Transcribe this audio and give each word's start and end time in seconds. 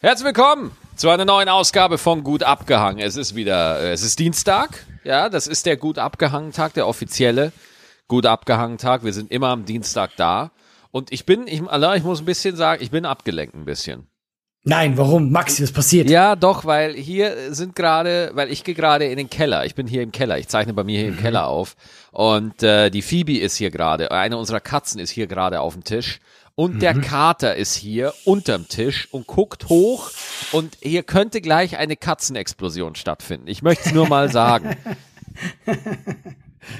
Herzlich 0.00 0.26
willkommen 0.26 0.70
zu 0.94 1.10
einer 1.10 1.24
neuen 1.24 1.48
Ausgabe 1.48 1.98
von 1.98 2.22
Gut 2.22 2.44
abgehangen. 2.44 3.00
Es 3.00 3.16
ist 3.16 3.34
wieder, 3.34 3.80
äh, 3.80 3.90
es 3.90 4.02
ist 4.02 4.20
Dienstag. 4.20 4.86
Ja, 5.02 5.28
das 5.28 5.48
ist 5.48 5.66
der 5.66 5.76
Gut 5.76 5.98
abgehangen 5.98 6.52
Tag, 6.52 6.72
der 6.74 6.86
offizielle 6.86 7.50
Gut 8.06 8.24
abgehangen 8.24 8.78
Tag. 8.78 9.02
Wir 9.02 9.12
sind 9.12 9.32
immer 9.32 9.48
am 9.48 9.64
Dienstag 9.64 10.12
da. 10.16 10.52
Und 10.92 11.12
ich 11.12 11.26
bin, 11.26 11.48
ich, 11.48 11.62
ich 11.62 12.04
muss 12.04 12.20
ein 12.20 12.26
bisschen 12.26 12.54
sagen, 12.54 12.80
ich 12.80 12.92
bin 12.92 13.04
abgelenkt 13.04 13.56
ein 13.56 13.64
bisschen. 13.64 14.06
Nein, 14.62 14.96
warum? 14.96 15.32
Maxi, 15.32 15.64
was 15.64 15.72
passiert? 15.72 16.08
Ja, 16.08 16.36
doch, 16.36 16.64
weil 16.64 16.94
hier 16.94 17.52
sind 17.52 17.74
gerade, 17.74 18.30
weil 18.34 18.52
ich 18.52 18.62
gehe 18.62 18.76
gerade 18.76 19.06
in 19.06 19.16
den 19.16 19.28
Keller. 19.28 19.64
Ich 19.64 19.74
bin 19.74 19.88
hier 19.88 20.02
im 20.02 20.12
Keller. 20.12 20.38
Ich 20.38 20.46
zeichne 20.46 20.74
bei 20.74 20.84
mir 20.84 21.00
hier 21.00 21.08
im 21.08 21.18
Keller 21.18 21.48
auf. 21.48 21.74
Und 22.12 22.62
äh, 22.62 22.90
die 22.90 23.02
Phoebe 23.02 23.38
ist 23.38 23.56
hier 23.56 23.72
gerade. 23.72 24.12
Eine 24.12 24.36
unserer 24.36 24.60
Katzen 24.60 25.00
ist 25.00 25.10
hier 25.10 25.26
gerade 25.26 25.60
auf 25.60 25.74
dem 25.74 25.82
Tisch. 25.82 26.20
Und 26.58 26.82
der 26.82 26.94
Kater 27.00 27.54
ist 27.54 27.76
hier 27.76 28.12
unterm 28.24 28.66
Tisch 28.66 29.06
und 29.12 29.28
guckt 29.28 29.68
hoch. 29.68 30.10
Und 30.50 30.76
hier 30.82 31.04
könnte 31.04 31.40
gleich 31.40 31.76
eine 31.78 31.96
Katzenexplosion 31.96 32.96
stattfinden. 32.96 33.46
Ich 33.46 33.62
möchte 33.62 33.90
es 33.90 33.94
nur 33.94 34.08
mal 34.08 34.28
sagen. 34.32 34.76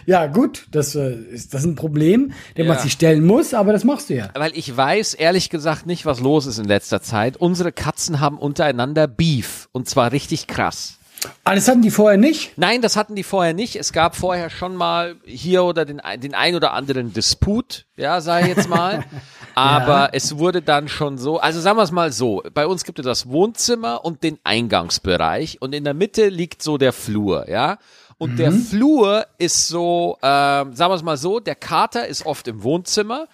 Ja, 0.04 0.26
gut, 0.26 0.66
das 0.72 0.94
äh, 0.94 1.14
ist 1.14 1.54
das 1.54 1.62
ist 1.62 1.66
ein 1.66 1.74
Problem, 1.76 2.32
dem 2.58 2.66
man 2.66 2.76
Ja. 2.76 2.82
sich 2.82 2.92
stellen 2.92 3.24
muss, 3.24 3.54
aber 3.54 3.72
das 3.72 3.84
machst 3.84 4.10
du 4.10 4.16
ja. 4.16 4.28
Weil 4.34 4.50
ich 4.54 4.76
weiß 4.76 5.14
ehrlich 5.14 5.48
gesagt 5.48 5.86
nicht, 5.86 6.04
was 6.04 6.20
los 6.20 6.44
ist 6.44 6.58
in 6.58 6.66
letzter 6.66 7.00
Zeit. 7.00 7.38
Unsere 7.38 7.72
Katzen 7.72 8.20
haben 8.20 8.38
untereinander 8.38 9.06
Beef. 9.06 9.68
Und 9.72 9.88
zwar 9.88 10.12
richtig 10.12 10.46
krass. 10.46 10.98
Ah, 11.44 11.54
das 11.54 11.68
hatten 11.68 11.80
die 11.82 11.90
vorher 11.90 12.18
nicht? 12.18 12.52
Nein, 12.58 12.82
das 12.82 12.96
hatten 12.96 13.14
die 13.16 13.22
vorher 13.22 13.54
nicht. 13.54 13.76
Es 13.76 13.92
gab 13.92 14.14
vorher 14.14 14.50
schon 14.50 14.76
mal 14.76 15.16
hier 15.24 15.64
oder 15.64 15.84
den, 15.86 16.00
ein- 16.00 16.20
den 16.20 16.34
ein 16.34 16.54
oder 16.54 16.74
anderen 16.74 17.12
Disput, 17.14 17.86
ja, 17.96 18.20
sei 18.20 18.46
jetzt 18.48 18.68
mal. 18.68 19.04
Aber 19.54 20.10
es 20.12 20.38
wurde 20.38 20.62
dann 20.62 20.88
schon 20.88 21.18
so, 21.18 21.38
also 21.38 21.60
sagen 21.60 21.76
wir 21.78 21.82
es 21.82 21.90
mal 21.90 22.12
so, 22.12 22.42
bei 22.54 22.66
uns 22.66 22.84
gibt 22.84 22.98
es 23.00 23.04
das 23.04 23.28
Wohnzimmer 23.28 24.04
und 24.04 24.22
den 24.22 24.38
Eingangsbereich 24.44 25.60
und 25.60 25.74
in 25.74 25.84
der 25.84 25.94
Mitte 25.94 26.28
liegt 26.28 26.62
so 26.62 26.78
der 26.78 26.92
Flur, 26.92 27.48
ja. 27.48 27.78
Und 28.18 28.38
der 28.38 28.50
Flur 28.52 29.26
ist 29.38 29.68
so, 29.68 30.16
ähm, 30.22 30.74
sagen 30.74 30.90
wir 30.90 30.94
es 30.96 31.02
mal 31.02 31.16
so, 31.16 31.38
der 31.40 31.54
Kater 31.54 32.06
ist 32.06 32.26
oft 32.26 32.48
im 32.48 32.62
Wohnzimmer 32.62 33.28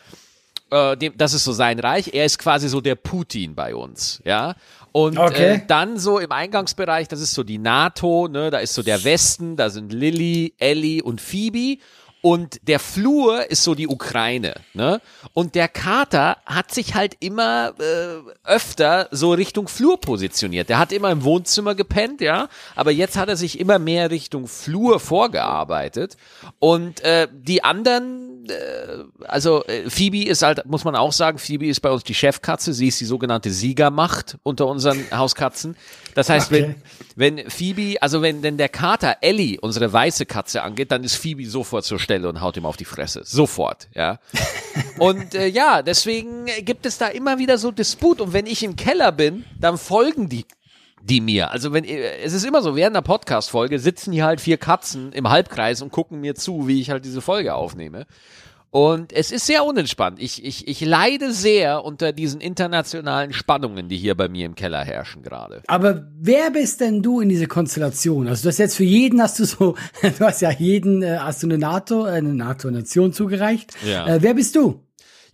äh, 0.71 0.97
dem, 0.97 1.17
das 1.17 1.35
ist 1.35 1.45
so 1.45 1.53
sein 1.53 1.79
Reich. 1.79 2.11
Er 2.13 2.25
ist 2.25 2.39
quasi 2.39 2.69
so 2.69 2.81
der 2.81 2.95
Putin 2.97 3.55
bei 3.55 3.75
uns, 3.75 4.21
ja. 4.25 4.55
Und 4.93 5.19
Okay. 5.19 5.55
äh, 5.55 5.61
dann 5.67 5.99
so 5.99 6.19
im 6.19 6.31
Eingangsbereich, 6.31 7.09
das 7.09 7.21
ist 7.21 7.35
so 7.35 7.43
die 7.43 7.59
NATO, 7.59 8.29
ne, 8.29 8.51
da 8.51 8.59
ist 8.59 8.75
so 8.75 8.83
der 8.83 9.03
Westen, 9.05 9.57
da 9.57 9.69
sind 9.71 9.93
Lilly, 9.93 10.55
Ellie 10.59 11.03
und 11.03 11.21
Phoebe. 11.21 11.81
Und 12.25 12.67
der 12.67 12.79
Flur 12.79 13.51
ist 13.51 13.65
so 13.65 13.75
die 13.75 13.87
Ukraine, 13.87 14.55
ne? 14.73 15.03
Und 15.35 15.55
der 15.55 15.69
Kater 15.69 16.39
hat 16.47 16.73
sich 16.73 16.95
halt 16.95 17.19
immer 17.21 17.75
äh, 17.79 18.49
öfter 18.49 19.09
so 19.11 19.33
Richtung 19.33 19.69
Flur 19.69 20.01
positioniert. 20.01 20.71
Der 20.71 20.79
hat 20.79 20.91
immer 20.91 21.11
im 21.11 21.23
Wohnzimmer 21.23 21.75
gepennt, 21.75 22.23
ja, 22.23 22.49
aber 22.77 22.93
jetzt 22.93 23.19
hat 23.19 23.29
er 23.29 23.37
sich 23.37 23.61
immer 23.61 23.79
mehr 23.79 24.11
Richtung 24.11 24.47
Flur 24.47 25.01
vorgearbeitet. 25.01 26.17
Und 26.61 27.03
äh, 27.03 27.29
die 27.31 27.63
anderen 27.63 28.34
also 29.27 29.65
äh, 29.65 29.89
Phoebe 29.89 30.25
ist 30.25 30.43
halt, 30.43 30.65
muss 30.67 30.85
man 30.85 30.97
auch 30.97 31.13
sagen, 31.13 31.39
Phoebe 31.39 31.67
ist 31.67 31.81
bei 31.81 31.91
uns 31.91 32.05
die 32.05 32.15
Chefkatze, 32.15 32.73
sie 32.73 32.89
ist 32.89 33.01
die 33.01 33.05
sogenannte 33.05 33.51
Siegermacht 33.51 34.39
unter 34.43 34.67
unseren 34.67 35.05
Hauskatzen. 35.11 35.77
Das 36.15 36.29
heißt, 36.29 36.53
Okay. 36.53 36.75
wenn, 37.17 37.37
wenn 37.39 37.51
Phoebe, 37.51 38.01
also 38.03 38.23
wenn 38.23 38.43
denn 38.43 38.57
der 38.57 38.69
Kater 38.69 39.17
Ellie, 39.21 39.59
unsere 39.61 39.93
weiße 39.93 40.27
Katze 40.27 40.63
angeht, 40.63 40.93
dann 40.93 41.03
ist 41.05 41.17
Phoebe 41.17 41.47
sofort 41.47 41.85
zur 41.85 41.99
Stelle 41.99 42.29
und 42.29 42.41
haut 42.41 42.57
ihm 42.57 42.67
auf 42.67 42.77
die 42.77 42.85
Fresse. 42.85 43.23
Sofort, 43.25 43.89
ja. 43.95 44.19
Und 44.99 45.35
äh, 45.35 45.47
ja, 45.47 45.83
deswegen 45.83 46.47
gibt 46.65 46.87
es 46.87 46.99
da 46.99 47.09
immer 47.09 47.39
wieder 47.39 47.59
so 47.59 47.71
Disput. 47.71 48.21
Und 48.21 48.33
wenn 48.33 48.47
ich 48.47 48.63
im 48.63 48.77
Keller 48.77 49.13
bin, 49.13 49.45
dann 49.61 49.79
folgen 49.79 50.29
die 50.29 50.45
die 51.05 51.21
mir. 51.21 51.51
Also 51.51 51.73
wenn 51.73 51.85
es 51.85 52.33
ist 52.33 52.45
immer 52.45 52.63
so, 52.63 52.77
während 52.77 52.97
der 52.97 53.03
Podcast-Folge 53.03 53.79
sitzen 53.79 54.13
hier 54.13 54.25
halt 54.25 54.41
vier 54.41 54.57
Katzen 54.57 55.13
im 55.13 55.29
Halbkreis 55.29 55.83
und 55.83 55.93
gucken 55.93 56.21
mir 56.21 56.35
zu, 56.35 56.67
wie 56.67 56.81
ich 56.81 56.91
halt 56.91 57.05
diese 57.05 57.21
Folge 57.21 57.55
aufnehme. 57.55 58.07
Und 58.71 59.13
es 59.13 59.31
ist 59.31 59.47
sehr 59.47 59.65
unentspannt. 59.65 60.21
Ich, 60.21 60.45
ich, 60.45 60.67
ich 60.67 60.81
leide 60.81 61.33
sehr 61.33 61.85
unter 61.85 62.13
diesen 62.13 62.41
internationalen 62.41 63.33
Spannungen, 63.33 63.89
die 63.89 63.97
hier 63.97 64.17
bei 64.17 64.29
mir 64.29 64.47
im 64.47 64.57
Keller 64.57 64.85
herrschen 64.85 65.23
gerade. 65.23 65.63
Aber 65.69 66.09
wer 66.19 66.51
bist 66.51 66.81
denn 66.81 67.01
du 67.01 67.21
in 67.21 67.29
diese 67.29 67.47
Konstellation? 67.47 68.27
Also 68.27 68.43
du 68.43 68.49
hast 68.49 68.59
jetzt 68.59 68.75
für 68.75 68.83
jeden 68.83 69.23
hast 69.23 69.39
du 69.39 69.45
so, 69.45 69.77
du 70.03 70.25
hast 70.25 70.41
ja 70.41 70.51
jeden, 70.51 71.03
äh, 71.03 71.19
hast 71.21 71.45
du 71.45 71.47
eine 71.47 71.59
NATO, 71.59 72.05
äh, 72.05 72.13
eine 72.13 72.35
NATO-Nation 72.35 73.13
zugereicht. 73.13 73.75
Ja. 73.87 74.09
Äh, 74.09 74.23
wer 74.23 74.35
bist 74.35 74.57
du? 74.57 74.84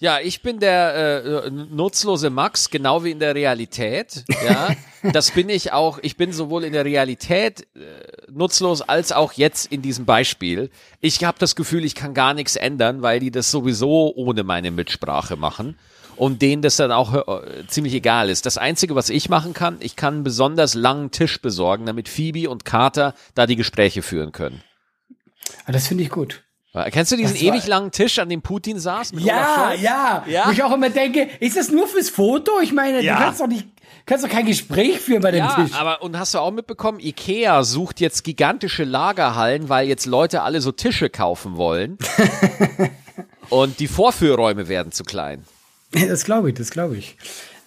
Ja, 0.01 0.19
ich 0.19 0.41
bin 0.41 0.61
der 0.61 1.45
äh, 1.45 1.51
nutzlose 1.51 2.31
Max, 2.31 2.71
genau 2.71 3.05
wie 3.05 3.11
in 3.11 3.19
der 3.19 3.35
Realität. 3.35 4.25
Ja, 4.43 4.71
das 5.13 5.31
bin 5.31 5.51
ich 5.51 5.75
auch. 5.75 5.99
Ich 6.01 6.17
bin 6.17 6.33
sowohl 6.33 6.65
in 6.65 6.73
der 6.73 6.87
Realität 6.87 7.67
äh, 7.77 8.33
nutzlos 8.33 8.81
als 8.81 9.13
auch 9.13 9.35
jetzt 9.35 9.71
in 9.71 9.83
diesem 9.83 10.07
Beispiel. 10.07 10.71
Ich 11.03 11.23
habe 11.23 11.39
das 11.39 11.55
Gefühl, 11.55 11.85
ich 11.85 11.95
kann 11.95 12.15
gar 12.15 12.33
nichts 12.33 12.57
ändern, 12.57 13.03
weil 13.03 13.21
die 13.21 13.31
das 13.31 13.51
sowieso 13.51 14.11
ohne 14.17 14.43
meine 14.43 14.71
Mitsprache 14.71 15.37
machen 15.37 15.77
und 16.17 16.41
denen 16.41 16.63
das 16.63 16.77
dann 16.77 16.93
auch 16.93 17.13
äh, 17.15 17.67
ziemlich 17.67 17.93
egal 17.93 18.31
ist. 18.31 18.47
Das 18.47 18.57
Einzige, 18.57 18.95
was 18.95 19.11
ich 19.11 19.29
machen 19.29 19.53
kann, 19.53 19.77
ich 19.81 19.97
kann 19.97 20.15
einen 20.15 20.25
besonders 20.25 20.73
langen 20.73 21.11
Tisch 21.11 21.43
besorgen, 21.43 21.85
damit 21.85 22.09
Phoebe 22.09 22.49
und 22.49 22.65
Carter 22.65 23.13
da 23.35 23.47
die 23.47 23.57
Gespräche 23.57 24.01
führen 24.01 24.33
können. 24.33 24.63
Ah, 25.67 25.73
das 25.73 25.89
finde 25.89 26.05
ich 26.05 26.11
gut. 26.11 26.43
Kennst 26.91 27.11
du 27.11 27.17
diesen 27.17 27.37
ewig 27.37 27.67
langen 27.67 27.91
Tisch, 27.91 28.19
an 28.21 28.29
dem 28.29 28.43
Putin 28.43 28.79
saß? 28.79 29.11
Ja, 29.19 29.73
ja, 29.75 30.25
Ja? 30.29 30.47
Wo 30.47 30.51
ich 30.53 30.63
auch 30.63 30.73
immer 30.73 30.91
denke, 30.91 31.29
ist 31.41 31.57
das 31.57 31.71
nur 31.71 31.89
fürs 31.89 32.11
Foto? 32.11 32.61
Ich 32.63 32.73
meine, 32.73 33.03
Ja. 33.03 33.17
du 33.17 33.23
kannst 33.25 33.41
doch 33.41 33.49
nicht, 33.49 33.67
kannst 34.07 34.25
doch 34.25 34.31
kein 34.31 34.47
Gespräch 34.47 35.01
führen 35.01 35.21
bei 35.21 35.33
dem 35.33 35.39
Ja, 35.45 35.55
Tisch. 35.57 35.75
aber 35.75 36.01
und 36.03 36.17
hast 36.17 36.33
du 36.35 36.39
auch 36.39 36.53
mitbekommen, 36.53 37.01
Ikea 37.01 37.65
sucht 37.65 37.99
jetzt 38.01 38.23
gigantische 38.23 38.85
Lagerhallen, 38.85 39.69
weil 39.69 39.89
jetzt 39.89 40.07
Leute 40.07 40.43
alle 40.43 40.61
so 40.61 40.71
Tische 40.71 41.11
kaufen 41.11 41.57
wollen. 41.57 41.99
und 43.49 43.81
die 43.81 43.89
Vorführräume 43.89 44.69
werden 44.69 44.93
zu 44.93 45.03
klein. 45.05 45.45
Das 46.09 46.25
glaube 46.25 46.51
ich, 46.51 46.55
das 46.55 46.71
glaube 46.71 46.97
ich. 46.97 47.17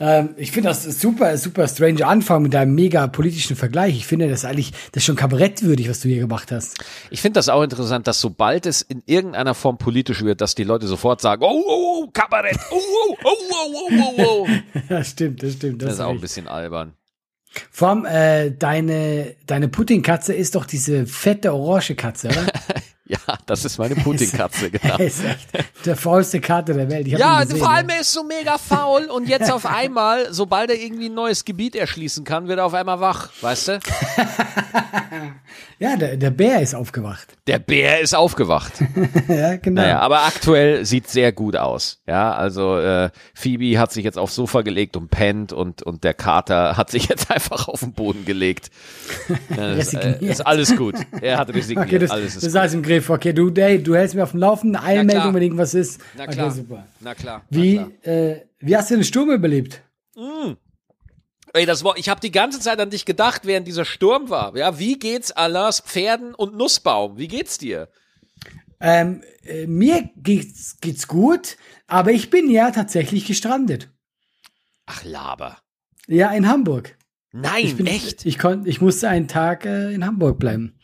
Ähm, 0.06 0.36
ich 0.36 0.52
finde 0.52 0.68
das 0.68 0.84
super, 0.84 1.38
super 1.38 1.66
strange 1.66 2.06
Anfang 2.06 2.42
mit 2.42 2.54
deinem 2.54 2.76
mega 2.76 3.08
politischen 3.08 3.56
Vergleich. 3.56 3.96
Ich 3.96 4.06
finde 4.06 4.28
das 4.28 4.44
eigentlich, 4.44 4.72
das 4.92 4.98
ist 4.98 5.06
schon 5.06 5.16
kabarettwürdig, 5.16 5.90
was 5.90 6.02
du 6.02 6.10
hier 6.10 6.20
gemacht 6.20 6.52
hast. 6.52 6.84
Ich 7.10 7.22
finde 7.22 7.38
das 7.38 7.48
auch 7.48 7.64
interessant, 7.64 8.06
dass 8.06 8.20
sobald 8.20 8.66
es 8.66 8.82
in 8.82 9.02
irgendeiner 9.06 9.54
Form 9.54 9.78
politisch 9.78 10.22
wird, 10.22 10.42
dass 10.42 10.56
die 10.56 10.66
Leute 10.66 10.88
sofort 10.88 11.22
sagen, 11.22 11.44
oh, 11.46 11.64
oh, 11.66 12.04
oh 12.04 12.10
Kabarett, 12.12 12.60
oh, 12.70 12.76
oh, 12.76 13.18
oh, 13.24 13.30
oh, 13.50 13.90
oh, 13.90 14.14
oh, 14.18 14.46
oh. 14.46 14.48
Das 14.90 15.12
stimmt, 15.12 15.42
das 15.42 15.54
stimmt. 15.54 15.82
Das 15.82 15.88
Das 15.88 15.96
ist 16.00 16.02
auch 16.02 16.12
ein 16.12 16.20
bisschen 16.20 16.50
albern. 16.50 16.96
Vor 17.72 17.88
allem, 17.88 18.06
äh, 18.06 18.52
deine, 18.52 19.38
deine 19.46 19.70
Putin-Katze 19.70 20.34
ist 20.34 20.56
doch 20.56 20.66
diese 20.66 21.06
fette 21.06 21.54
orange 21.54 21.96
Katze, 21.96 22.28
oder? 22.28 22.46
Ja, 23.14 23.38
das 23.46 23.66
ist 23.66 23.78
meine 23.78 23.96
Putin-Katze, 23.96 24.72
genau. 24.72 24.98
Ist 24.98 25.24
echt 25.24 25.48
der 25.86 25.96
faulste 25.96 26.40
Karte 26.40 26.74
der 26.74 26.90
Welt. 26.90 27.08
Ja, 27.08 27.44
gesehen, 27.44 27.60
vor 27.60 27.70
allem 27.70 27.88
ne? 27.88 27.94
er 27.94 28.02
ist 28.02 28.12
so 28.12 28.24
mega 28.24 28.58
faul 28.58 29.06
und 29.06 29.28
jetzt 29.28 29.52
auf 29.52 29.66
einmal, 29.66 30.34
sobald 30.34 30.72
er 30.72 30.78
irgendwie 30.78 31.10
ein 31.10 31.14
neues 31.14 31.46
Gebiet 31.46 31.76
erschließen 31.76 32.24
kann, 32.24 32.48
wird 32.48 32.60
er 32.60 32.66
auf 32.66 32.74
einmal 32.74 33.00
wach, 33.00 33.30
weißt 33.42 33.68
du? 33.68 33.80
Ja, 35.80 35.98
der, 35.98 36.16
der 36.16 36.32
Bär 36.32 36.62
ist 36.62 36.76
aufgewacht. 36.76 37.36
Der 37.46 37.60
Bär 37.60 38.00
ist 38.00 38.16
aufgewacht. 38.16 38.72
ja, 39.28 39.58
genau. 39.58 39.82
Naja, 39.82 40.00
aber 40.00 40.24
aktuell 40.24 40.86
sieht 40.86 41.10
sehr 41.10 41.34
gut 41.34 41.58
aus. 41.58 42.02
Ja, 42.08 42.34
also 42.34 42.80
äh, 42.80 43.10
Phoebe 43.34 43.78
hat 43.78 43.92
sich 43.92 44.06
jetzt 44.06 44.18
aufs 44.18 44.36
Sofa 44.36 44.62
gelegt 44.62 44.96
und 44.96 45.10
pennt 45.10 45.52
und, 45.52 45.84
und 45.84 46.06
der 46.06 46.14
Kater 46.14 46.78
hat 46.78 46.90
sich 46.90 47.10
jetzt 47.10 47.30
einfach 47.30 47.68
auf 47.68 47.82
den 47.82 47.94
Boden 47.94 48.26
gelegt. 48.26 48.70
Ja, 49.56 49.76
das, 49.76 49.94
äh, 49.94 50.18
ist 50.22 50.46
alles 50.46 50.76
gut. 50.76 50.96
Er 51.22 51.38
hat 51.38 51.50
resigniert. 51.50 51.88
Okay, 51.88 52.00
das, 52.00 52.12
alles 52.12 52.36
das 52.36 52.44
ist 52.44 52.50
ist 52.50 52.56
alles 52.56 52.74
im 52.74 52.82
Griff. 52.82 53.03
Okay, 53.10 53.34
du, 53.34 53.52
hey, 53.56 53.82
du 53.82 53.96
hältst 53.96 54.16
mir 54.16 54.24
auf 54.24 54.32
dem 54.32 54.40
Laufenden. 54.40 54.82
Eilmeldung, 54.82 55.34
wenn 55.34 55.42
irgendwas 55.44 55.74
ist. 55.74 56.02
Na 56.18 56.28
klar. 56.28 56.48
Okay, 56.48 56.56
super. 56.56 56.88
Na 57.00 57.16
klar. 57.16 57.44
Wie, 57.50 57.76
Na 57.76 57.90
klar. 58.02 58.16
äh, 58.16 58.46
wie 58.60 58.78
hast 58.78 58.92
du 58.92 58.96
den 58.96 59.04
Sturm 59.04 59.30
überlebt? 59.32 59.82
Ey, 61.56 61.68
das 61.68 61.84
war, 61.84 61.98
ich 61.98 62.10
habe 62.10 62.20
die 62.20 62.32
ganze 62.32 62.60
Zeit 62.60 62.80
an 62.80 62.90
dich 62.90 63.06
gedacht, 63.06 63.46
während 63.46 63.68
dieser 63.68 63.86
Sturm 63.86 64.30
war. 64.30 64.56
Ja, 64.58 64.80
wie 64.80 64.98
geht's 64.98 65.32
Allahs 65.32 65.82
Pferden 65.82 66.34
und 66.34 66.56
Nussbaum? 66.58 67.18
Wie 67.20 67.28
geht's 67.28 67.60
dir? 67.60 67.90
Ähm, 68.80 69.22
äh, 69.44 69.68
mir 69.68 70.10
geht's, 70.18 70.78
geht's 70.82 71.08
gut, 71.08 71.58
aber 71.88 72.12
ich 72.12 72.32
bin 72.32 72.50
ja 72.50 72.72
tatsächlich 72.72 73.26
gestrandet. 73.28 73.90
Ach, 74.88 75.04
Laber. 75.04 75.60
Ja, 76.08 76.32
in 76.32 76.48
Hamburg. 76.48 76.98
Nein, 77.32 77.66
Ich 77.66 77.78
bin, 77.78 77.86
echt? 77.86 78.26
Ich, 78.26 78.40
kon, 78.40 78.66
ich 78.66 78.82
musste 78.82 79.08
einen 79.08 79.28
Tag 79.28 79.66
äh, 79.66 79.94
in 79.94 80.06
Hamburg 80.06 80.40
bleiben. 80.40 80.76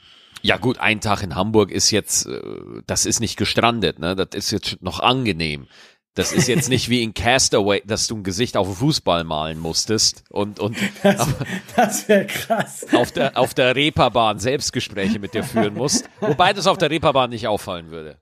Ja 0.42 0.58
gut, 0.58 0.80
ein 0.80 1.02
Tag 1.02 1.24
in 1.24 1.36
Hamburg 1.36 1.72
ist 1.72 1.92
jetzt, 1.92 2.28
äh, 2.28 2.40
das 2.88 3.06
ist 3.06 3.20
nicht 3.20 3.38
gestrandet, 3.38 4.00
ne? 4.00 4.16
Das 4.16 4.30
ist 4.34 4.52
jetzt 4.52 4.82
noch 4.82 5.00
angenehm. 5.00 5.68
Das 6.16 6.34
ist 6.34 6.48
jetzt 6.48 6.70
nicht 6.70 6.90
wie 6.90 7.02
in 7.04 7.14
Castaway, 7.14 7.82
dass 7.86 8.08
du 8.08 8.18
ein 8.18 8.24
Gesicht 8.24 8.58
auf 8.58 8.68
den 8.68 8.76
Fußball 8.76 9.24
malen 9.24 9.60
musstest 9.60 10.24
und, 10.30 10.60
und 10.60 10.76
Das, 11.04 11.28
das 11.76 12.10
wäre 12.10 12.26
krass. 12.26 12.86
auf 12.94 13.12
der, 13.12 13.38
auf 13.38 13.54
der 13.54 13.76
Reeperbahn 13.76 14.40
Selbstgespräche 14.40 15.20
mit 15.20 15.34
dir 15.34 15.44
führen 15.44 15.76
musst. 15.76 16.10
Wobei 16.20 16.52
das 16.52 16.68
auf 16.68 16.78
der 16.78 16.90
Reeperbahn 16.90 17.30
nicht 17.30 17.48
auffallen 17.48 17.92
würde. 17.92 18.18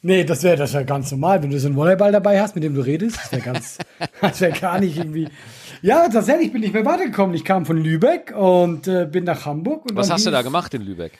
Nee, 0.00 0.24
das 0.24 0.42
wäre 0.42 0.56
das 0.56 0.74
wär 0.74 0.84
ganz 0.84 1.10
normal, 1.10 1.42
wenn 1.42 1.50
du 1.50 1.58
so 1.58 1.66
einen 1.66 1.76
Volleyball 1.76 2.12
dabei 2.12 2.40
hast, 2.40 2.54
mit 2.54 2.62
dem 2.62 2.74
du 2.74 2.82
redest. 2.82 3.16
Das 3.16 3.32
wäre 3.32 3.42
ganz, 3.42 3.78
das 4.20 4.40
wäre 4.40 4.52
gar 4.52 4.78
nicht 4.78 4.96
irgendwie. 4.96 5.28
Ja, 5.82 6.08
tatsächlich 6.08 6.52
bin 6.52 6.62
ich 6.62 6.72
mehr 6.72 6.84
weitergekommen. 6.84 7.34
Ich 7.34 7.44
kam 7.44 7.66
von 7.66 7.78
Lübeck 7.78 8.34
und 8.36 8.86
äh, 8.86 9.06
bin 9.06 9.24
nach 9.24 9.44
Hamburg. 9.44 9.84
Was 9.92 10.10
hast 10.10 10.26
du 10.26 10.30
da 10.30 10.42
gemacht 10.42 10.72
in 10.74 10.82
Lübeck? 10.82 11.12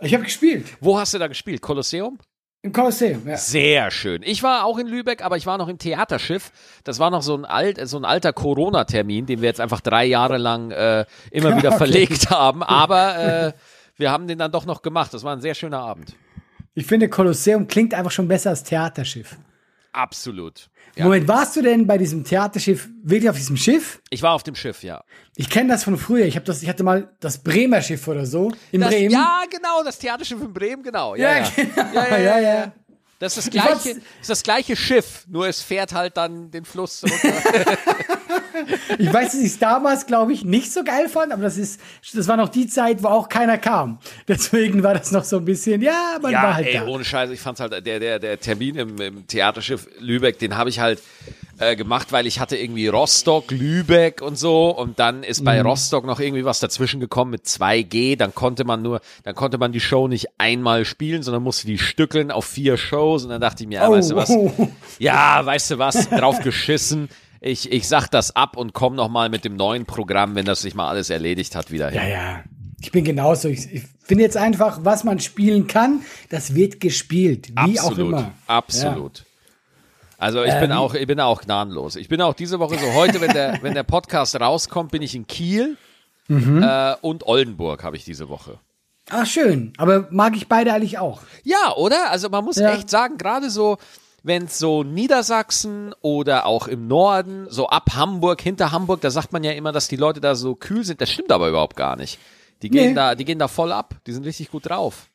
Ich 0.00 0.14
habe 0.14 0.24
gespielt. 0.24 0.66
Wo 0.80 0.98
hast 0.98 1.14
du 1.14 1.18
da 1.18 1.26
gespielt? 1.26 1.60
Kolosseum? 1.60 2.18
Im 2.62 2.72
Kolosseum, 2.72 3.26
ja. 3.26 3.36
Sehr 3.36 3.90
schön. 3.90 4.22
Ich 4.24 4.42
war 4.42 4.64
auch 4.64 4.78
in 4.78 4.86
Lübeck, 4.88 5.22
aber 5.24 5.36
ich 5.36 5.46
war 5.46 5.58
noch 5.58 5.68
im 5.68 5.78
Theaterschiff. 5.78 6.50
Das 6.84 6.98
war 6.98 7.10
noch 7.10 7.22
so 7.22 7.36
ein, 7.36 7.44
alt, 7.44 7.78
so 7.88 7.96
ein 7.96 8.04
alter 8.04 8.32
Corona-Termin, 8.32 9.26
den 9.26 9.40
wir 9.40 9.48
jetzt 9.48 9.60
einfach 9.60 9.80
drei 9.80 10.04
Jahre 10.04 10.38
lang 10.38 10.70
äh, 10.72 11.04
immer 11.30 11.56
wieder 11.56 11.68
Okay. 11.68 11.78
verlegt 11.78 12.30
haben. 12.30 12.62
Aber 12.64 13.16
äh, 13.18 13.52
wir 13.96 14.10
haben 14.10 14.26
den 14.26 14.38
dann 14.38 14.50
doch 14.50 14.66
noch 14.66 14.82
gemacht. 14.82 15.14
Das 15.14 15.22
war 15.22 15.34
ein 15.34 15.40
sehr 15.40 15.54
schöner 15.54 15.78
Abend. 15.80 16.14
Ich 16.74 16.86
finde, 16.86 17.08
Kolosseum 17.08 17.68
klingt 17.68 17.94
einfach 17.94 18.10
schon 18.12 18.26
besser 18.28 18.50
als 18.50 18.64
Theaterschiff. 18.64 19.36
Absolut. 19.92 20.68
Ja. 20.98 21.04
Moment, 21.04 21.28
warst 21.28 21.54
du 21.56 21.62
denn 21.62 21.86
bei 21.86 21.96
diesem 21.96 22.24
Theaterschiff 22.24 22.88
wirklich 23.04 23.30
auf 23.30 23.36
diesem 23.36 23.56
Schiff? 23.56 24.00
Ich 24.10 24.20
war 24.22 24.32
auf 24.32 24.42
dem 24.42 24.54
Schiff, 24.56 24.82
ja. 24.82 25.04
Ich 25.36 25.48
kenne 25.48 25.68
das 25.70 25.84
von 25.84 25.96
früher. 25.96 26.26
Ich 26.26 26.34
habe 26.34 26.44
das, 26.44 26.62
ich 26.62 26.68
hatte 26.68 26.82
mal 26.82 27.14
das 27.20 27.38
Bremer 27.38 27.80
Schiff 27.82 28.06
oder 28.08 28.26
so 28.26 28.50
in 28.72 28.80
Das, 28.80 28.90
Bremen. 28.90 29.10
ja, 29.12 29.42
genau, 29.48 29.84
das 29.84 29.98
Theaterschiff 29.98 30.40
in 30.42 30.52
Bremen, 30.52 30.82
genau. 30.82 31.14
Ja, 31.14 31.34
Ja, 31.34 31.38
ja. 31.38 31.50
genau. 31.56 31.94
Ja, 31.94 32.18
ja, 32.18 32.18
ja, 32.18 32.40
ja. 32.40 32.72
Das 33.18 33.36
ist 33.36 33.48
das 33.48 33.54
Ich 33.54 33.60
gleiche, 33.60 34.00
ist 34.20 34.30
das 34.30 34.42
gleiche 34.42 34.76
Schiff, 34.76 35.24
nur 35.28 35.48
es 35.48 35.60
fährt 35.60 35.92
halt 35.92 36.16
dann 36.16 36.50
den 36.50 36.64
Fluss 36.64 37.02
runter. 37.02 37.76
Ich 38.98 39.12
weiß, 39.12 39.32
dass 39.32 39.40
ich 39.40 39.52
es 39.52 39.58
damals, 39.58 40.06
glaube 40.06 40.32
ich, 40.32 40.44
nicht 40.44 40.72
so 40.72 40.82
geil 40.82 41.08
fand, 41.08 41.32
aber 41.32 41.42
das 41.42 41.56
ist, 41.56 41.80
das 42.12 42.26
war 42.26 42.36
noch 42.36 42.48
die 42.48 42.66
Zeit, 42.66 43.02
wo 43.02 43.08
auch 43.08 43.28
keiner 43.28 43.56
kam. 43.56 43.98
Deswegen 44.26 44.82
war 44.82 44.94
das 44.94 45.12
noch 45.12 45.24
so 45.24 45.36
ein 45.36 45.44
bisschen, 45.44 45.80
ja, 45.80 46.18
man 46.20 46.24
war 46.24 46.30
ja, 46.32 46.54
halt 46.54 46.66
ey, 46.66 46.74
da. 46.74 46.86
ohne 46.86 47.04
Scheiße, 47.04 47.32
ich 47.32 47.40
fand's 47.40 47.60
halt, 47.60 47.86
der, 47.86 48.00
der, 48.00 48.18
der 48.18 48.40
Termin 48.40 48.76
im, 48.76 49.00
im 49.00 49.26
Theaterschiff 49.26 49.88
Lübeck, 50.00 50.38
den 50.38 50.56
habe 50.56 50.70
ich 50.70 50.80
halt 50.80 51.00
äh, 51.58 51.76
gemacht, 51.76 52.12
weil 52.12 52.26
ich 52.26 52.40
hatte 52.40 52.56
irgendwie 52.56 52.86
Rostock, 52.88 53.50
Lübeck 53.50 54.22
und 54.22 54.36
so 54.38 54.70
und 54.70 54.98
dann 54.98 55.22
ist 55.22 55.40
Mhm. 55.40 55.44
bei 55.44 55.62
Rostock 55.62 56.04
noch 56.06 56.20
irgendwie 56.20 56.44
was 56.44 56.60
dazwischen 56.60 57.00
gekommen 57.00 57.30
mit 57.32 57.46
2G, 57.46 58.16
dann 58.16 58.34
konnte 58.34 58.64
man 58.64 58.82
nur, 58.82 59.00
dann 59.24 59.34
konnte 59.34 59.58
man 59.58 59.72
die 59.72 59.80
Show 59.80 60.08
nicht 60.08 60.26
einmal 60.38 60.84
spielen, 60.84 61.22
sondern 61.22 61.42
musste 61.42 61.66
die 61.66 61.78
stückeln 61.78 62.30
auf 62.30 62.44
vier 62.44 62.76
Shows 62.76 63.24
und 63.24 63.30
dann 63.30 63.40
dachte 63.40 63.62
ich 63.64 63.68
mir, 63.68 63.76
ja, 63.80 63.88
Oh. 63.88 63.92
weißt 63.92 64.10
du 64.10 64.16
was, 64.16 64.32
ja, 64.98 65.44
weißt 65.44 65.72
du 65.72 65.78
was, 65.78 66.08
drauf 66.10 66.40
geschissen. 66.40 67.08
Ich, 67.40 67.70
ich 67.70 67.86
sag 67.86 68.08
das 68.08 68.34
ab 68.34 68.56
und 68.56 68.72
komm 68.72 68.96
noch 68.96 69.08
mal 69.08 69.28
mit 69.28 69.44
dem 69.44 69.54
neuen 69.56 69.86
Programm, 69.86 70.34
wenn 70.34 70.44
das 70.44 70.60
sich 70.62 70.74
mal 70.74 70.88
alles 70.88 71.08
erledigt 71.10 71.54
hat, 71.54 71.70
wieder 71.70 71.88
hin. 71.90 72.00
Ja, 72.02 72.08
ja. 72.08 72.40
Ich 72.80 72.92
bin 72.92 73.04
genauso. 73.04 73.48
Ich, 73.48 73.72
ich 73.72 73.82
finde 74.04 74.22
jetzt 74.24 74.36
einfach, 74.36 74.80
was 74.84 75.02
man 75.02 75.18
spielen 75.18 75.66
kann, 75.66 76.02
das 76.30 76.54
wird 76.54 76.78
gespielt. 76.80 77.48
Wie 77.64 77.78
auch 77.80 77.86
Absolut, 77.90 78.08
immer. 78.12 78.32
absolut. 78.46 79.24
Also 80.18 80.42
ich 80.42 80.52
Äh, 80.52 80.60
bin 80.60 80.72
auch, 80.72 80.94
ich 80.94 81.06
bin 81.06 81.20
auch 81.20 81.40
gnadenlos. 81.40 81.96
Ich 81.96 82.08
bin 82.08 82.20
auch 82.20 82.34
diese 82.34 82.58
Woche 82.58 82.76
so 82.78 82.92
heute, 82.94 83.20
wenn 83.20 83.32
der, 83.32 83.58
wenn 83.62 83.74
der 83.74 83.84
Podcast 83.84 84.38
rauskommt, 84.38 84.90
bin 84.90 85.00
ich 85.02 85.14
in 85.14 85.26
Kiel 85.26 85.76
Mhm. 86.30 86.62
äh, 86.62 86.94
und 87.00 87.26
Oldenburg 87.26 87.82
habe 87.84 87.96
ich 87.96 88.04
diese 88.04 88.28
Woche. 88.28 88.58
Ach, 89.08 89.24
schön. 89.24 89.72
Aber 89.78 90.08
mag 90.10 90.36
ich 90.36 90.46
beide 90.48 90.74
eigentlich 90.74 90.98
auch. 90.98 91.22
Ja, 91.42 91.72
oder? 91.76 92.10
Also 92.10 92.28
man 92.28 92.44
muss 92.44 92.56
Ja. 92.56 92.74
echt 92.74 92.90
sagen, 92.90 93.16
gerade 93.16 93.48
so, 93.48 93.78
wenn 94.22 94.44
es 94.44 94.58
so 94.58 94.82
Niedersachsen 94.82 95.94
oder 96.02 96.44
auch 96.44 96.68
im 96.68 96.86
Norden, 96.86 97.46
so 97.48 97.68
ab 97.68 97.94
Hamburg, 97.94 98.42
hinter 98.42 98.72
Hamburg, 98.72 99.00
da 99.00 99.10
sagt 99.10 99.32
man 99.32 99.42
ja 99.42 99.52
immer, 99.52 99.72
dass 99.72 99.88
die 99.88 99.96
Leute 99.96 100.20
da 100.20 100.34
so 100.34 100.54
kühl 100.54 100.84
sind. 100.84 101.00
Das 101.00 101.08
stimmt 101.10 101.32
aber 101.32 101.48
überhaupt 101.48 101.76
gar 101.76 101.96
nicht. 101.96 102.18
Die 102.60 102.68
gehen 102.68 102.88
Nee. 102.90 102.94
da, 102.94 103.14
die 103.14 103.24
gehen 103.24 103.38
da 103.38 103.48
voll 103.48 103.72
ab. 103.72 103.94
Die 104.06 104.12
sind 104.12 104.26
richtig 104.26 104.50
gut 104.50 104.68
drauf. 104.68 105.06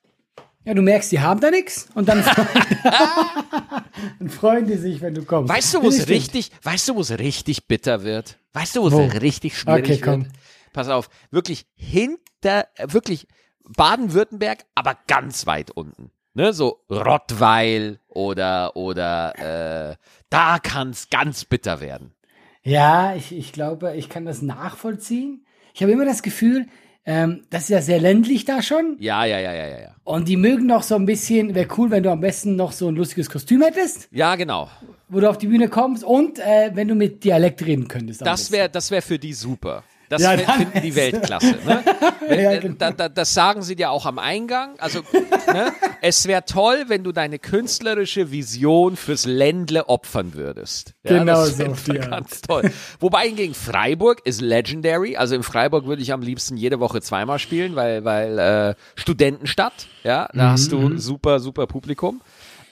Ja, 0.66 0.74
du 0.74 0.82
merkst, 0.82 1.12
die 1.12 1.20
haben 1.20 1.40
da 1.42 1.52
nichts 1.52 1.90
und 1.94 2.08
dann 2.08 2.24
freuen, 2.24 2.48
dann 4.20 4.30
freuen 4.30 4.68
die 4.68 4.78
sich, 4.78 5.02
wenn 5.02 5.14
du 5.14 5.24
kommst. 5.26 5.52
Weißt 5.54 5.74
du, 5.74 5.84
wo 5.84 5.88
es 5.90 6.08
richtig, 6.08 6.52
weißt 6.64 6.90
du, 6.90 6.96
wo 6.96 7.02
es 7.02 7.12
richtig 7.18 7.68
bitter 7.68 8.04
wird? 8.04 8.38
Weißt 8.54 8.76
du, 8.76 8.84
wo 8.84 8.88
es 8.88 9.22
richtig 9.22 9.58
schwierig 9.58 9.84
Okay, 9.86 10.02
komm. 10.02 10.24
wird? 10.26 10.34
Pass 10.72 10.88
auf, 10.90 11.10
wirklich 11.32 11.66
hinter, 11.76 12.68
wirklich 12.88 13.28
Baden-Württemberg, 13.66 14.66
aber 14.76 14.98
ganz 15.08 15.46
weit 15.48 15.72
unten. 15.72 16.12
Ne, 16.36 16.52
so 16.52 16.84
Rottweil 16.90 18.00
oder, 18.08 18.76
oder, 18.76 19.92
äh, 19.92 19.96
da 20.32 20.58
kann's 20.58 21.10
ganz 21.12 21.46
bitter 21.46 21.80
werden. 21.80 22.16
Ja, 22.64 23.14
ich, 23.16 23.32
ich 23.36 23.52
glaube, 23.52 23.96
ich 23.96 24.10
kann 24.10 24.26
das 24.26 24.42
nachvollziehen. 24.42 25.46
Ich 25.76 25.84
habe 25.84 25.92
immer 25.92 26.06
das 26.06 26.24
Gefühl, 26.24 26.66
ähm, 27.06 27.44
das 27.50 27.64
ist 27.64 27.70
ja 27.70 27.82
sehr 27.82 28.00
ländlich 28.00 28.46
da 28.46 28.62
schon. 28.62 28.96
Ja, 29.00 29.26
ja, 29.26 29.40
ja, 29.40 29.54
ja, 29.54 29.68
ja. 29.68 29.96
Und 30.04 30.28
die 30.28 30.38
mögen 30.38 30.66
noch 30.68 30.84
so 30.84 30.96
ein 30.96 31.06
bisschen, 31.06 31.54
wäre 31.56 31.68
cool, 31.78 31.92
wenn 31.92 32.04
du 32.04 32.12
am 32.12 32.20
besten 32.22 32.56
noch 32.56 32.72
so 32.72 32.88
ein 32.88 32.96
lustiges 32.96 33.30
Kostüm 33.30 33.62
hättest, 33.62 34.08
Ja, 34.12 34.36
genau. 34.36 34.70
wo 35.10 35.20
du 35.20 35.30
auf 35.30 35.38
die 35.38 35.48
Bühne 35.48 35.68
kommst 35.70 36.04
und 36.04 36.40
äh, 36.40 36.72
wenn 36.74 36.88
du 36.88 36.96
mit 36.96 37.24
Dialekt 37.24 37.66
reden 37.66 37.88
könntest. 37.88 38.22
Das 38.26 38.52
wäre, 38.52 38.70
das 38.70 38.90
wäre 38.92 39.02
für 39.02 39.20
die 39.20 39.34
super. 39.34 39.84
Das 40.14 40.22
Ja, 40.22 40.38
finden 40.38 40.82
die 40.82 40.96
Weltklasse. 40.96 41.58
Ne? 41.66 41.84
Ja, 42.30 42.52
äh, 42.54 42.60
genau. 42.60 42.76
da, 42.80 42.92
da, 42.92 43.10
das 43.10 43.34
sagen 43.34 43.64
sie 43.64 43.76
dir 43.76 43.92
auch 43.92 44.06
am 44.06 44.18
Eingang. 44.18 44.76
Also, 44.80 45.02
ne? 45.48 45.74
es 46.02 46.26
wäre 46.26 46.46
toll, 46.46 46.86
wenn 46.88 47.04
du 47.04 47.12
deine 47.12 47.38
künstlerische 47.38 48.32
Vision 48.32 48.96
fürs 48.96 49.26
Ländle 49.26 49.90
opfern 49.90 50.34
würdest. 50.34 50.94
Ja, 51.04 51.20
Genau 51.20 51.46
das 51.46 51.58
so, 51.58 51.92
ja. 51.94 52.06
ganz 52.08 52.40
toll. 52.42 52.72
Wobei 53.02 53.28
hingegen 53.28 53.54
Freiburg 53.54 54.22
ist 54.26 54.40
legendary. 54.40 55.18
Also 55.18 55.36
in 55.36 55.44
Freiburg 55.44 55.86
würde 55.86 56.02
ich 56.02 56.14
am 56.14 56.22
liebsten 56.22 56.56
jede 56.56 56.80
Woche 56.80 57.02
zweimal 57.02 57.40
spielen, 57.40 57.76
weil, 57.76 58.06
weil 58.06 58.40
äh, 58.40 58.76
Studentenstadt, 58.96 59.88
ja, 60.04 60.30
da 60.34 60.52
hast 60.52 60.72
Mhm. 60.72 60.92
du 60.92 60.98
super, 60.98 61.40
super 61.42 61.68
Publikum. 61.68 62.22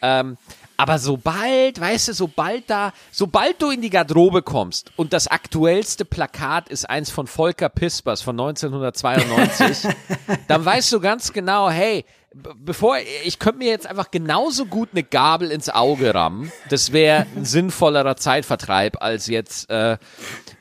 Ähm, 0.02 0.38
aber 0.82 0.98
sobald, 0.98 1.80
weißt 1.80 2.08
du, 2.08 2.14
sobald 2.14 2.68
da, 2.68 2.92
sobald 3.12 3.62
du 3.62 3.70
in 3.70 3.84
die 3.84 3.92
Garderobe 3.92 4.42
kommst 4.42 4.92
und 4.96 5.14
das 5.14 5.28
aktuellste 5.28 6.06
Plakat 6.06 6.70
ist 6.70 6.90
eins 6.90 7.12
von 7.12 7.28
Volker 7.28 7.70
Pispers 7.70 8.24
von 8.24 8.40
1992, 8.40 9.94
dann 10.48 10.66
weißt 10.66 10.92
du 10.92 11.00
ganz 11.00 11.34
genau, 11.34 11.70
hey, 11.70 12.04
bevor, 12.34 12.98
ich 13.24 13.38
könnte 13.38 13.60
mir 13.60 13.68
jetzt 13.68 13.86
einfach 13.86 14.10
genauso 14.10 14.66
gut 14.66 14.90
eine 14.92 15.04
Gabel 15.04 15.52
ins 15.52 15.70
Auge 15.70 16.16
rammen. 16.16 16.52
Das 16.70 16.92
wäre 16.92 17.28
ein 17.36 17.46
sinnvollerer 17.46 18.16
Zeitvertreib 18.16 19.04
als 19.04 19.28
jetzt, 19.28 19.70
äh, 19.70 20.00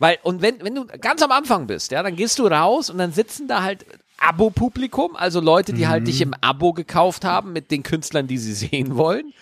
weil, 0.00 0.18
und 0.22 0.42
wenn, 0.42 0.62
wenn 0.62 0.74
du 0.74 0.84
ganz 1.00 1.22
am 1.22 1.32
Anfang 1.32 1.66
bist, 1.66 1.92
ja, 1.92 2.02
dann 2.02 2.14
gehst 2.14 2.38
du 2.38 2.46
raus 2.46 2.90
und 2.90 2.98
dann 2.98 3.14
sitzen 3.14 3.48
da 3.48 3.62
halt 3.62 3.86
Abo-Publikum, 4.20 5.16
also 5.16 5.40
Leute, 5.40 5.72
die 5.72 5.86
halt 5.88 6.06
dich 6.06 6.20
im 6.20 6.34
Abo 6.40 6.72
gekauft 6.72 7.24
haben 7.24 7.52
mit 7.52 7.70
den 7.70 7.82
Künstlern, 7.82 8.26
die 8.26 8.38
sie 8.38 8.52
sehen 8.68 8.96
wollen. 8.96 9.32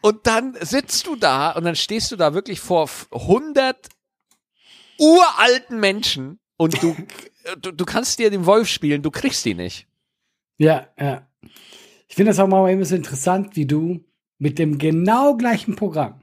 Und 0.00 0.26
dann 0.26 0.54
sitzt 0.60 1.06
du 1.06 1.16
da 1.16 1.52
und 1.52 1.64
dann 1.64 1.76
stehst 1.76 2.10
du 2.12 2.16
da 2.16 2.34
wirklich 2.34 2.60
vor 2.60 2.84
f- 2.84 3.08
100 3.12 3.88
uralten 4.98 5.80
Menschen 5.80 6.38
und 6.56 6.82
du, 6.82 6.96
du, 7.60 7.72
du 7.72 7.84
kannst 7.84 8.18
dir 8.18 8.30
den 8.30 8.46
Wolf 8.46 8.68
spielen, 8.68 9.02
du 9.02 9.10
kriegst 9.10 9.44
die 9.44 9.54
nicht. 9.54 9.86
Ja, 10.58 10.88
ja. 10.98 11.26
Ich 12.08 12.14
finde 12.16 12.30
das 12.30 12.38
auch 12.38 12.46
mal 12.46 12.70
immer 12.70 12.84
so 12.84 12.94
interessant, 12.94 13.56
wie 13.56 13.66
du 13.66 14.04
mit 14.38 14.58
dem 14.58 14.78
genau 14.78 15.36
gleichen 15.36 15.74
Programm, 15.74 16.20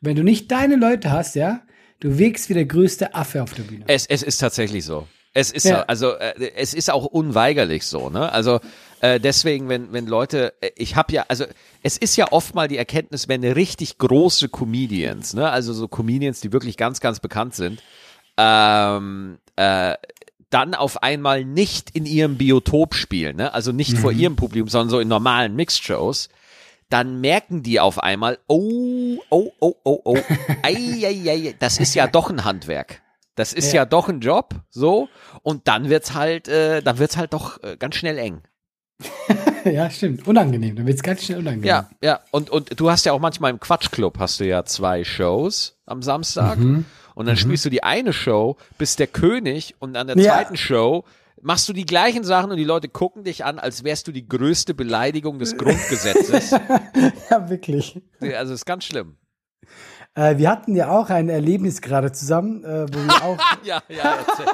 wenn 0.00 0.16
du 0.16 0.24
nicht 0.24 0.50
deine 0.50 0.76
Leute 0.76 1.10
hast, 1.12 1.34
ja, 1.36 1.62
du 2.00 2.18
wirkst 2.18 2.48
wie 2.48 2.54
der 2.54 2.64
größte 2.64 3.14
Affe 3.14 3.42
auf 3.42 3.52
der 3.54 3.62
Bühne. 3.64 3.84
Es, 3.86 4.06
es 4.06 4.22
ist 4.22 4.38
tatsächlich 4.38 4.84
so. 4.84 5.06
Es 5.32 5.52
ist 5.52 5.64
Ja. 5.64 5.82
also 5.82 6.12
äh, 6.14 6.52
es 6.56 6.74
ist 6.74 6.90
auch 6.90 7.04
unweigerlich 7.04 7.86
so, 7.86 8.10
ne? 8.10 8.32
Also 8.32 8.60
äh, 9.00 9.20
deswegen, 9.20 9.68
wenn 9.68 9.92
wenn 9.92 10.06
Leute, 10.06 10.54
äh, 10.60 10.70
ich 10.76 10.96
habe 10.96 11.12
ja, 11.12 11.24
also 11.28 11.44
es 11.82 11.96
ist 11.96 12.16
ja 12.16 12.32
oft 12.32 12.54
mal 12.54 12.66
die 12.66 12.76
Erkenntnis, 12.76 13.28
wenn 13.28 13.44
richtig 13.44 13.98
große 13.98 14.48
Comedians, 14.48 15.34
ne, 15.34 15.48
also 15.50 15.72
so 15.72 15.86
Comedians, 15.86 16.40
die 16.40 16.52
wirklich 16.52 16.76
ganz 16.76 17.00
ganz 17.00 17.20
bekannt 17.20 17.54
sind, 17.54 17.80
ähm, 18.36 19.38
äh, 19.56 19.94
dann 20.50 20.74
auf 20.74 21.02
einmal 21.02 21.44
nicht 21.44 21.90
in 21.90 22.06
ihrem 22.06 22.36
Biotop 22.36 22.94
spielen, 22.94 23.36
ne? 23.36 23.54
also 23.54 23.70
nicht 23.72 23.96
vor 23.96 24.10
ihrem 24.12 24.36
Publikum, 24.36 24.68
sondern 24.68 24.90
so 24.90 24.98
in 24.98 25.08
normalen 25.08 25.54
Mixed-Shows, 25.54 26.28
dann 26.88 27.20
merken 27.20 27.62
die 27.62 27.78
auf 27.78 28.02
einmal, 28.02 28.38
oh, 28.48 29.18
oh, 29.30 29.52
oh, 29.60 29.74
oh, 29.84 30.00
oh, 30.04 30.18
ei, 30.62 30.74
ei, 31.04 31.30
ei, 31.30 31.54
das 31.58 31.78
ist 31.78 31.94
ja 31.94 32.08
doch 32.08 32.30
ein 32.30 32.44
Handwerk. 32.44 33.00
Das 33.40 33.52
ist 33.54 33.72
ja, 33.72 33.82
Ja. 33.82 33.84
doch 33.86 34.08
ein 34.08 34.20
Job, 34.20 34.54
so, 34.68 35.08
und 35.42 35.66
dann 35.66 35.88
wird's 35.88 36.14
halt, 36.14 36.46
äh, 36.48 36.82
dann 36.82 36.98
wird's 36.98 37.16
halt 37.16 37.32
doch 37.32 37.62
äh, 37.62 37.76
ganz 37.78 37.96
schnell 37.96 38.18
eng. 38.18 38.42
ja, 39.64 39.88
stimmt. 39.90 40.26
Unangenehm. 40.26 40.76
Dann 40.76 40.86
wird 40.86 40.96
es 40.96 41.02
ganz 41.02 41.24
schnell 41.24 41.38
unangenehm. 41.38 41.66
Ja, 41.68 41.88
ja. 42.02 42.20
Und, 42.30 42.50
und 42.50 42.78
du 42.78 42.90
hast 42.90 43.06
ja 43.06 43.12
auch 43.12 43.18
manchmal 43.18 43.50
im 43.50 43.58
Quatschclub 43.58 44.18
hast 44.18 44.40
du 44.40 44.46
ja 44.46 44.64
zwei 44.66 45.04
Shows 45.04 45.78
am 45.86 46.02
Samstag. 46.02 46.58
Mhm. 46.58 46.84
Und 47.14 47.26
dann 47.26 47.36
spielst 47.38 47.64
du 47.64 47.70
die 47.70 47.82
eine 47.82 48.12
Show, 48.12 48.56
bist 48.78 48.98
der 48.98 49.06
König 49.06 49.74
und 49.78 49.96
an 49.96 50.06
der 50.06 50.16
Ja. 50.18 50.34
zweiten 50.34 50.56
Show 50.56 51.04
machst 51.42 51.66
du 51.68 51.72
die 51.72 51.86
gleichen 51.86 52.24
Sachen 52.24 52.50
und 52.50 52.58
die 52.58 52.64
Leute 52.64 52.88
gucken 52.90 53.24
dich 53.24 53.44
an, 53.46 53.58
als 53.58 53.84
wärst 53.84 54.06
du 54.06 54.12
die 54.12 54.28
größte 54.28 54.74
Beleidigung 54.74 55.38
des 55.38 55.56
Grundgesetzes. 55.58 56.50
ja 57.30 57.48
wirklich. 57.48 58.00
Also 58.20 58.52
ist 58.52 58.66
ganz 58.66 58.84
schlimm. 58.84 59.16
Äh, 60.14 60.38
wir 60.38 60.50
hatten 60.50 60.74
ja 60.74 60.90
auch 60.90 61.08
ein 61.10 61.28
Erlebnis 61.28 61.80
gerade 61.80 62.10
zusammen, 62.12 62.64
äh, 62.64 62.86
wo 62.92 62.98
wir 62.98 63.24
auch 63.24 63.38
Ja, 63.62 63.80
ja, 63.88 64.16
erzähl. 64.26 64.46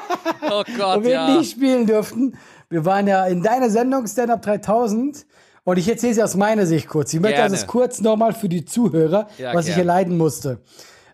Oh 0.51 0.63
wo 0.67 0.79
Gott, 0.79 1.05
wir 1.05 1.11
ja. 1.11 1.29
nicht 1.37 1.51
spielen 1.53 1.87
durften. 1.87 2.37
Wir 2.69 2.85
waren 2.85 3.07
ja 3.07 3.25
in 3.27 3.43
deiner 3.43 3.71
Sendung 3.71 4.07
Stand 4.07 4.31
Up 4.31 4.43
3000 4.43 5.25
Und 5.65 5.79
ich 5.79 5.89
erzähle 5.89 6.13
es 6.13 6.19
aus 6.21 6.37
meiner 6.37 6.67
Sicht 6.67 6.89
kurz. 6.89 7.13
Ich 7.15 7.21
möchte 7.21 7.37
Gerne. 7.39 7.51
das 7.53 7.67
kurz 7.67 8.01
nochmal 8.01 8.33
für 8.33 8.49
die 8.49 8.65
Zuhörer, 8.65 9.29
Ja, 9.39 9.55
was 9.55 9.67
ich 9.69 9.75
gerne. 9.75 9.91
erleiden 9.91 10.17
musste. 10.19 10.61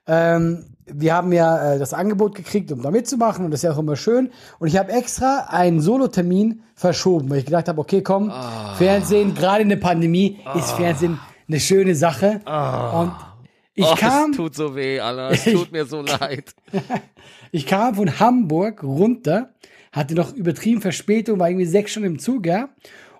Ähm, 0.06 0.66
wir 0.86 1.14
haben 1.14 1.32
ja 1.32 1.74
äh, 1.74 1.78
das 1.78 1.94
Angebot 1.94 2.34
gekriegt, 2.34 2.72
um 2.72 2.82
da 2.82 2.90
mitzumachen 2.90 3.44
und 3.44 3.52
das 3.52 3.60
ist 3.60 3.64
ja 3.64 3.72
auch 3.72 3.78
immer 3.78 3.94
schön. 3.96 4.30
Und 4.58 4.66
ich 4.68 4.76
habe 4.76 4.90
extra 4.92 5.46
einen 5.48 5.80
Solo-Termin 5.80 6.62
verschoben, 6.74 7.30
weil 7.30 7.38
ich 7.38 7.44
gedacht 7.44 7.68
habe, 7.68 7.80
okay, 7.80 8.02
komm, 8.02 8.30
Ah. 8.30 8.74
Fernsehen, 8.74 9.34
gerade 9.34 9.62
in 9.62 9.68
der 9.68 9.76
Pandemie, 9.76 10.40
ist 10.56 10.72
Fernsehen 10.72 11.20
eine 11.48 11.60
schöne 11.60 11.94
Sache. 11.94 12.40
Und 12.44 13.12
ich 13.74 13.86
oh, 13.86 13.94
kam, 13.94 14.30
es 14.32 14.36
tut 14.36 14.54
so 14.54 14.76
weh, 14.76 15.00
Alter. 15.00 15.30
Es 15.30 15.44
tut 15.44 15.72
mir 15.72 15.86
so 15.86 16.02
leid. 16.02 16.54
ich 17.52 17.66
kam 17.66 17.94
von 17.94 18.20
Hamburg 18.20 18.82
runter, 18.82 19.54
hatte 19.92 20.14
noch 20.14 20.34
übertrieben 20.34 20.80
Verspätung, 20.80 21.38
war 21.38 21.48
irgendwie 21.48 21.66
sechs 21.66 21.92
Stunden 21.92 22.12
im 22.12 22.18
Zug, 22.18 22.46
ja, 22.46 22.68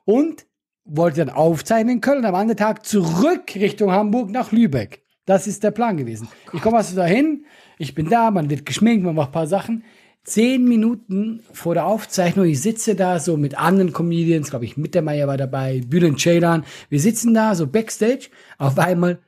und 0.05 0.47
wollte 0.85 1.25
dann 1.25 1.35
aufzeichnen 1.35 1.97
in 1.97 2.01
Köln 2.01 2.19
und 2.19 2.27
am 2.27 2.35
anderen 2.35 2.59
Tag 2.59 2.85
zurück 2.85 3.55
Richtung 3.55 3.93
Hamburg 3.93 4.31
nach 4.31 4.53
Lübeck. 4.53 5.03
Das 5.25 5.47
ist 5.47 5.63
der 5.63 5.71
Plan 5.71 5.97
gewesen. 5.97 6.29
ich 6.53 6.61
komme 6.61 6.79
also 6.79 6.97
dahin, 6.97 7.47
ich 7.79 7.95
bin 7.95 8.09
da, 8.09 8.31
man 8.31 8.51
wird 8.51 8.67
geschminkt, 8.67 9.05
man 9.05 9.15
macht 9.15 9.29
ein 9.29 9.33
paar 9.33 9.47
Sachen. 9.47 9.85
Zehn 10.25 10.65
Minuten 10.65 11.43
vor 11.53 11.75
der 11.75 11.87
Aufzeichnung, 11.87 12.47
ich 12.47 12.61
sitze 12.61 12.95
da 12.95 13.19
so 13.19 13.37
mit 13.37 13.59
anderen 13.59 13.93
Comedians, 13.93 14.51
glaube 14.51 14.65
ich, 14.65 14.77
Mittermeier 14.77 15.27
war 15.27 15.37
dabei, 15.37 15.83
Bülent 15.85 16.21
Ceylan. 16.21 16.65
Wir 16.89 17.01
sitzen 17.01 17.35
da 17.35 17.55
so 17.55 17.67
backstage, 17.67 18.29
auf 18.59 18.79
einmal 18.79 19.19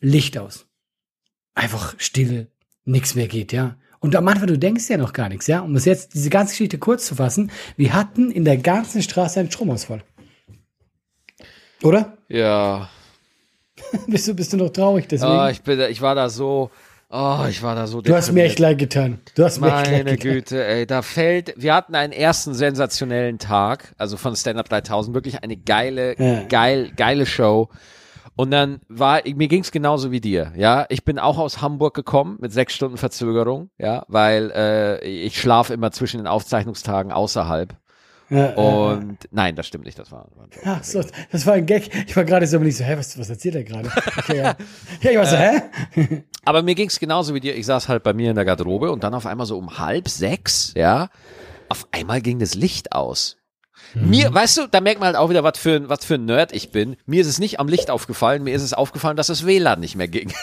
Licht 0.00 0.38
aus. 0.38 0.67
Einfach 1.58 1.96
Stille, 1.98 2.46
nichts 2.84 3.16
mehr 3.16 3.26
geht, 3.26 3.52
ja. 3.52 3.74
Und 3.98 4.14
am 4.14 4.28
Anfang, 4.28 4.46
du 4.46 4.56
denkst 4.56 4.88
ja 4.88 4.96
noch 4.96 5.12
gar 5.12 5.28
nichts, 5.28 5.48
ja. 5.48 5.58
Um 5.58 5.74
es 5.74 5.86
jetzt, 5.86 6.14
diese 6.14 6.30
ganze 6.30 6.52
Geschichte 6.52 6.78
kurz 6.78 7.04
zu 7.04 7.16
fassen, 7.16 7.50
wir 7.76 7.94
hatten 7.94 8.30
in 8.30 8.44
der 8.44 8.58
ganzen 8.58 9.02
Straße 9.02 9.40
einen 9.40 9.50
Stromausfall. 9.50 10.04
Oder? 11.82 12.16
Ja. 12.28 12.88
bist, 14.06 14.28
du, 14.28 14.34
bist 14.34 14.52
du 14.52 14.56
noch 14.56 14.70
traurig 14.70 15.08
deswegen? 15.08 15.32
Oh, 15.32 15.48
ich, 15.48 15.60
bin, 15.62 15.80
ich 15.80 16.00
war 16.00 16.14
da 16.14 16.28
so. 16.28 16.70
Oh, 17.10 17.44
ich 17.48 17.60
war 17.60 17.74
da 17.74 17.88
so 17.88 18.02
du 18.02 18.14
hast 18.14 18.30
mir 18.30 18.44
echt 18.44 18.60
leid 18.60 18.78
getan. 18.78 19.18
Du 19.34 19.42
hast 19.42 19.60
mir 19.60 19.66
echt 19.68 19.90
leid 19.90 20.04
Meine 20.04 20.16
getan. 20.16 20.32
Güte, 20.32 20.64
ey, 20.64 20.86
da 20.86 21.02
fällt, 21.02 21.54
wir 21.56 21.74
hatten 21.74 21.96
einen 21.96 22.12
ersten 22.12 22.54
sensationellen 22.54 23.40
Tag, 23.40 23.94
also 23.98 24.16
von 24.16 24.36
Stand 24.36 24.60
Up 24.60 24.68
3000, 24.68 25.12
wirklich 25.12 25.42
eine 25.42 25.56
geile, 25.56 26.14
Ja. 26.20 26.44
geil, 26.44 26.92
geile 26.94 27.26
Show. 27.26 27.68
Und 28.38 28.52
dann 28.52 28.78
war, 28.86 29.22
mir 29.34 29.48
ging's 29.48 29.72
genauso 29.72 30.12
wie 30.12 30.20
dir, 30.20 30.52
ja. 30.56 30.86
Ich 30.90 31.04
bin 31.04 31.18
auch 31.18 31.38
aus 31.38 31.60
Hamburg 31.60 31.94
gekommen 31.94 32.36
mit 32.40 32.52
sechs 32.52 32.72
Stunden 32.72 32.96
Verzögerung, 32.96 33.70
ja, 33.78 34.04
weil 34.06 34.52
äh, 34.54 35.04
ich 35.04 35.40
schlafe 35.40 35.74
immer 35.74 35.90
zwischen 35.90 36.18
den 36.18 36.28
Aufzeichnungstagen 36.28 37.10
außerhalb. 37.10 37.74
Ja, 38.30 38.54
Und 38.54 39.18
nein, 39.32 39.56
das 39.56 39.66
stimmt 39.66 39.86
nicht, 39.86 39.98
das 39.98 40.12
war. 40.12 40.28
war 40.36 40.44
ein 40.44 40.50
Ach 40.64 40.84
so, 40.84 41.02
das 41.32 41.46
war 41.46 41.54
ein 41.54 41.66
Gag. 41.66 41.90
Ich 42.06 42.14
war 42.14 42.24
gerade 42.24 42.46
so, 42.46 42.60
bin 42.60 42.68
ich 42.68 42.76
so, 42.76 42.84
hä, 42.84 42.96
was, 42.96 43.18
was 43.18 43.28
erzählt 43.28 43.56
er 43.56 43.64
gerade? 43.64 43.90
Okay, 44.18 44.36
ja. 44.36 44.54
ja, 45.00 45.10
ich 45.10 45.18
war 45.18 45.26
so, 45.26 45.36
hä? 45.96 46.22
Aber 46.44 46.62
mir 46.62 46.76
ging's 46.76 47.00
genauso 47.00 47.34
wie 47.34 47.40
dir. 47.40 47.56
Ich 47.56 47.66
saß 47.66 47.88
halt 47.88 48.04
bei 48.04 48.12
mir 48.12 48.30
in 48.30 48.36
der 48.36 48.44
Garderobe 48.44 48.92
und 48.92 49.02
dann 49.02 49.14
auf 49.14 49.26
einmal 49.26 49.46
so 49.46 49.58
um 49.58 49.80
halb 49.80 50.08
sechs, 50.08 50.74
ja, 50.76 51.08
auf 51.68 51.88
einmal 51.90 52.20
ging 52.20 52.38
das 52.38 52.54
Licht 52.54 52.92
aus. 52.92 53.36
Mir, 53.94 54.32
weißt 54.32 54.58
du, 54.58 54.66
da 54.66 54.80
merkt 54.80 55.00
man 55.00 55.06
halt 55.08 55.16
auch 55.16 55.30
wieder, 55.30 55.42
was 55.44 55.58
für, 55.58 55.76
ein- 55.76 55.88
was 55.88 56.04
für 56.04 56.14
ein 56.16 56.24
Nerd 56.26 56.52
ich 56.52 56.70
bin. 56.70 56.96
Mir 57.06 57.20
ist 57.22 57.26
es 57.26 57.38
nicht 57.38 57.58
am 57.60 57.68
Licht 57.68 57.90
aufgefallen, 57.90 58.42
mir 58.44 58.54
ist 58.54 58.62
es 58.62 58.72
aufgefallen, 58.74 59.16
dass 59.16 59.28
das 59.28 59.46
WLAN 59.46 59.80
nicht 59.80 59.96
mehr 59.96 60.08
ging. 60.08 60.32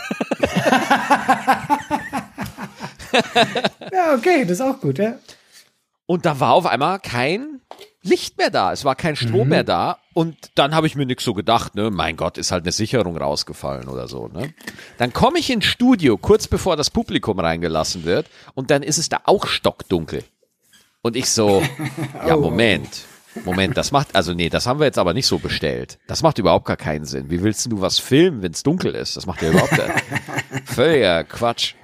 Ja, 3.93 4.13
okay, 4.13 4.41
das 4.43 4.51
ist 4.59 4.61
auch 4.61 4.79
gut, 4.81 4.97
ja. 4.99 5.15
Und 6.05 6.25
da 6.25 6.39
war 6.39 6.51
auf 6.53 6.65
einmal 6.65 6.99
kein 6.99 7.61
Licht 8.03 8.37
mehr 8.37 8.49
da. 8.51 8.71
Es 8.71 8.83
war 8.85 8.95
kein 8.95 9.15
Strom 9.15 9.47
mehr 9.47 9.63
da. 9.63 9.97
Und 10.13 10.35
dann 10.55 10.75
habe 10.75 10.85
ich 10.85 10.95
mir 10.95 11.05
nix 11.05 11.23
so 11.23 11.33
gedacht, 11.33 11.75
ne, 11.75 11.89
mein 11.89 12.15
Gott, 12.17 12.37
ist 12.37 12.51
halt 12.51 12.63
eine 12.63 12.71
Sicherung 12.71 13.17
rausgefallen 13.17 13.87
oder 13.87 14.07
so, 14.07 14.27
ne? 14.27 14.53
Dann 14.97 15.13
komme 15.13 15.39
ich 15.39 15.49
ins 15.49 15.65
Studio, 15.65 16.17
kurz 16.17 16.47
bevor 16.47 16.75
das 16.75 16.89
Publikum 16.89 17.39
reingelassen 17.39 18.03
wird, 18.03 18.27
und 18.53 18.69
dann 18.69 18.83
ist 18.83 18.97
es 18.97 19.09
da 19.09 19.21
auch 19.25 19.47
stockdunkel. 19.47 20.23
Und 21.01 21.15
ich 21.15 21.29
so, 21.29 21.63
ja, 22.27 22.35
Moment. 22.37 23.05
Moment, 23.43 23.75
das 23.75 23.91
macht, 23.91 24.15
also 24.15 24.33
nee, 24.33 24.49
das 24.49 24.65
haben 24.65 24.79
wir 24.79 24.85
jetzt 24.85 24.97
aber 24.97 25.13
nicht 25.13 25.27
so 25.27 25.39
bestellt. 25.39 25.99
Das 26.07 26.23
macht 26.23 26.37
überhaupt 26.37 26.65
gar 26.65 26.77
keinen 26.77 27.05
Sinn. 27.05 27.29
Wie 27.29 27.43
willst 27.43 27.69
du 27.71 27.81
was 27.81 27.99
filmen, 27.99 28.41
wenn 28.41 28.53
es 28.53 28.63
dunkel 28.63 28.95
ist? 28.95 29.17
Das 29.17 29.25
macht 29.25 29.41
ja 29.41 29.49
überhaupt 29.49 29.73
Völliger 30.65 31.23
Quatsch. 31.23 31.75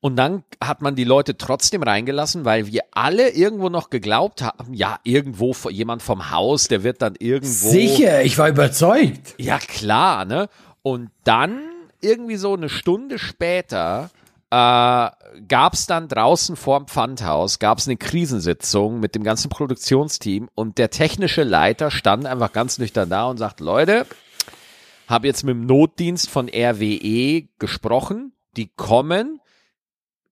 Und 0.00 0.16
dann 0.16 0.44
hat 0.62 0.82
man 0.82 0.96
die 0.96 1.04
Leute 1.04 1.38
trotzdem 1.38 1.82
reingelassen, 1.82 2.44
weil 2.44 2.66
wir 2.66 2.82
alle 2.92 3.30
irgendwo 3.30 3.70
noch 3.70 3.88
geglaubt 3.88 4.42
haben, 4.42 4.74
ja, 4.74 4.98
irgendwo 5.02 5.54
jemand 5.70 6.02
vom 6.02 6.30
Haus, 6.30 6.68
der 6.68 6.82
wird 6.82 7.00
dann 7.00 7.14
irgendwo. 7.18 7.70
Sicher, 7.70 8.22
ich 8.22 8.36
war 8.36 8.50
überzeugt. 8.50 9.34
Ja, 9.38 9.58
klar, 9.58 10.26
ne? 10.26 10.50
Und 10.82 11.10
dann 11.24 11.58
irgendwie 12.02 12.36
so 12.36 12.52
eine 12.52 12.68
Stunde 12.68 13.18
später 13.18 14.10
äh, 14.50 15.08
gab's 15.48 15.86
dann 15.86 16.08
draußen 16.08 16.56
vorm 16.56 16.86
Pfandhaus, 16.86 17.58
gab's 17.58 17.86
eine 17.86 17.96
Krisensitzung 17.96 19.00
mit 19.00 19.14
dem 19.14 19.22
ganzen 19.22 19.48
Produktionsteam 19.48 20.48
und 20.54 20.78
der 20.78 20.90
technische 20.90 21.42
Leiter 21.42 21.90
stand 21.90 22.26
einfach 22.26 22.52
ganz 22.52 22.78
nüchtern 22.78 23.08
da 23.08 23.26
und 23.26 23.38
sagt, 23.38 23.60
Leute, 23.60 24.06
habe 25.06 25.26
jetzt 25.26 25.44
mit 25.44 25.54
dem 25.54 25.66
Notdienst 25.66 26.30
von 26.30 26.48
RWE 26.48 27.48
gesprochen, 27.58 28.32
die 28.56 28.68
kommen. 28.68 29.40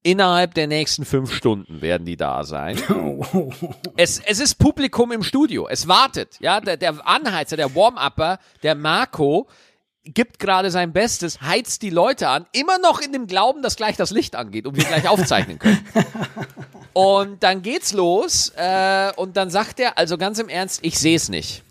Innerhalb 0.04 0.54
der 0.54 0.66
nächsten 0.66 1.04
fünf 1.04 1.32
Stunden 1.32 1.80
werden 1.80 2.04
die 2.04 2.16
da 2.16 2.42
sein. 2.44 2.76
Es, 3.97 4.18
es 4.18 4.40
ist 4.40 4.56
Publikum 4.56 5.12
im 5.12 5.23
Studio. 5.23 5.68
Es 5.68 5.87
wartet. 5.87 6.38
Ja, 6.40 6.61
der, 6.61 6.76
der 6.76 7.06
Anheizer, 7.06 7.56
der 7.56 7.75
Warm-Upper, 7.75 8.38
der 8.62 8.75
Marco 8.75 9.49
gibt 10.04 10.38
gerade 10.38 10.71
sein 10.71 10.92
Bestes, 10.92 11.40
heizt 11.40 11.82
die 11.82 11.90
Leute 11.90 12.28
an, 12.28 12.47
immer 12.52 12.78
noch 12.78 13.00
in 13.00 13.12
dem 13.12 13.26
Glauben, 13.26 13.62
dass 13.62 13.76
gleich 13.76 13.97
das 13.97 14.11
Licht 14.11 14.35
angeht 14.35 14.66
und 14.66 14.76
wir 14.76 14.85
gleich 14.85 15.09
aufzeichnen 15.09 15.59
können. 15.59 15.85
Und 16.94 17.42
dann 17.42 17.62
geht's 17.62 17.94
los 17.94 18.52
äh, 18.54 19.12
und 19.16 19.38
dann 19.38 19.49
sagt 19.49 19.80
er, 19.80 19.97
also 19.97 20.18
ganz 20.18 20.38
im 20.38 20.50
Ernst, 20.50 20.80
ich 20.82 20.99
sehe 20.99 21.16
es 21.16 21.30
nicht. 21.30 21.62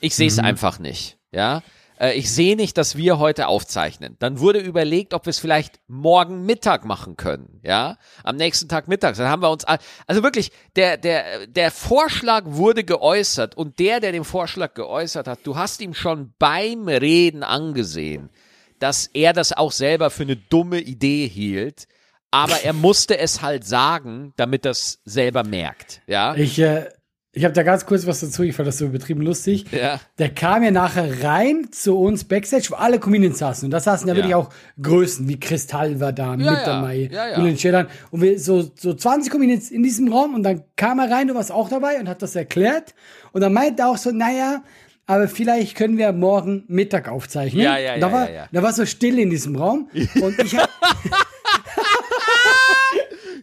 Ich 0.00 0.14
sehe 0.14 0.28
es 0.28 0.38
einfach 0.38 0.78
nicht. 0.78 1.16
Ja, 1.32 1.62
äh, 2.00 2.14
ich 2.14 2.32
sehe 2.32 2.56
nicht, 2.56 2.76
dass 2.78 2.96
wir 2.96 3.18
heute 3.18 3.46
aufzeichnen. 3.46 4.16
Dann 4.18 4.40
wurde 4.40 4.58
überlegt, 4.58 5.14
ob 5.14 5.26
wir 5.26 5.30
es 5.30 5.38
vielleicht 5.38 5.80
morgen 5.86 6.44
Mittag 6.46 6.84
machen 6.84 7.16
können. 7.16 7.60
Ja, 7.62 7.98
am 8.24 8.36
nächsten 8.36 8.68
Tag 8.68 8.88
mittags. 8.88 9.18
Dann 9.18 9.28
haben 9.28 9.42
wir 9.42 9.50
uns, 9.50 9.64
also 9.64 10.22
wirklich, 10.22 10.50
der 10.76 10.96
der 10.96 11.46
der 11.46 11.70
Vorschlag 11.70 12.44
wurde 12.46 12.82
geäußert 12.84 13.56
und 13.56 13.78
der, 13.78 14.00
der 14.00 14.12
den 14.12 14.24
Vorschlag 14.24 14.74
geäußert 14.74 15.28
hat, 15.28 15.40
du 15.44 15.56
hast 15.56 15.80
ihm 15.80 15.94
schon 15.94 16.32
beim 16.38 16.88
Reden 16.88 17.42
angesehen, 17.42 18.30
dass 18.78 19.06
er 19.12 19.32
das 19.32 19.52
auch 19.52 19.72
selber 19.72 20.10
für 20.10 20.22
eine 20.22 20.36
dumme 20.36 20.80
Idee 20.80 21.28
hielt. 21.28 21.86
Aber 22.32 22.62
er 22.62 22.72
musste 22.72 23.18
es 23.18 23.42
halt 23.42 23.66
sagen, 23.66 24.32
damit 24.36 24.64
das 24.64 25.00
selber 25.04 25.42
merkt. 25.42 26.00
Ja. 26.06 26.36
Ich, 26.36 26.60
äh, 26.60 26.88
ich 27.32 27.44
habe 27.44 27.54
da 27.54 27.62
ganz 27.62 27.86
kurz 27.86 28.06
was 28.06 28.20
dazu, 28.20 28.42
ich 28.42 28.56
fand 28.56 28.66
das 28.66 28.78
so 28.78 28.86
übertrieben 28.86 29.22
lustig. 29.22 29.66
Ja. 29.70 30.00
Der 30.18 30.30
kam 30.30 30.64
ja 30.64 30.72
nachher 30.72 31.22
rein 31.22 31.68
zu 31.70 31.96
uns 31.96 32.24
Backstage, 32.24 32.66
wo 32.70 32.74
alle 32.74 32.98
Comedians 32.98 33.38
saßen. 33.38 33.66
Und 33.66 33.70
da 33.70 33.78
saßen 33.78 34.08
ja, 34.08 34.14
Ja. 34.14 34.16
wirklich 34.18 34.34
auch 34.34 34.50
Größen, 34.82 35.28
wie 35.28 35.38
Kristall 35.38 36.00
war 36.00 36.12
da, 36.12 36.34
Ja, 36.34 36.50
Mittermeier, 36.52 37.10
ja, 37.10 37.28
ja, 37.28 37.46
ja. 37.46 37.56
Ceylan. 37.56 37.86
Und 38.10 38.22
wir 38.22 38.38
so, 38.40 38.68
so 38.74 38.94
20 38.94 39.30
Comedians 39.30 39.70
in 39.70 39.84
diesem 39.84 40.12
Raum 40.12 40.34
und 40.34 40.42
dann 40.42 40.64
kam 40.74 40.98
er 40.98 41.08
rein, 41.10 41.28
du 41.28 41.34
warst 41.36 41.52
auch 41.52 41.68
dabei 41.68 42.00
und 42.00 42.08
hat 42.08 42.20
das 42.22 42.34
erklärt. 42.34 42.94
Und 43.30 43.42
dann 43.42 43.52
meinte 43.52 43.82
er 43.82 43.90
auch 43.90 43.96
so, 43.96 44.10
naja, 44.10 44.64
aber 45.06 45.28
vielleicht 45.28 45.76
können 45.76 45.98
wir 45.98 46.12
morgen 46.12 46.64
Mittag 46.66 47.08
aufzeichnen. 47.08 47.62
Ja, 47.62 47.78
ja, 47.78 47.94
Und 47.94 48.00
da 48.00 48.06
ja, 48.08 48.12
war, 48.12 48.28
ja, 48.28 48.34
ja. 48.36 48.48
Da 48.50 48.62
war 48.62 48.72
so 48.72 48.84
still 48.86 49.18
in 49.20 49.30
diesem 49.30 49.54
Raum. 49.56 49.88
Und 50.20 50.38
ich 50.40 50.56
hab, 50.56 50.68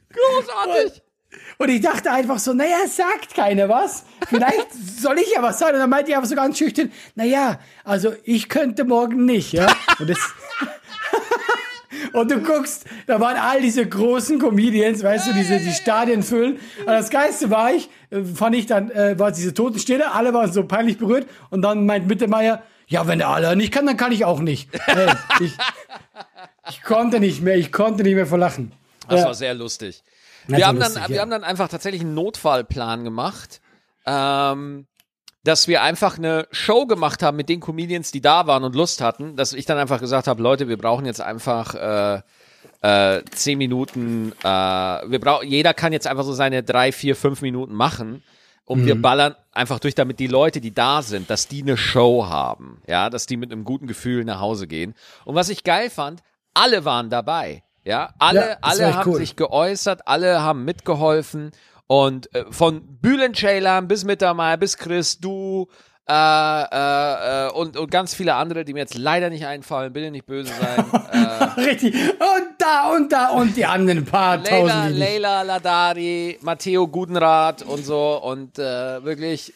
Großartig. 0.10 1.02
Und 1.58 1.70
ich 1.70 1.82
dachte 1.82 2.12
einfach 2.12 2.38
so, 2.38 2.54
naja, 2.54 2.88
sagt 2.88 3.34
keiner 3.34 3.68
was. 3.68 4.04
Vielleicht 4.28 4.68
soll 5.00 5.18
ich 5.18 5.32
ja 5.34 5.42
was 5.42 5.58
sagen. 5.58 5.74
Und 5.74 5.80
dann 5.80 5.90
meinte 5.90 6.12
ich 6.12 6.16
einfach 6.16 6.30
so 6.30 6.36
ganz 6.36 6.58
schüchtern, 6.58 6.92
naja, 7.16 7.60
also 7.84 8.14
ich 8.24 8.48
könnte 8.48 8.84
morgen 8.84 9.26
nicht, 9.26 9.54
ja. 9.54 9.68
Und, 10.00 10.10
das 10.10 10.20
und 12.14 12.30
du 12.30 12.42
guckst, 12.42 12.86
da 13.08 13.20
waren 13.20 13.38
all 13.38 13.62
diese 13.62 13.88
großen 13.88 14.38
Comedians, 14.38 15.04
weißt 15.04 15.30
du, 15.30 15.34
diese, 15.34 15.60
die 15.60 15.72
Stadien 15.72 16.22
füllen. 16.22 16.60
Und 16.80 16.88
das 16.88 17.10
Geiste 17.10 17.50
war 17.50 17.74
ich, 17.74 17.90
äh, 18.12 18.24
fand 18.24 18.56
ich 18.56 18.68
dann, 18.68 18.92
äh, 18.92 19.18
war 19.18 19.32
diese 19.32 19.54
Totenstille, 19.54 20.12
alle 20.12 20.34
waren 20.34 20.52
so 20.52 20.64
peinlich 20.64 21.00
berührt. 21.00 21.28
Und 21.50 21.64
dann 21.64 21.88
meint 21.88 22.08
Mittermeier, 22.08 22.62
ja, 22.88 23.08
wenn 23.08 23.18
der 23.18 23.30
alle 23.30 23.56
nicht 23.56 23.74
kann, 23.74 23.86
dann 23.88 23.98
kann 23.98 24.12
ich 24.12 24.26
auch 24.26 24.40
nicht. 24.40 24.70
Ey, 24.86 25.10
ich, 25.42 25.54
ich 26.70 26.84
konnte 26.84 27.20
nicht 27.20 27.42
mehr, 27.42 27.58
ich 27.58 27.72
konnte 27.72 28.04
nicht 28.04 28.16
mehr 28.16 28.28
vor 28.28 28.38
Lachen. 28.38 28.72
Das 29.10 29.26
war 29.26 29.34
sehr 29.34 29.54
lustig. 29.54 30.04
Wir 30.48 30.68
haben, 30.68 30.78
lustig, 30.78 30.96
dann, 30.96 31.04
ja. 31.04 31.10
wir 31.10 31.22
haben 31.22 31.32
dann 31.32 31.44
einfach 31.44 31.68
tatsächlich 31.68 32.02
einen 32.02 32.14
Notfallplan 32.14 33.04
gemacht, 33.04 33.62
ähm, 34.06 34.88
dass 35.44 35.68
wir 35.68 35.82
einfach 35.82 36.18
eine 36.18 36.48
Show 36.52 36.86
gemacht 36.86 37.24
haben 37.24 37.38
mit 37.38 37.50
den 37.50 37.60
Comedians, 37.60 38.12
die 38.12 38.22
da 38.22 38.48
waren 38.48 38.64
und 38.64 38.76
Lust 38.76 39.02
hatten, 39.02 39.36
dass 39.36 39.54
ich 39.54 39.66
dann 39.66 39.78
einfach 39.78 40.00
gesagt 40.00 40.28
habe, 40.28 40.42
Leute, 40.42 40.68
wir 40.68 40.78
brauchen 40.78 41.06
jetzt 41.06 41.22
einfach 41.22 41.76
äh, 41.76 42.22
äh, 42.82 43.24
zehn 43.32 43.58
Minuten, 43.58 44.34
äh, 44.44 44.46
wir 44.46 45.20
brauchen, 45.20 45.48
jeder 45.48 45.74
kann 45.74 45.94
jetzt 45.94 46.08
einfach 46.08 46.24
so 46.24 46.34
seine 46.34 46.64
drei, 46.64 46.92
vier, 46.92 47.16
fünf 47.16 47.42
Minuten 47.42 47.74
machen. 47.74 48.24
Und 48.66 48.82
Mhm. 48.82 48.86
wir 48.86 49.02
ballern 49.02 49.36
einfach 49.54 49.80
durch, 49.80 49.96
damit 49.96 50.20
die 50.20 50.28
Leute, 50.28 50.60
die 50.60 50.74
da 50.74 51.02
sind, 51.02 51.30
dass 51.30 51.48
die 51.48 51.62
eine 51.62 51.78
Show 51.78 52.26
haben. 52.26 52.82
Ja, 52.86 53.10
dass 53.10 53.26
die 53.26 53.38
mit 53.38 53.52
einem 53.52 53.64
guten 53.64 53.88
Gefühl 53.88 54.26
nach 54.26 54.42
Hause 54.42 54.68
gehen. 54.68 54.94
Und 55.24 55.36
was 55.36 55.48
ich 55.48 55.64
geil 55.64 55.90
fand, 55.90 56.22
alle 56.54 56.84
waren 56.84 57.10
dabei. 57.10 57.64
Ja, 57.88 58.14
alle, 58.20 58.40
Ja, 58.42 58.58
alle 58.62 58.96
haben 58.96 59.12
cool. 59.12 59.18
sich 59.18 59.36
geäußert, 59.38 60.02
alle 60.08 60.42
haben 60.42 60.66
mitgeholfen. 60.66 61.52
Und 61.88 62.34
äh, 62.36 62.44
von 62.52 62.82
Bülent 63.02 63.38
Ceylan 63.38 63.88
bis 63.88 64.04
Mittermeier 64.04 64.58
bis 64.58 64.78
Chris, 64.78 65.20
du, 65.20 65.70
äh, 66.10 66.14
äh, 66.14 67.48
äh, 67.48 67.52
und, 67.52 67.78
und 67.78 67.90
ganz 67.90 68.14
viele 68.14 68.36
andere, 68.36 68.66
die 68.66 68.74
mir 68.74 68.80
jetzt 68.80 68.98
leider 68.98 69.30
nicht 69.30 69.46
einfallen, 69.46 69.94
bitte 69.94 70.12
nicht 70.12 70.26
böse 70.26 70.52
sein. 70.54 70.86
äh, 71.12 71.62
Richtig. 71.62 71.96
Und 71.96 72.48
da 72.58 72.94
und 72.94 73.12
da 73.12 73.30
und 73.30 73.56
die 73.56 73.66
anderen 73.66 74.04
paar 74.04 74.38
Leila, 74.38 74.74
tausend. 74.84 74.98
Leila 74.98 75.42
Ladari, 75.44 76.40
Matteo 76.42 76.88
Gudenrath 76.90 77.64
und 77.64 77.86
so 77.86 78.22
und 78.22 78.60
äh, 78.60 79.04
wirklich 79.06 79.54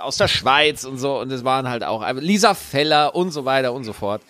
aus 0.00 0.16
der 0.16 0.28
Schweiz 0.28 0.84
und 0.84 0.96
so 0.96 1.18
und 1.20 1.30
es 1.30 1.44
waren 1.44 1.68
halt 1.68 1.84
auch 1.84 2.02
Lisa 2.14 2.54
Feller 2.54 3.14
und 3.14 3.32
so 3.32 3.44
weiter 3.44 3.74
und 3.74 3.84
so 3.84 3.92
fort. 3.92 4.22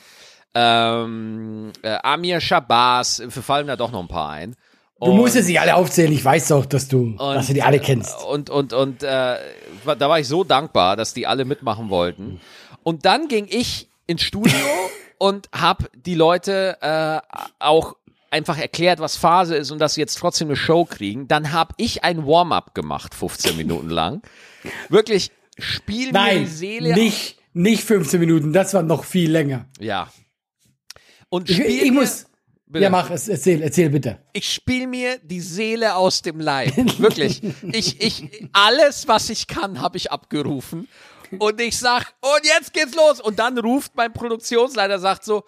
Ähm, 0.59 1.73
äh, 1.83 1.99
Amir 2.03 2.41
Shabazz, 2.41 3.21
wir 3.21 3.43
fallen 3.43 3.67
da 3.67 3.77
doch 3.77 3.91
noch 3.93 4.01
ein 4.01 4.09
paar 4.09 4.31
ein. 4.31 4.57
Du 4.99 5.13
musst 5.13 5.37
ja 5.37 5.43
sie 5.43 5.59
alle 5.59 5.75
aufzählen. 5.75 6.11
Ich 6.11 6.25
weiß 6.25 6.49
doch, 6.49 6.65
dass 6.65 6.89
du, 6.89 7.15
dass 7.19 7.49
du 7.49 7.53
die 7.53 7.63
alle 7.63 7.79
kennst. 7.79 8.25
Und, 8.25 8.49
und, 8.49 8.73
und 8.73 9.03
äh, 9.03 9.37
da 9.85 10.09
war 10.09 10.19
ich 10.19 10.27
so 10.27 10.43
dankbar, 10.43 10.97
dass 10.97 11.13
die 11.13 11.27
alle 11.27 11.45
mitmachen 11.45 11.91
wollten. 11.91 12.41
Und 12.83 13.05
dann 13.05 13.29
ging 13.29 13.47
ich 13.51 13.91
ins 14.07 14.23
Studio 14.23 14.57
und 15.19 15.51
hab 15.53 15.91
die 15.93 16.15
Leute 16.15 16.79
äh, 16.81 17.21
auch 17.59 17.97
einfach 18.31 18.57
erklärt, 18.57 18.99
was 18.99 19.17
Phase 19.17 19.57
ist 19.57 19.71
und 19.71 19.79
dass 19.81 19.95
sie 19.95 20.01
jetzt 20.01 20.15
trotzdem 20.15 20.49
eine 20.49 20.57
Show 20.57 20.87
kriegen. 20.87 21.29
Dann 21.29 21.53
hab 21.53 21.75
ich 21.77 22.03
ein 22.03 22.27
Warm-up 22.27 22.75
gemacht, 22.75 23.15
15 23.15 23.55
Minuten 23.59 23.91
lang. 23.91 24.23
Wirklich, 24.89 25.31
spiel 25.59 26.07
mir 26.07 26.07
die 26.07 26.13
Nein, 26.13 26.47
Seele. 26.47 26.95
nicht, 26.95 27.37
nicht 27.53 27.85
15 27.85 28.19
Minuten. 28.19 28.55
Das 28.55 28.73
war 28.73 28.83
noch 28.83 29.05
viel 29.05 29.31
länger. 29.31 29.67
Ja. 29.79 30.09
Und 31.29 31.51
Ich, 31.51 31.59
ich 31.61 31.91
muss. 31.93 32.27
Bitte. 32.69 32.83
Ja, 32.85 32.91
mach 32.91 33.11
es. 33.11 33.29
Erzähl, 33.29 33.63
erzähl 33.63 33.91
bitte. 33.91 34.19
ich 34.33 34.53
spiel 34.53 34.87
mir 34.89 35.19
die 35.19 35.41
Seele 35.41 35.95
aus 35.95 36.23
dem 36.23 36.41
Leib. 36.41 36.77
Wirklich. 36.99 37.41
Ich, 37.73 38.01
ich, 38.01 38.49
alles, 38.53 39.07
was 39.07 39.31
ich 39.31 39.47
kann, 39.47 39.81
habe 39.81 39.97
ich 39.97 40.11
abgerufen. 40.11 40.89
Und 41.39 41.61
ich 41.61 41.79
sag, 41.79 42.15
und 42.21 42.45
jetzt 42.45 42.73
geht's 42.73 42.95
los. 42.97 43.21
Und 43.21 43.39
dann 43.39 43.57
ruft 43.59 43.93
mein 43.95 44.13
Produktionsleiter, 44.13 44.99
sagt 44.99 45.25
so, 45.25 45.45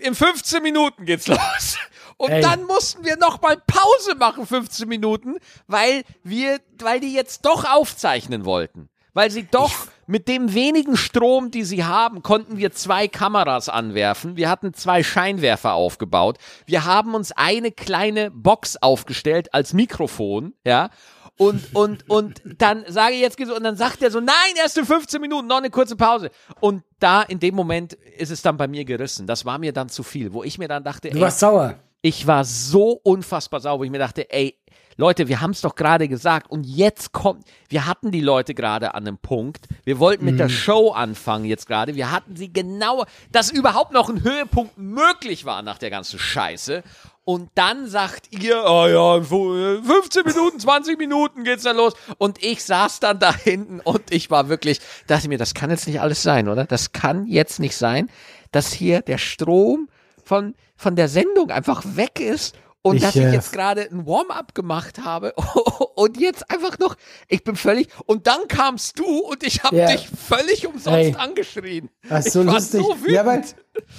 in 0.00 0.14
15 0.14 0.62
Minuten 0.62 1.04
geht's 1.04 1.26
los. 1.28 1.78
Und 2.16 2.30
Ey. 2.30 2.40
dann 2.40 2.64
mussten 2.64 3.04
wir 3.04 3.16
noch 3.16 3.40
mal 3.40 3.56
Pause 3.66 4.14
machen, 4.16 4.46
15 4.46 4.88
Minuten, 4.88 5.36
weil 5.66 6.02
wir, 6.24 6.60
weil 6.78 7.00
die 7.00 7.12
jetzt 7.14 7.44
doch 7.44 7.64
aufzeichnen 7.64 8.44
wollten. 8.44 8.88
Weil 9.14 9.30
sie 9.30 9.46
doch 9.50 9.72
mit 10.06 10.26
dem 10.26 10.54
wenigen 10.54 10.96
Strom, 10.96 11.50
die 11.50 11.64
sie 11.64 11.84
haben, 11.84 12.22
konnten 12.22 12.56
wir 12.56 12.72
zwei 12.72 13.08
Kameras 13.08 13.68
anwerfen. 13.68 14.36
Wir 14.36 14.48
hatten 14.48 14.72
zwei 14.74 15.02
Scheinwerfer 15.02 15.74
aufgebaut. 15.74 16.38
Wir 16.66 16.84
haben 16.84 17.14
uns 17.14 17.30
eine 17.32 17.72
kleine 17.72 18.30
Box 18.30 18.76
aufgestellt 18.80 19.52
als 19.52 19.72
Mikrofon, 19.74 20.54
ja. 20.64 20.90
Und, 21.38 21.74
und, 21.74 22.08
und 22.10 22.42
dann 22.58 22.84
sage 22.88 23.14
ich 23.14 23.20
jetzt, 23.22 23.40
und 23.40 23.64
dann 23.64 23.76
sagt 23.76 24.02
er 24.02 24.10
so, 24.10 24.20
nein, 24.20 24.34
erst 24.56 24.76
in 24.78 24.84
15 24.84 25.20
Minuten, 25.20 25.46
noch 25.48 25.56
eine 25.58 25.70
kurze 25.70 25.96
Pause. 25.96 26.30
Und 26.60 26.82
da, 26.98 27.22
in 27.22 27.40
dem 27.40 27.54
Moment, 27.54 27.94
ist 27.94 28.30
es 28.30 28.42
dann 28.42 28.56
bei 28.58 28.68
mir 28.68 28.84
gerissen. 28.84 29.26
Das 29.26 29.44
war 29.44 29.58
mir 29.58 29.72
dann 29.72 29.88
zu 29.88 30.02
viel, 30.02 30.32
wo 30.34 30.42
ich 30.44 30.58
mir 30.58 30.68
dann 30.68 30.84
dachte, 30.84 31.08
Du 31.10 31.16
ey, 31.16 31.20
warst 31.22 31.40
sauer. 31.40 31.76
ich 32.02 32.26
war 32.26 32.44
so 32.44 33.00
unfassbar 33.02 33.60
sauer, 33.60 33.78
wo 33.80 33.84
ich 33.84 33.90
mir 33.90 33.98
dachte, 33.98 34.30
ey, 34.30 34.58
Leute, 34.96 35.28
wir 35.28 35.40
haben 35.40 35.52
es 35.52 35.60
doch 35.60 35.74
gerade 35.74 36.08
gesagt 36.08 36.50
und 36.50 36.64
jetzt 36.64 37.12
kommt, 37.12 37.44
wir 37.68 37.86
hatten 37.86 38.10
die 38.10 38.20
Leute 38.20 38.54
gerade 38.54 38.94
an 38.94 39.06
einem 39.06 39.18
Punkt, 39.18 39.66
wir 39.84 39.98
wollten 39.98 40.24
mit 40.24 40.38
der 40.38 40.48
Show 40.48 40.90
anfangen 40.90 41.44
jetzt 41.44 41.66
gerade, 41.66 41.94
wir 41.94 42.10
hatten 42.10 42.36
sie 42.36 42.52
genau, 42.52 43.04
dass 43.30 43.50
überhaupt 43.50 43.92
noch 43.92 44.08
ein 44.08 44.22
Höhepunkt 44.22 44.76
möglich 44.76 45.44
war 45.44 45.62
nach 45.62 45.78
der 45.78 45.90
ganzen 45.90 46.18
Scheiße. 46.18 46.82
Und 47.24 47.50
dann 47.54 47.86
sagt 47.86 48.32
ihr, 48.32 48.64
oh 48.66 48.86
ja, 48.88 49.16
in 49.16 49.84
15 49.84 50.24
Minuten, 50.26 50.58
20 50.58 50.98
Minuten 50.98 51.44
geht's 51.44 51.62
dann 51.62 51.76
los. 51.76 51.94
Und 52.18 52.42
ich 52.42 52.64
saß 52.64 52.98
dann 52.98 53.20
da 53.20 53.32
hinten 53.32 53.78
und 53.78 54.10
ich 54.10 54.28
war 54.30 54.48
wirklich, 54.48 54.80
dachte 55.06 55.28
mir, 55.28 55.38
das 55.38 55.54
kann 55.54 55.70
jetzt 55.70 55.86
nicht 55.86 56.00
alles 56.00 56.22
sein, 56.22 56.48
oder? 56.48 56.64
Das 56.64 56.90
kann 56.90 57.26
jetzt 57.26 57.60
nicht 57.60 57.76
sein, 57.76 58.10
dass 58.50 58.72
hier 58.72 59.02
der 59.02 59.18
Strom 59.18 59.88
von, 60.24 60.56
von 60.74 60.96
der 60.96 61.08
Sendung 61.08 61.50
einfach 61.50 61.84
weg 61.84 62.18
ist 62.18 62.56
und 62.82 62.96
Ich, 62.96 63.02
dass 63.02 63.14
ich 63.16 63.22
äh, 63.22 63.32
jetzt 63.32 63.52
gerade 63.52 63.82
ein 63.82 64.06
Warm-up 64.06 64.54
gemacht 64.54 65.04
habe 65.04 65.32
und 65.94 66.18
jetzt 66.20 66.50
einfach 66.50 66.78
noch, 66.80 66.96
ich 67.28 67.44
bin 67.44 67.54
völlig, 67.56 67.88
und 68.06 68.26
dann 68.26 68.48
kamst 68.48 68.98
du 68.98 69.04
und 69.06 69.42
ich 69.44 69.62
habe 69.62 69.76
Ja. 69.76 69.86
dich 69.86 70.08
völlig 70.08 70.66
umsonst 70.66 70.98
Ey. 70.98 71.14
angeschrien. 71.16 71.90
Das 72.08 72.20
ist 72.20 72.26
ich 72.26 72.32
so 72.32 72.46
war 72.46 72.54
lustig. 72.54 72.80
so 72.82 72.96
ja, 73.08 73.24
weil 73.24 73.42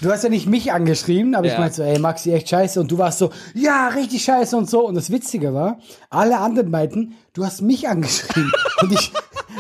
du 0.02 0.12
hast 0.12 0.24
ja 0.24 0.30
nicht 0.30 0.48
mich 0.48 0.72
angeschrieben, 0.74 1.34
aber 1.36 1.48
Ja. 1.48 1.54
ich 1.54 1.60
meinte 1.60 1.76
so, 1.78 1.84
ey, 1.84 1.98
Maxi, 2.00 2.32
echt 2.34 2.50
scheiße. 2.50 2.80
Und 2.82 2.92
du 2.92 2.98
warst 2.98 3.20
so, 3.20 3.32
ja, 3.54 3.88
richtig 3.88 4.24
scheiße 4.24 4.56
und 4.58 4.70
so. 4.70 4.86
Und 4.86 4.96
das 4.96 5.10
Witzige 5.12 5.54
war, 5.54 5.80
alle 6.10 6.38
anderen 6.40 6.70
meinten, 6.70 7.16
du 7.34 7.46
hast 7.46 7.62
mich 7.62 7.88
angeschrieben. 7.88 8.52
und 8.82 8.92
ich, 8.92 9.14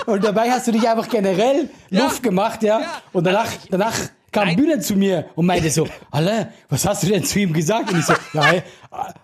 und 0.05 0.23
dabei 0.23 0.51
hast 0.51 0.67
du 0.67 0.71
dich 0.73 0.87
einfach 0.89 1.07
generell 1.07 1.69
Ja. 1.89 2.03
Luft 2.03 2.23
gemacht, 2.23 2.61
ja. 2.61 2.81
Ja. 2.81 3.01
Und 3.13 3.23
danach, 3.25 3.45
Also 3.45 3.57
ich- 3.63 3.69
danach 3.69 3.93
kam 4.33 4.47
Nein. 4.47 4.57
Bühne 4.57 4.79
zu 4.79 4.95
mir 4.95 5.29
und 5.35 5.45
meinte 5.45 5.69
so, 5.69 5.87
Alle, 6.11 6.51
was 6.69 6.85
hast 6.85 7.03
du 7.03 7.07
denn 7.07 7.23
zu 7.23 7.39
ihm 7.39 7.53
gesagt? 7.53 7.91
Und 7.91 7.99
ich 7.99 8.05
so, 8.05 8.13
ja, 8.33 8.51
ey, 8.51 8.63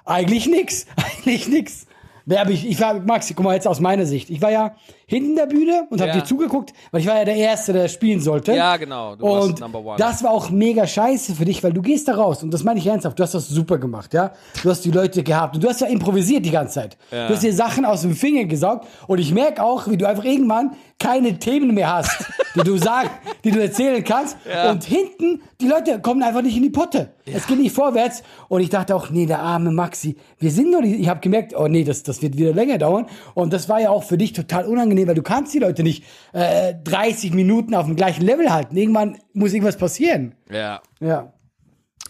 eigentlich 0.06 0.48
nix, 0.48 0.86
eigentlich 0.96 1.48
nix. 1.48 1.86
Nee, 2.30 2.38
aber 2.38 2.52
ich, 2.52 2.68
ich 2.70 2.80
war, 2.80 2.94
Maxi, 2.94 3.34
guck 3.34 3.44
mal 3.44 3.56
jetzt 3.56 3.68
aus 3.68 3.80
meiner 3.80 4.06
Sicht. 4.06 4.30
Ich 4.30 4.40
war 4.40 4.52
ja 4.52 4.76
hinten 5.08 5.36
der 5.36 5.48
Bühne 5.48 5.88
und 5.90 6.00
hab 6.00 6.10
Ja. 6.10 6.14
dir 6.14 6.24
zugeguckt, 6.24 6.74
weil 6.92 7.02
ich 7.02 7.08
war 7.08 7.18
ja 7.18 7.26
der 7.26 7.36
Erste, 7.36 7.74
der 7.74 7.88
spielen 7.88 8.20
sollte. 8.20 8.54
Ja, 8.54 8.78
genau, 8.78 9.16
du 9.16 9.26
und 9.26 9.60
Number 9.60 9.80
One. 9.84 9.96
das 9.98 10.22
war 10.24 10.30
auch 10.30 10.52
mega 10.52 10.86
scheiße 10.86 11.34
für 11.34 11.46
dich, 11.46 11.64
weil 11.64 11.74
du 11.74 11.82
gehst 11.82 12.08
da 12.08 12.14
raus 12.14 12.44
und 12.44 12.54
das 12.54 12.64
meine 12.64 12.80
ich 12.80 12.86
ernsthaft. 12.86 13.18
Du 13.18 13.24
hast 13.24 13.34
das 13.34 13.48
super 13.50 13.80
gemacht, 13.80 14.14
ja. 14.14 14.32
Du 14.62 14.70
hast 14.70 14.86
die 14.86 14.92
Leute 14.92 15.24
gehabt 15.24 15.56
und 15.56 15.64
du 15.64 15.70
hast 15.70 15.82
ja 15.82 15.88
improvisiert 15.88 16.46
die 16.46 16.52
ganze 16.52 16.76
Zeit. 16.76 16.98
Du 17.10 17.30
hast 17.30 17.42
dir 17.42 17.52
Sachen 17.54 17.84
aus 17.84 18.04
dem 18.04 18.14
Finger 18.16 18.44
gesaugt 18.46 18.86
und 19.08 19.18
ich 19.18 19.34
merke 19.34 19.64
auch, 19.64 19.88
wie 19.88 19.98
du 19.98 20.08
einfach 20.08 20.24
irgendwann 20.24 20.76
keine 21.00 21.40
Themen 21.40 21.74
mehr 21.74 21.96
hast, 21.96 22.26
die 22.56 22.60
du 22.60 22.78
sagst, 22.78 23.10
die 23.44 23.50
du 23.52 23.60
erzählen 23.62 24.04
kannst. 24.04 24.38
Und 24.70 24.84
hinten, 24.84 25.42
die 25.60 25.68
Leute 25.68 26.00
kommen 26.02 26.22
einfach 26.22 26.44
nicht 26.44 26.58
in 26.58 26.62
die 26.64 26.70
Potte. 26.70 27.10
Es 27.26 27.48
geht 27.48 27.58
nicht 27.60 27.74
vorwärts. 27.74 28.22
Und 28.50 28.62
ich 28.62 28.70
dachte 28.70 28.96
auch, 28.96 29.10
nee, 29.10 29.26
der 29.26 29.40
arme 29.40 29.72
Maxi, 29.72 30.18
wir 30.40 30.52
sind 30.52 30.70
noch 30.72 30.82
nicht, 30.82 31.00
ich 31.00 31.08
habe 31.10 31.22
gemerkt, 31.22 31.56
oh 31.58 31.68
nee, 31.68 31.84
das, 31.84 32.04
das 32.04 32.19
wird 32.22 32.38
wieder 32.38 32.54
länger 32.54 32.78
dauern. 32.78 33.08
Und 33.34 33.54
das 33.54 33.70
war 33.70 33.80
ja 33.80 33.90
auch 33.90 34.04
für 34.04 34.18
dich 34.18 34.34
total 34.34 34.66
unangenehm, 34.66 35.08
weil 35.08 35.16
du 35.16 35.24
kannst 35.24 35.54
die 35.54 35.60
Leute 35.60 35.84
nicht 35.84 36.04
äh, 36.34 36.74
30 36.84 37.34
Minuten 37.34 37.76
auf 37.76 37.86
dem 37.86 37.96
gleichen 37.96 38.24
Level 38.24 38.52
halten. 38.52 38.76
Irgendwann 38.76 39.18
muss 39.34 39.54
irgendwas 39.54 39.78
passieren. 39.78 40.36
Ja. 40.52 40.82
Ja. 41.00 41.34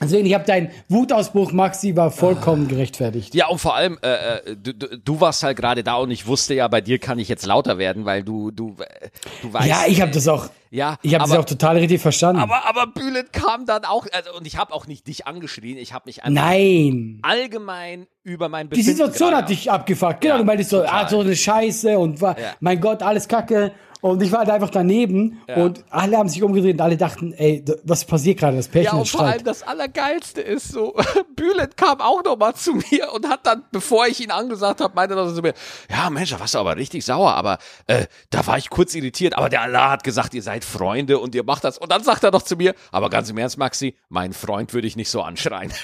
Deswegen, 0.02 0.26
ich 0.26 0.34
habe 0.34 0.46
deinen 0.46 0.70
Wutausbruch, 0.88 1.52
Maxi, 1.52 1.96
war 1.96 2.12
vollkommen 2.12 2.68
gerechtfertigt. 2.68 3.36
Ja, 3.36 3.48
und 3.48 3.60
vor 3.60 3.76
allem, 3.76 3.98
äh, 4.02 4.38
äh, 4.38 4.56
du, 4.56 4.74
du, 4.74 5.22
warst 5.22 5.44
halt 5.44 5.58
gerade 5.58 5.84
da 5.84 5.96
und 5.96 6.12
ich 6.12 6.26
wusste 6.28 6.54
ja, 6.54 6.68
bei 6.68 6.82
dir 6.82 7.00
kann 7.00 7.20
ich 7.20 7.28
jetzt 7.28 7.46
lauter 7.46 7.78
werden, 7.78 8.06
weil 8.06 8.24
du, 8.24 8.52
du, 8.52 8.76
äh, 8.80 9.10
du 9.42 9.52
weißt. 9.52 9.68
Ja, 9.68 9.84
ich 9.88 10.02
habe 10.02 10.12
das 10.12 10.28
auch, 10.28 10.48
Ja, 10.70 10.98
ich 11.02 11.14
habe 11.16 11.28
das 11.28 11.38
auch 11.38 11.46
total 11.46 11.78
richtig 11.78 12.02
verstanden. 12.02 12.42
Aber, 12.42 12.68
aber 12.68 12.88
Bülent 12.88 13.34
kam 13.34 13.66
dann 13.66 13.84
auch, 13.86 14.06
also, 14.12 14.38
und 14.38 14.48
ich 14.48 14.58
habe 14.58 14.74
auch 14.74 14.88
nicht 14.88 15.08
dich 15.08 15.28
angeschrien, 15.28 15.78
ich 15.78 15.94
habe 15.94 16.04
mich 16.06 16.24
einfach 16.24 16.44
Nein. 16.44 17.20
allgemein 17.24 18.08
über 18.24 18.48
mein 18.50 18.68
Die 18.70 18.78
Befinden 18.78 18.92
Situation 18.92 19.30
gerade 19.32 19.44
hat 19.44 19.50
dich 19.50 19.70
abgefuckt. 19.72 20.22
Genau, 20.22 20.36
Ja, 20.36 20.38
du 20.40 20.46
meintest 20.46 20.70
so, 20.70 20.82
total. 20.82 21.06
ah, 21.06 21.08
so 21.10 21.20
eine 21.22 21.36
Scheiße 21.36 21.98
und 21.98 22.22
war, 22.22 22.40
Ja. 22.40 22.54
mein 22.60 22.80
Gott, 22.80 23.02
alles 23.04 23.28
Kacke. 23.28 23.72
Und 24.02 24.22
ich 24.22 24.32
war 24.32 24.40
halt 24.40 24.50
einfach 24.50 24.70
daneben 24.70 25.42
und 25.56 25.84
alle 25.90 26.18
haben 26.18 26.30
sich 26.30 26.42
umgedreht 26.42 26.76
und 26.76 26.82
alle 26.82 26.96
dachten, 26.96 27.34
ey, 27.34 27.64
was 27.84 28.06
passiert 28.06 28.40
gerade? 28.40 28.56
Das 28.56 28.70
Pärchen 28.70 28.94
Ja, 28.94 29.00
und 29.00 29.10
vor 29.10 29.22
allem 29.22 29.44
das 29.44 29.62
Allergeilste 29.64 30.40
ist 30.42 30.72
so, 30.72 30.96
Bülent 31.36 31.76
kam 31.76 32.00
auch 32.00 32.24
noch 32.24 32.38
mal 32.38 32.54
zu 32.56 32.74
mir 32.76 33.12
und 33.14 33.28
hat 33.28 33.46
dann, 33.46 33.64
bevor 33.72 34.08
ich 34.08 34.22
ihn 34.22 34.32
angesagt 34.32 34.80
habe, 34.80 34.94
meinte 34.96 35.16
er 35.16 35.34
zu 35.36 35.42
mir, 35.42 35.54
ja 35.90 36.10
Mensch, 36.10 36.30
da 36.30 36.40
warst 36.40 36.54
du 36.54 36.60
aber 36.60 36.78
richtig 36.78 37.04
sauer, 37.04 37.34
aber 37.34 37.58
äh, 37.88 38.06
da 38.30 38.48
war 38.48 38.58
ich 38.58 38.70
kurz 38.70 38.96
irritiert, 38.96 39.38
aber 39.38 39.50
der 39.50 39.64
Allah 39.64 39.90
hat 39.92 40.06
gesagt, 40.06 40.34
ihr 40.34 40.44
seid 40.44 40.64
Freunde 40.64 41.20
und 41.20 41.36
ihr 41.36 41.44
macht 41.44 41.66
das. 41.66 41.78
Und 41.78 41.92
dann 41.92 42.04
sagt 42.04 42.24
er 42.24 42.32
doch 42.32 42.44
zu 42.44 42.56
mir, 42.56 42.76
aber 42.92 43.10
ganz 43.10 43.30
im 43.30 43.38
Ernst, 43.38 43.58
Maxi, 43.58 43.96
mein 44.08 44.32
Freund 44.32 44.74
würde 44.74 44.88
ich 44.88 44.96
nicht 44.96 45.10
so 45.10 45.22
anschreien. 45.22 45.74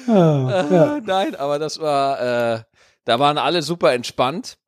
Äh, 0.08 1.00
Nein, 1.04 1.36
aber 1.36 1.58
das 1.58 1.78
war, 1.78 2.20
äh, 2.20 2.62
da 3.04 3.18
waren 3.18 3.38
alle 3.38 3.62
super 3.62 3.92
entspannt 3.92 4.58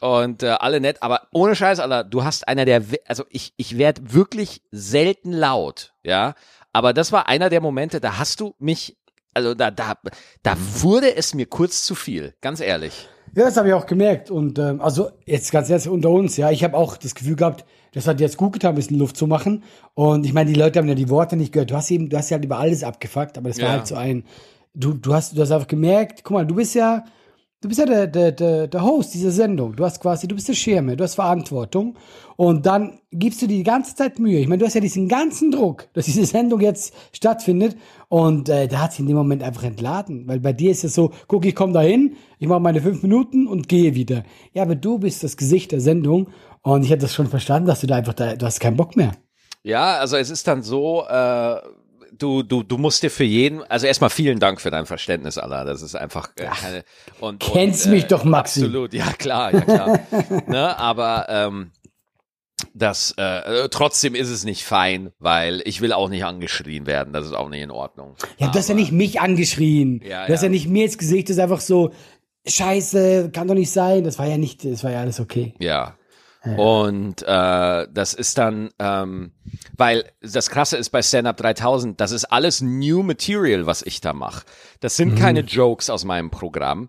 und 0.00 0.42
äh, 0.42 0.48
alle 0.48 0.80
nett, 0.80 1.02
aber 1.02 1.28
ohne 1.32 1.54
Scheiß, 1.54 1.78
Alter, 1.80 2.04
du 2.04 2.24
hast 2.24 2.48
einer 2.48 2.64
der, 2.64 2.82
also 3.06 3.24
ich, 3.28 3.52
ich 3.56 3.76
werde 3.78 4.12
wirklich 4.12 4.62
selten 4.70 5.32
laut, 5.32 5.92
ja, 6.02 6.34
aber 6.72 6.92
das 6.92 7.12
war 7.12 7.28
einer 7.28 7.50
der 7.50 7.60
Momente, 7.60 8.00
da 8.00 8.18
hast 8.18 8.40
du 8.40 8.54
mich, 8.58 8.96
also 9.34 9.54
da, 9.54 9.70
da, 9.70 9.94
da 10.42 10.56
wurde 10.80 11.14
es 11.16 11.34
mir 11.34 11.46
kurz 11.46 11.84
zu 11.84 11.94
viel, 11.94 12.34
ganz 12.40 12.60
ehrlich. 12.60 13.08
Ja, 13.34 13.44
das 13.44 13.56
habe 13.56 13.68
ich 13.68 13.74
auch 13.74 13.86
gemerkt. 13.86 14.28
Und 14.32 14.58
ähm, 14.58 14.80
also 14.80 15.10
jetzt 15.24 15.52
ganz 15.52 15.70
ehrlich 15.70 15.86
unter 15.88 16.10
uns, 16.10 16.36
ja, 16.36 16.50
ich 16.50 16.64
habe 16.64 16.76
auch 16.76 16.96
das 16.96 17.14
Gefühl 17.14 17.36
gehabt, 17.36 17.64
das 17.92 18.08
hat 18.08 18.18
jetzt 18.20 18.36
gut 18.36 18.54
getan, 18.54 18.70
ein 18.70 18.74
bisschen 18.74 18.98
Luft 18.98 19.16
zu 19.16 19.28
machen. 19.28 19.62
Und 19.94 20.26
ich 20.26 20.32
meine, 20.32 20.50
die 20.52 20.58
Leute 20.58 20.80
haben 20.80 20.88
ja 20.88 20.96
die 20.96 21.08
Worte 21.08 21.36
nicht 21.36 21.52
gehört. 21.52 21.70
Du 21.70 21.76
hast 21.76 21.92
eben, 21.92 22.08
du 22.08 22.16
hast 22.16 22.30
ja 22.30 22.36
halt 22.36 22.44
über 22.44 22.58
alles 22.58 22.82
abgefuckt, 22.82 23.38
aber 23.38 23.48
das 23.48 23.58
war 23.58 23.66
Ja. 23.66 23.70
halt 23.72 23.86
so 23.86 23.94
ein. 23.94 24.24
Du, 24.74 24.94
du 24.94 25.14
hast, 25.14 25.36
du 25.36 25.40
hast 25.42 25.52
einfach 25.52 25.68
gemerkt, 25.68 26.24
guck 26.24 26.34
mal, 26.34 26.46
du 26.46 26.56
bist 26.56 26.74
ja, 26.74 27.04
Du 27.62 27.68
bist 27.68 27.78
ja 27.78 27.84
der, 27.84 28.06
der, 28.06 28.32
der, 28.32 28.68
der 28.68 28.82
Host 28.82 29.12
dieser 29.12 29.30
Sendung. 29.30 29.76
Du 29.76 29.84
hast 29.84 30.00
quasi, 30.00 30.26
du 30.26 30.34
bist 30.34 30.48
der 30.48 30.54
Schirme, 30.54 30.96
du 30.96 31.04
hast 31.04 31.16
Verantwortung. 31.16 31.98
Und 32.36 32.64
dann 32.64 33.00
gibst 33.12 33.42
du 33.42 33.46
dir 33.46 33.58
die 33.58 33.64
ganze 33.64 33.94
Zeit 33.94 34.18
Mühe. 34.18 34.38
Ich 34.38 34.48
meine, 34.48 34.60
du 34.60 34.64
hast 34.64 34.72
ja 34.72 34.80
diesen 34.80 35.08
ganzen 35.08 35.50
Druck, 35.50 35.88
dass 35.92 36.06
diese 36.06 36.24
Sendung 36.24 36.60
jetzt 36.60 36.94
stattfindet. 37.12 37.76
Und 38.08 38.48
äh, 38.48 38.66
da 38.66 38.78
hat 38.78 38.92
sich 38.92 39.00
in 39.00 39.08
dem 39.08 39.16
Moment 39.18 39.42
einfach 39.42 39.64
entladen. 39.64 40.26
Weil 40.26 40.40
bei 40.40 40.54
dir 40.54 40.70
ist 40.70 40.84
es 40.84 40.94
so, 40.94 41.12
guck, 41.28 41.44
ich 41.44 41.54
komme 41.54 41.74
da 41.74 41.82
hin, 41.82 42.16
ich 42.38 42.48
mache 42.48 42.60
meine 42.60 42.80
fünf 42.80 43.02
Minuten 43.02 43.46
und 43.46 43.68
gehe 43.68 43.94
wieder. 43.94 44.24
Ja, 44.54 44.62
aber 44.62 44.74
du 44.74 44.98
bist 44.98 45.22
das 45.22 45.36
Gesicht 45.36 45.72
der 45.72 45.82
Sendung. 45.82 46.30
Und 46.62 46.84
ich 46.84 46.90
hätte 46.90 47.02
das 47.02 47.14
schon 47.14 47.26
verstanden, 47.26 47.66
dass 47.68 47.82
du 47.82 47.86
da 47.86 47.96
einfach, 47.96 48.14
da, 48.14 48.36
du 48.36 48.46
hast 48.46 48.60
keinen 48.60 48.78
Bock 48.78 48.96
mehr. 48.96 49.12
Ja, 49.62 49.98
also 49.98 50.16
es 50.16 50.30
ist 50.30 50.48
dann 50.48 50.62
so, 50.62 51.04
äh, 51.06 51.56
du, 52.16 52.42
du, 52.42 52.62
du 52.62 52.78
musst 52.78 53.02
dir 53.02 53.10
für 53.10 53.24
jeden, 53.24 53.62
also 53.64 53.86
erstmal 53.86 54.10
vielen 54.10 54.38
Dank 54.38 54.60
für 54.60 54.70
dein 54.70 54.86
Verständnis, 54.86 55.38
Allah. 55.38 55.64
Das 55.64 55.82
ist 55.82 55.94
einfach 55.94 56.30
äh, 56.36 56.46
keine. 56.46 56.84
Und, 57.20 57.40
Kennst 57.40 57.86
und, 57.86 57.92
mich 57.92 58.06
doch, 58.06 58.24
Maxi. 58.24 58.60
Absolut, 58.60 58.92
ja 58.92 59.12
klar, 59.12 59.52
ja 59.52 59.60
klar. 59.60 60.00
ne, 60.46 60.78
aber 60.78 61.26
ähm, 61.28 61.70
das 62.74 63.14
äh, 63.16 63.68
trotzdem 63.70 64.14
ist 64.14 64.28
es 64.28 64.44
nicht 64.44 64.64
fein, 64.64 65.12
weil 65.18 65.62
ich 65.64 65.80
will 65.80 65.92
auch 65.92 66.08
nicht 66.08 66.24
angeschrien 66.24 66.86
werden. 66.86 67.12
Das 67.12 67.26
ist 67.26 67.32
auch 67.32 67.48
nicht 67.48 67.62
in 67.62 67.70
Ordnung. 67.70 68.16
Ja, 68.38 68.48
du 68.48 68.58
hast 68.58 68.68
ja 68.68 68.74
nicht 68.74 68.92
mich 68.92 69.20
angeschrien. 69.20 70.02
Ja, 70.04 70.26
du 70.26 70.32
hast 70.32 70.42
ja. 70.42 70.46
ja 70.46 70.50
nicht 70.50 70.68
mir 70.68 70.84
ins 70.84 70.98
Gesicht, 70.98 71.28
das 71.28 71.36
ist 71.36 71.42
einfach 71.42 71.60
so, 71.60 71.92
Scheiße, 72.46 73.30
kann 73.32 73.48
doch 73.48 73.54
nicht 73.54 73.70
sein. 73.70 74.04
Das 74.04 74.18
war 74.18 74.26
ja 74.26 74.38
nicht, 74.38 74.64
das 74.64 74.82
war 74.82 74.90
ja 74.90 75.00
alles 75.00 75.20
okay. 75.20 75.54
Ja. 75.58 75.96
Und 76.56 77.22
äh, 77.22 77.86
das 77.92 78.14
ist 78.14 78.38
dann, 78.38 78.70
ähm, 78.78 79.32
weil 79.76 80.10
das 80.22 80.48
Krasse 80.48 80.78
ist 80.78 80.90
bei 80.90 81.02
Stand 81.02 81.26
Up 81.26 81.36
3000, 81.36 82.00
das 82.00 82.12
ist 82.12 82.24
alles 82.24 82.62
New 82.62 83.02
Material, 83.02 83.66
was 83.66 83.82
ich 83.82 84.00
da 84.00 84.14
mache. 84.14 84.46
Das 84.80 84.96
sind 84.96 85.16
keine 85.18 85.40
Jokes 85.40 85.90
aus 85.90 86.04
meinem 86.04 86.30
Programm. 86.30 86.88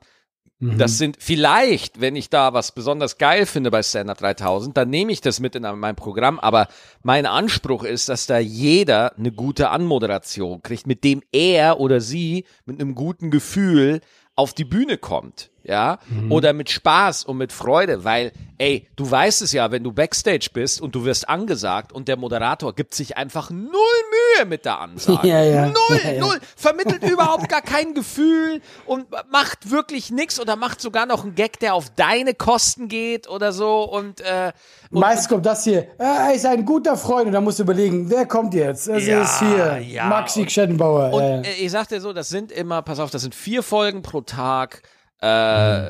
Das 0.63 0.99
sind 0.99 1.17
vielleicht, 1.19 2.01
wenn 2.01 2.15
ich 2.15 2.29
da 2.29 2.53
was 2.53 2.73
besonders 2.73 3.17
geil 3.17 3.47
finde 3.47 3.71
bei 3.71 3.81
Stand 3.81 4.11
Up 4.11 4.19
3000, 4.19 4.77
dann 4.77 4.91
nehme 4.91 5.11
ich 5.11 5.19
das 5.19 5.39
mit 5.39 5.55
in 5.55 5.63
mein 5.63 5.95
Programm. 5.95 6.39
Aber 6.39 6.67
mein 7.01 7.25
Anspruch 7.25 7.83
ist, 7.83 8.09
dass 8.09 8.27
da 8.27 8.37
jeder 8.37 9.17
eine 9.17 9.31
gute 9.31 9.69
Anmoderation 9.69 10.61
kriegt, 10.61 10.85
mit 10.85 11.03
dem 11.03 11.23
er 11.31 11.79
oder 11.79 11.99
sie 11.99 12.45
mit 12.65 12.79
einem 12.79 12.93
guten 12.93 13.31
Gefühl 13.31 14.01
auf 14.35 14.53
die 14.53 14.65
Bühne 14.65 14.99
kommt, 14.99 15.50
ja, 15.63 15.99
oder 16.29 16.53
mit 16.53 16.69
Spaß 16.69 17.23
und 17.25 17.37
mit 17.37 17.51
Freude, 17.53 18.03
weil, 18.03 18.31
ey, 18.57 18.87
du 18.95 19.09
weißt 19.09 19.41
es 19.43 19.51
ja, 19.51 19.69
wenn 19.71 19.83
du 19.83 19.91
Backstage 19.91 20.49
bist 20.53 20.81
und 20.81 20.95
du 20.95 21.05
wirst 21.05 21.29
angesagt 21.29 21.91
und 21.93 22.07
der 22.07 22.17
Moderator 22.17 22.73
gibt 22.73 22.95
sich 22.95 23.15
einfach 23.17 23.49
null 23.51 23.69
Mühe 23.69 24.45
mit 24.47 24.65
der 24.65 24.79
Ansage. 24.79 25.27
Ja, 25.27 25.43
ja. 25.43 25.65
Null, 25.67 25.99
Ja, 26.03 26.19
null, 26.19 26.39
vermittelt 26.55 27.03
überhaupt 27.03 27.47
gar 27.47 27.61
kein 27.61 27.93
Gefühl 27.93 28.61
und 28.85 29.05
macht 29.31 29.69
wirklich 29.69 30.09
nix 30.11 30.39
oder 30.39 30.55
macht 30.55 30.81
sogar 30.81 31.05
noch 31.05 31.23
einen 31.23 31.35
Gag, 31.35 31.59
der 31.59 31.75
auf 31.75 31.91
deine 31.95 32.33
Kosten 32.33 32.87
geht 32.87 33.29
oder 33.29 33.51
so 33.51 33.83
und, 33.83 34.21
äh, 34.21 34.51
und 34.89 34.99
Meist 34.99 35.29
kommt 35.29 35.45
das 35.45 35.63
hier. 35.63 35.87
Er 35.99 36.33
ist 36.33 36.45
ein 36.45 36.65
guter 36.65 36.97
Freund 36.97 37.27
und 37.27 37.33
da 37.33 37.41
musst 37.41 37.59
du 37.59 37.63
überlegen, 37.63 38.09
wer 38.09 38.25
kommt 38.25 38.53
jetzt? 38.53 38.87
Es 38.87 39.05
ist 39.07 39.39
hier 39.39 40.03
Maxi 40.09 40.41
und- 40.41 40.51
Schettenbauer. 40.51 41.13
Und 41.13 41.45
äh, 41.45 41.53
ich 41.59 41.71
sag 41.71 41.87
dir 41.87 42.01
so, 42.01 42.13
das 42.13 42.29
sind 42.29 42.51
immer, 42.51 42.81
pass 42.81 42.99
auf, 42.99 43.11
das 43.11 43.21
sind 43.21 43.35
vier 43.35 43.61
Folgen 43.63 44.01
pro 44.01 44.21
Tag. 44.21 44.81
Äh, 45.21 45.87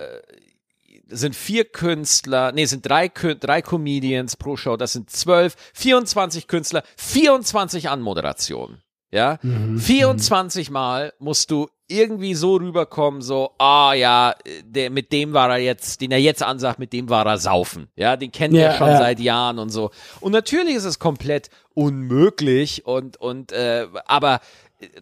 sind 1.07 1.35
vier 1.35 1.65
Künstler, 1.65 2.51
nee, 2.53 2.65
sind 2.65 2.87
drei, 2.87 3.09
drei 3.09 3.61
Comedians 3.61 4.37
pro 4.37 4.55
Show, 4.55 4.77
das 4.77 4.93
sind 4.93 5.09
zwölf, 5.09 5.55
24 5.73 6.47
Künstler, 6.47 6.83
24 6.97 7.89
Anmoderationen. 7.89 8.81
Ja, 9.13 9.39
24 9.41 10.69
Mal 10.69 11.11
musst 11.19 11.51
du 11.51 11.67
irgendwie 11.89 12.33
so 12.33 12.55
rüberkommen, 12.55 13.21
so, 13.21 13.51
ah 13.57 13.91
ja, 13.93 14.33
der, 14.63 14.89
mit 14.89 15.11
dem 15.11 15.33
war 15.33 15.49
er 15.49 15.57
jetzt, 15.57 15.99
den 15.99 16.11
er 16.11 16.17
jetzt 16.19 16.41
ansagt, 16.41 16.79
mit 16.79 16.93
dem 16.93 17.09
war 17.09 17.25
er 17.25 17.37
saufen. 17.37 17.89
Ja, 17.97 18.15
den 18.15 18.31
kennt 18.31 18.55
er 18.55 18.71
Ja, 18.71 18.77
schon 18.77 18.87
ja. 18.87 18.97
seit 18.97 19.19
Jahren 19.19 19.59
und 19.59 19.69
so. 19.69 19.91
Und 20.21 20.31
natürlich 20.31 20.75
ist 20.75 20.85
es 20.85 20.97
komplett 20.97 21.49
unmöglich 21.73 22.85
und, 22.85 23.17
und, 23.17 23.51
äh, 23.51 23.87
aber 24.05 24.39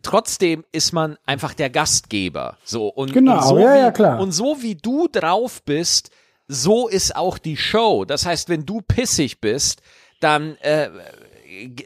trotzdem 0.02 0.66
ist 0.72 0.94
man 0.94 1.18
einfach 1.26 1.54
der 1.54 1.70
Gastgeber. 1.70 2.58
So, 2.64 2.88
und, 2.88 3.14
Genau, 3.14 3.38
und 3.38 3.44
so 3.48 3.60
ja, 3.60 3.74
wie, 3.74 3.80
ja, 3.80 3.92
klar. 3.92 4.20
Und 4.20 4.32
so 4.32 4.62
wie 4.62 4.76
du 4.76 5.08
drauf 5.08 5.64
bist, 5.64 6.12
so 6.48 6.88
ist 6.88 7.16
auch 7.16 7.38
die 7.38 7.58
Show. 7.58 8.06
Das 8.06 8.26
heißt, 8.26 8.50
wenn 8.50 8.66
du 8.66 8.82
pissig 8.82 9.40
bist, 9.40 9.82
dann, 10.20 10.56
äh, 10.58 10.90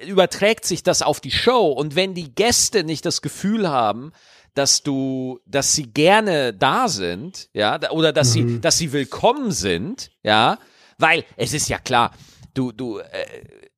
überträgt 0.05 0.65
sich 0.65 0.83
das 0.83 1.01
auf 1.01 1.21
die 1.21 1.31
Show 1.31 1.67
und 1.71 1.95
wenn 1.95 2.13
die 2.13 2.33
Gäste 2.33 2.83
nicht 2.83 3.05
das 3.05 3.21
Gefühl 3.21 3.69
haben, 3.69 4.11
dass 4.55 4.83
du, 4.83 5.39
dass 5.45 5.73
sie 5.73 5.91
gerne 5.91 6.53
da 6.53 6.87
sind, 6.87 7.49
ja, 7.53 7.79
oder 7.91 8.11
dass 8.13 8.33
sie, 8.33 8.59
dass 8.61 8.77
sie 8.77 8.91
willkommen 8.91 9.51
sind, 9.51 10.11
ja, 10.21 10.59
weil 10.97 11.25
es 11.37 11.53
ist 11.53 11.69
ja 11.69 11.79
klar, 11.79 12.11
du, 12.53 12.71
du, 12.71 12.99
äh, 12.99 13.25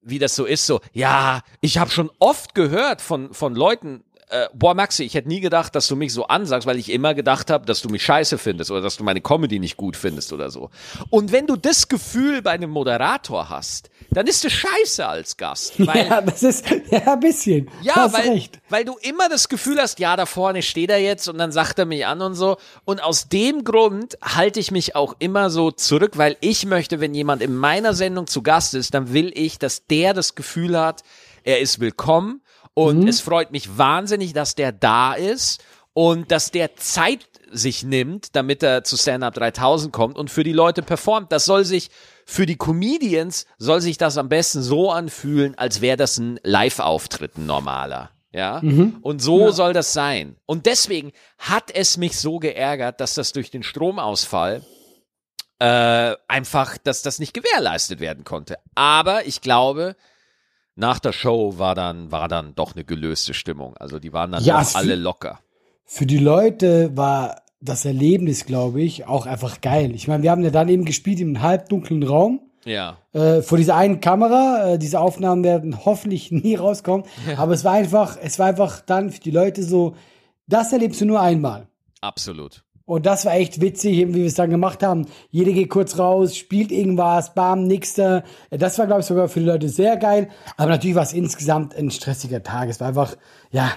wie 0.01 0.19
das 0.19 0.35
so 0.35 0.45
ist, 0.45 0.65
so, 0.65 0.81
ja, 0.93 1.41
ich 1.61 1.77
habe 1.77 1.89
schon 1.89 2.11
oft 2.19 2.55
gehört 2.55 3.01
von 3.01 3.33
von 3.33 3.55
Leuten, 3.55 4.03
äh, 4.29 4.47
boah 4.53 4.73
Maxi, 4.73 5.03
ich 5.03 5.13
hätte 5.13 5.27
nie 5.27 5.39
gedacht, 5.39 5.75
dass 5.75 5.87
du 5.87 5.95
mich 5.95 6.11
so 6.11 6.25
ansagst, 6.27 6.65
weil 6.67 6.79
ich 6.79 6.91
immer 6.91 7.13
gedacht 7.13 7.51
habe, 7.51 7.65
dass 7.65 7.81
du 7.81 7.89
mich 7.89 8.03
scheiße 8.03 8.37
findest 8.37 8.71
oder 8.71 8.81
dass 8.81 8.97
du 8.97 9.03
meine 9.03 9.21
Comedy 9.21 9.59
nicht 9.59 9.77
gut 9.77 9.95
findest 9.95 10.33
oder 10.33 10.49
so. 10.49 10.71
Und 11.09 11.31
wenn 11.31 11.45
du 11.45 11.55
das 11.55 11.87
Gefühl 11.87 12.41
bei 12.41 12.51
einem 12.51 12.71
Moderator 12.71 13.49
hast, 13.49 13.89
dann 14.11 14.25
ist 14.25 14.43
es 14.43 14.53
scheiße 14.53 15.05
als 15.05 15.37
Gast, 15.37 15.73
weil 15.85 16.07
ja, 16.07 16.21
das 16.21 16.41
ist 16.41 16.65
ja 16.89 17.13
ein 17.13 17.19
bisschen. 17.19 17.69
ja, 17.81 18.11
weil, 18.11 18.29
recht. 18.29 18.59
weil 18.69 18.83
du 18.83 18.97
immer 19.01 19.29
das 19.29 19.47
Gefühl 19.47 19.79
hast, 19.79 19.99
ja, 19.99 20.15
da 20.15 20.25
vorne 20.25 20.63
steht 20.63 20.89
er 20.89 20.99
jetzt 20.99 21.27
und 21.27 21.37
dann 21.37 21.51
sagt 21.51 21.77
er 21.77 21.85
mich 21.85 22.05
an 22.05 22.21
und 22.21 22.33
so. 22.33 22.57
Und 22.83 23.03
aus 23.03 23.29
dem 23.29 23.63
Grund 23.63 24.17
halte 24.23 24.59
ich 24.59 24.71
mich 24.71 24.95
auch 24.95 25.15
immer 25.19 25.49
so 25.51 25.69
zurück, 25.69 26.17
weil 26.17 26.35
ich 26.41 26.65
möchte, 26.65 26.99
wenn 26.99 27.13
jemand 27.13 27.43
in 27.43 27.55
meiner 27.55 27.93
Sendung 27.93 28.25
zu 28.25 28.41
Gast 28.41 28.73
ist, 28.73 28.93
dann 28.95 29.13
will 29.13 29.31
ich, 29.35 29.59
dass 29.59 29.85
der 29.85 30.13
das 30.13 30.33
Gefühl 30.33 30.79
hat, 30.79 31.03
er 31.43 31.59
ist 31.59 31.79
willkommen 31.79 32.41
und 32.75 33.07
es 33.07 33.21
freut 33.21 33.51
mich 33.51 33.77
wahnsinnig, 33.77 34.33
dass 34.33 34.53
der 34.53 34.71
da 34.71 35.13
ist 35.13 35.63
und 35.93 36.31
dass 36.31 36.51
der 36.51 36.75
Zeit 36.75 37.27
sich 37.51 37.83
nimmt, 37.83 38.35
damit 38.35 38.61
er 38.61 38.83
zu 38.83 38.97
Stand-Up 38.97 39.33
3000 39.33 39.93
kommt 39.93 40.17
und 40.17 40.29
für 40.29 40.43
die 40.43 40.53
Leute 40.53 40.81
performt. 40.81 41.31
Das 41.31 41.45
soll 41.45 41.65
sich 41.65 41.89
für 42.25 42.45
die 42.45 42.57
Comedians 42.57 43.45
soll 43.57 43.81
sich 43.81 43.97
das 43.97 44.17
am 44.17 44.29
besten 44.29 44.61
so 44.61 44.91
anfühlen, 44.91 45.55
als 45.57 45.79
wäre 45.79 45.95
das 45.95 46.17
ein 46.17 46.39
Live-Auftritt, 46.43 47.37
ein 47.37 47.45
normaler. 47.45 48.11
Ja, 48.33 48.61
und 49.01 49.21
so 49.21 49.51
soll 49.51 49.71
das 49.71 49.93
sein. 49.93 50.35
Und 50.45 50.65
deswegen 50.65 51.13
hat 51.37 51.71
es 51.73 51.95
mich 51.95 52.19
so 52.19 52.39
geärgert, 52.39 52.99
dass 52.99 53.13
das 53.13 53.31
durch 53.31 53.49
den 53.49 53.63
Stromausfall 53.63 54.65
äh, 55.59 56.15
einfach, 56.27 56.77
dass 56.77 57.01
das 57.01 57.19
nicht 57.19 57.33
gewährleistet 57.33 58.01
werden 58.01 58.25
konnte. 58.25 58.57
Aber 58.73 59.25
ich 59.25 59.39
glaube, 59.39 59.95
nach 60.75 60.99
der 60.99 61.11
Show 61.13 61.57
war 61.57 61.75
dann, 61.75 62.11
war 62.11 62.27
dann 62.27 62.53
doch 62.55 62.73
eine 62.75 62.83
gelöste 62.83 63.33
Stimmung. 63.33 63.75
Also 63.77 63.99
die 63.99 64.13
waren 64.13 64.31
dann 64.31 64.43
Ja, 64.43 64.61
es- 64.61 64.75
alle 64.75 64.95
locker. 64.95 65.39
Für 65.85 66.05
die 66.05 66.17
Leute 66.17 66.95
war 66.97 67.41
das 67.61 67.85
Erlebnis, 67.85 68.45
glaube 68.45 68.81
ich, 68.81 69.07
auch 69.07 69.25
einfach 69.25 69.61
geil. 69.61 69.93
Ich 69.95 70.07
meine, 70.07 70.23
wir 70.23 70.31
haben 70.31 70.43
ja 70.43 70.49
dann 70.51 70.67
eben 70.69 70.83
gespielt 70.85 71.19
im 71.19 71.41
halbdunklen 71.41 72.03
Raum. 72.03 72.41
Ja. 72.67 72.97
äh, 73.13 73.43
vor 73.43 73.59
dieser 73.59 73.75
einen 73.75 73.99
Kamera. 74.01 74.71
Äh, 74.73 74.79
diese 74.79 74.99
Aufnahmen 74.99 75.43
werden 75.43 75.85
hoffentlich 75.85 76.31
nie 76.31 76.55
rauskommen. 76.55 77.05
Aber 77.37 77.53
es 77.53 77.63
war 77.63 77.73
einfach, 77.73 78.17
es 78.19 78.39
war 78.39 78.47
einfach 78.47 78.81
dann 78.81 79.11
für 79.11 79.19
die 79.19 79.29
Leute 79.31 79.61
so, 79.61 79.95
das 80.47 80.73
erlebst 80.73 80.99
du 80.99 81.05
nur 81.05 81.21
einmal. 81.21 81.67
Absolut. 82.01 82.63
Und 82.85 83.07
das 83.07 83.25
war 83.25 83.33
echt 83.33 83.61
witzig, 83.61 83.97
wie 84.09 84.13
wir 84.13 84.25
es 84.27 84.35
dann 84.35 84.51
gemacht 84.51 84.83
haben. 84.83 85.07
Jeder 85.31 85.51
geht 85.53 85.69
kurz 85.69 85.97
raus, 85.97 86.37
spielt 86.37 86.71
irgendwas, 86.71 87.33
bam. 87.33 87.69
Äh, 87.69 88.21
Das 88.51 88.77
war, 88.77 88.85
glaube 88.85 89.01
ich, 89.01 89.07
sogar 89.07 89.27
für 89.27 89.39
die 89.39 89.47
Leute 89.47 89.69
sehr 89.69 89.97
geil. 89.97 90.29
Aber 90.55 90.69
natürlich 90.69 90.95
war 90.95 91.03
es 91.03 91.13
insgesamt 91.13 91.75
ein 91.75 91.89
stressiger 91.89 92.43
Tag. 92.43 92.69
Es 92.69 92.79
war 92.79 92.89
einfach, 92.89 93.15
ja, 93.51 93.71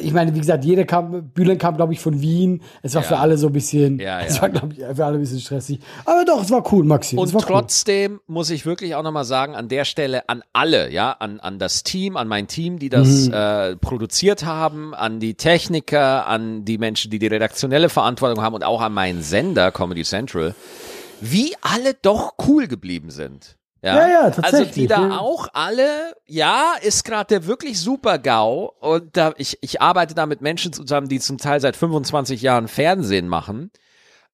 ich 0.00 0.12
meine, 0.12 0.34
wie 0.34 0.38
gesagt, 0.40 0.64
jeder 0.64 0.84
kam, 0.84 1.28
Bühlen 1.30 1.56
kam, 1.56 1.76
glaube 1.76 1.92
ich, 1.92 2.00
von 2.00 2.20
Wien. 2.20 2.62
Es 2.82 2.94
war 2.94 3.02
Ja. 3.02 3.08
für 3.08 3.18
alle 3.18 3.38
so 3.38 3.46
ein 3.46 3.52
bisschen, 3.52 3.98
Ja, 4.00 4.20
es 4.26 4.36
ja. 4.36 4.42
war, 4.42 4.48
glaube 4.48 4.72
ich, 4.72 4.78
für 4.80 5.04
alle 5.04 5.18
ein 5.18 5.20
bisschen 5.20 5.38
stressig. 5.40 5.78
Aber 6.04 6.24
doch, 6.24 6.42
es 6.42 6.50
war 6.50 6.64
cool, 6.72 6.84
Maxi. 6.84 7.16
Und 7.16 7.28
es 7.28 7.34
war 7.34 7.42
trotzdem 7.42 8.20
muss 8.26 8.50
ich 8.50 8.66
wirklich 8.66 8.94
auch 8.96 9.02
nochmal 9.02 9.24
sagen, 9.24 9.54
an 9.54 9.68
der 9.68 9.84
Stelle 9.84 10.28
an 10.28 10.42
alle, 10.52 10.90
ja, 10.90 11.12
an, 11.12 11.38
an 11.40 11.58
das 11.58 11.84
Team, 11.84 12.16
an 12.16 12.26
mein 12.26 12.48
Team, 12.48 12.78
die 12.78 12.88
das 12.88 13.28
äh, 13.28 13.76
produziert 13.76 14.44
haben, 14.44 14.94
an 14.94 15.20
die 15.20 15.34
Techniker, 15.34 16.26
an 16.26 16.64
die 16.64 16.78
Menschen, 16.78 17.10
die 17.10 17.18
die 17.20 17.26
redaktionelle 17.28 17.88
Verantwortung 17.88 18.42
haben 18.42 18.54
und 18.54 18.64
auch 18.64 18.80
an 18.80 18.92
meinen 18.92 19.22
Sender, 19.22 19.70
Comedy 19.70 20.02
Central, 20.02 20.54
wie 21.20 21.54
alle 21.60 21.94
doch 21.94 22.34
cool 22.48 22.66
geblieben 22.66 23.10
sind. 23.10 23.57
Ja, 23.82 23.96
Ja, 23.96 24.08
ja, 24.08 24.20
Also 24.22 24.40
die 24.40 24.42
tatsächlich, 24.42 24.88
da 24.88 25.08
ja. 25.08 25.18
auch 25.18 25.48
alle, 25.52 26.14
ja, 26.26 26.74
ist 26.82 27.04
gerade 27.04 27.26
der 27.28 27.46
wirklich 27.46 27.80
super 27.80 28.18
GAU 28.18 28.72
und 28.80 29.16
da, 29.16 29.34
ich, 29.36 29.58
ich 29.60 29.80
arbeite 29.80 30.14
da 30.14 30.26
mit 30.26 30.40
Menschen 30.40 30.72
zusammen, 30.72 31.08
die 31.08 31.20
zum 31.20 31.38
Teil 31.38 31.60
seit 31.60 31.76
25 31.76 32.42
Jahren 32.42 32.68
Fernsehen 32.68 33.28
machen 33.28 33.70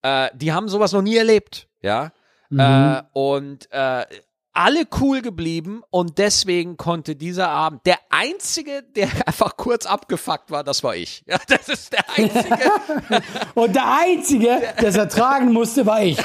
äh, 0.04 0.28
die 0.35 0.52
haben 0.52 0.68
sowas 0.68 0.92
noch 0.92 1.02
nie 1.02 1.16
erlebt, 1.16 1.66
ja. 1.80 2.12
Mhm. 2.50 2.61
Äh, 2.61 3.02
und 3.14 3.72
äh, 3.72 4.04
alle 4.52 4.83
cool 5.00 5.22
geblieben 5.22 5.83
und 5.90 6.18
deswegen 6.18 6.76
konnte 6.76 7.16
dieser 7.16 7.48
Abend, 7.48 7.87
der 7.87 7.98
einzige, 8.11 8.83
der 8.83 9.09
einfach 9.26 9.57
kurz 9.57 9.87
abgefuckt 9.87 10.50
war, 10.50 10.62
das 10.62 10.85
war 10.85 10.94
ich. 10.94 11.24
Ja, 11.35 11.38
das 11.48 11.68
ist 11.70 11.92
der 11.92 12.04
einzige. 12.16 12.70
Und 13.54 13.74
der 13.74 13.98
Einzige, 13.98 14.61
der 14.78 14.88
es 14.88 14.96
ertragen 14.96 15.52
musste, 15.52 15.87
war 15.87 16.02
ich. 16.02 16.18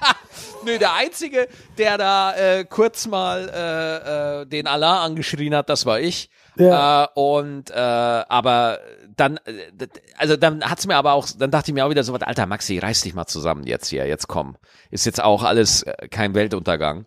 Nö, 0.64 0.78
der 0.78 0.94
einzige, 0.94 1.48
der 1.76 1.98
da 1.98 2.34
äh, 2.36 2.64
kurz 2.64 3.06
mal 3.06 3.48
äh, 3.48 4.42
äh, 4.42 4.46
den 4.46 4.66
Allah 4.66 5.04
angeschrien 5.04 5.54
hat, 5.54 5.68
das 5.68 5.86
war 5.86 6.00
ich. 6.00 6.30
Ja. 6.56 7.04
Äh, 7.04 7.08
und 7.14 7.70
äh, 7.70 7.74
aber 7.74 8.80
dann, 9.16 9.38
äh, 9.44 9.88
also 10.16 10.36
dann 10.36 10.62
hat's 10.64 10.86
mir 10.86 10.96
aber 10.96 11.12
auch, 11.12 11.28
dann 11.38 11.50
dachte 11.50 11.70
ich 11.70 11.74
mir 11.74 11.84
auch 11.86 11.90
wieder 11.90 12.04
so, 12.04 12.12
was, 12.12 12.22
Alter 12.22 12.46
Maxi, 12.46 12.78
reiß 12.78 13.02
dich 13.02 13.14
mal 13.14 13.26
zusammen 13.26 13.64
jetzt 13.64 13.88
hier, 13.88 14.06
jetzt 14.06 14.28
komm. 14.28 14.56
Ist 14.90 15.06
jetzt 15.06 15.22
auch 15.22 15.42
alles 15.42 15.82
äh, 15.84 16.08
kein 16.08 16.34
Weltuntergang. 16.34 17.06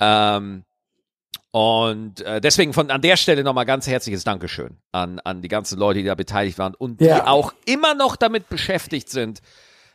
Ähm, 0.00 0.64
und 1.50 2.20
äh, 2.20 2.40
deswegen 2.40 2.72
von 2.72 2.90
an 2.90 3.00
der 3.00 3.16
Stelle 3.16 3.42
nochmal 3.42 3.64
ganz 3.64 3.86
herzliches 3.86 4.22
Dankeschön 4.24 4.78
an, 4.92 5.18
an 5.20 5.40
die 5.42 5.48
ganzen 5.48 5.78
Leute, 5.78 6.00
die 6.00 6.04
da 6.04 6.14
beteiligt 6.14 6.58
waren 6.58 6.74
und 6.74 7.00
Ja. 7.00 7.16
die 7.20 7.26
auch 7.26 7.52
immer 7.64 7.94
noch 7.94 8.16
damit 8.16 8.48
beschäftigt 8.48 9.08
sind, 9.08 9.40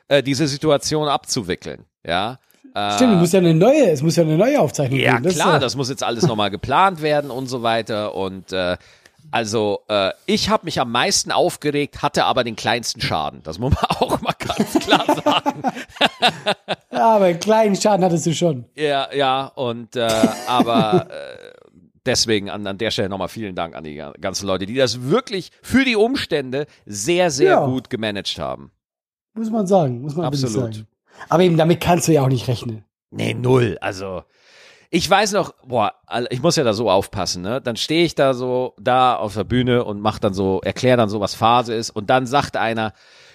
äh, 0.08 0.24
diese 0.24 0.48
Situation 0.48 1.08
abzuwickeln. 1.08 1.86
Ja. 2.06 2.39
Äh, 2.76 2.92
Stimmt, 2.96 3.13
es 3.13 3.20
muss 3.20 3.32
ja 3.34 3.39
eine 3.39 3.54
neue, 3.54 3.92
es 3.92 4.02
muss 4.02 4.16
ja 4.16 4.24
eine 4.24 4.36
neue 4.38 4.60
Aufzeichnung 4.60 5.00
ja, 5.00 5.18
geben. 5.18 5.30
klar, 5.34 5.58
äh, 5.58 5.60
das 5.60 5.76
muss 5.76 5.89
jetzt 5.89 6.04
alles 6.04 6.26
nochmal 6.26 6.50
geplant 6.50 7.02
werden 7.02 7.30
und 7.30 7.46
so 7.48 7.62
weiter. 7.62 8.16
Und 8.16 8.52
äh, 8.52 8.78
also 9.32 9.82
äh, 9.89 10.12
ich 10.26 10.50
habe 10.50 10.66
mich 10.66 10.80
am 10.82 10.92
meisten 10.92 11.32
aufgeregt, 11.32 12.02
hatte 12.02 12.26
aber 12.26 12.44
den 12.44 12.56
kleinsten 12.56 13.00
Schaden. 13.00 13.42
Das 13.44 13.60
muss 13.60 13.74
man 13.76 13.84
auch 14.00 14.22
mal 14.22 14.34
ganz 14.39 14.74
klar 14.80 15.06
sagen. 15.24 15.62
Ja, 16.92 17.16
aber 17.16 17.26
einen 17.26 17.39
kleinen 17.39 17.76
Schaden 17.76 18.06
hattest 18.06 18.26
du 18.28 18.34
schon. 18.34 18.66
ja, 18.76 19.08
ja, 19.13 19.46
und 19.48 19.96
äh, 19.96 20.08
aber 20.48 21.08
äh, 21.10 21.52
deswegen 22.06 22.50
an, 22.52 22.66
an 22.68 22.78
der 22.78 22.92
Stelle 22.92 23.10
nochmal 23.10 23.28
vielen 23.30 23.56
Dank 23.56 23.76
an 23.76 23.84
die 23.84 23.96
ga- 23.96 24.13
ganzen 24.22 24.46
Leute, 24.46 24.66
die 24.68 24.76
das 24.76 25.02
wirklich 25.02 25.50
für 25.63 25.84
die 25.86 25.96
Umstände 25.96 26.66
sehr, 26.86 27.32
sehr 27.32 27.52
Ja. 27.54 27.66
gut 27.66 27.89
gemanagt 27.89 28.38
haben. 28.39 28.72
Muss 29.34 29.50
man 29.50 29.66
sagen, 29.66 30.02
muss 30.02 30.16
man 30.16 30.28
Absolut. 30.28 30.76
sagen. 30.76 30.88
Aber 31.30 31.43
eben 31.43 31.58
damit 31.58 31.82
kannst 31.82 32.08
du 32.08 32.12
ja 32.12 32.23
auch 32.23 32.30
nicht 32.30 32.47
rechnen. 32.47 32.86
Nee, 33.12 33.34
null. 33.34 33.78
Also, 33.82 34.23
ich 34.89 35.10
weiß 35.10 35.32
noch, 35.34 35.54
boah, 35.65 35.93
ich 36.30 36.41
muss 36.41 36.56
ja 36.56 36.63
da 36.63 36.73
so 36.73 36.89
aufpassen, 36.89 37.41
ne? 37.41 37.62
Dann 37.62 37.76
stehe 37.76 38.06
ich 38.06 38.15
da 38.15 38.34
so 38.34 38.76
da 38.80 39.15
auf 39.15 39.34
der 39.34 39.43
Bühne 39.43 39.86
und 39.86 40.02
mach 40.02 40.19
dann 40.19 40.34
so, 40.34 40.62
erkläre 40.62 40.97
dann 40.97 41.10
so, 41.10 41.19
was 41.19 41.34
Phase 41.34 41.73
ist. 41.73 41.89
Und 41.89 42.10
dann 42.10 42.26
sagt 42.26 42.58
einer, 42.58 42.93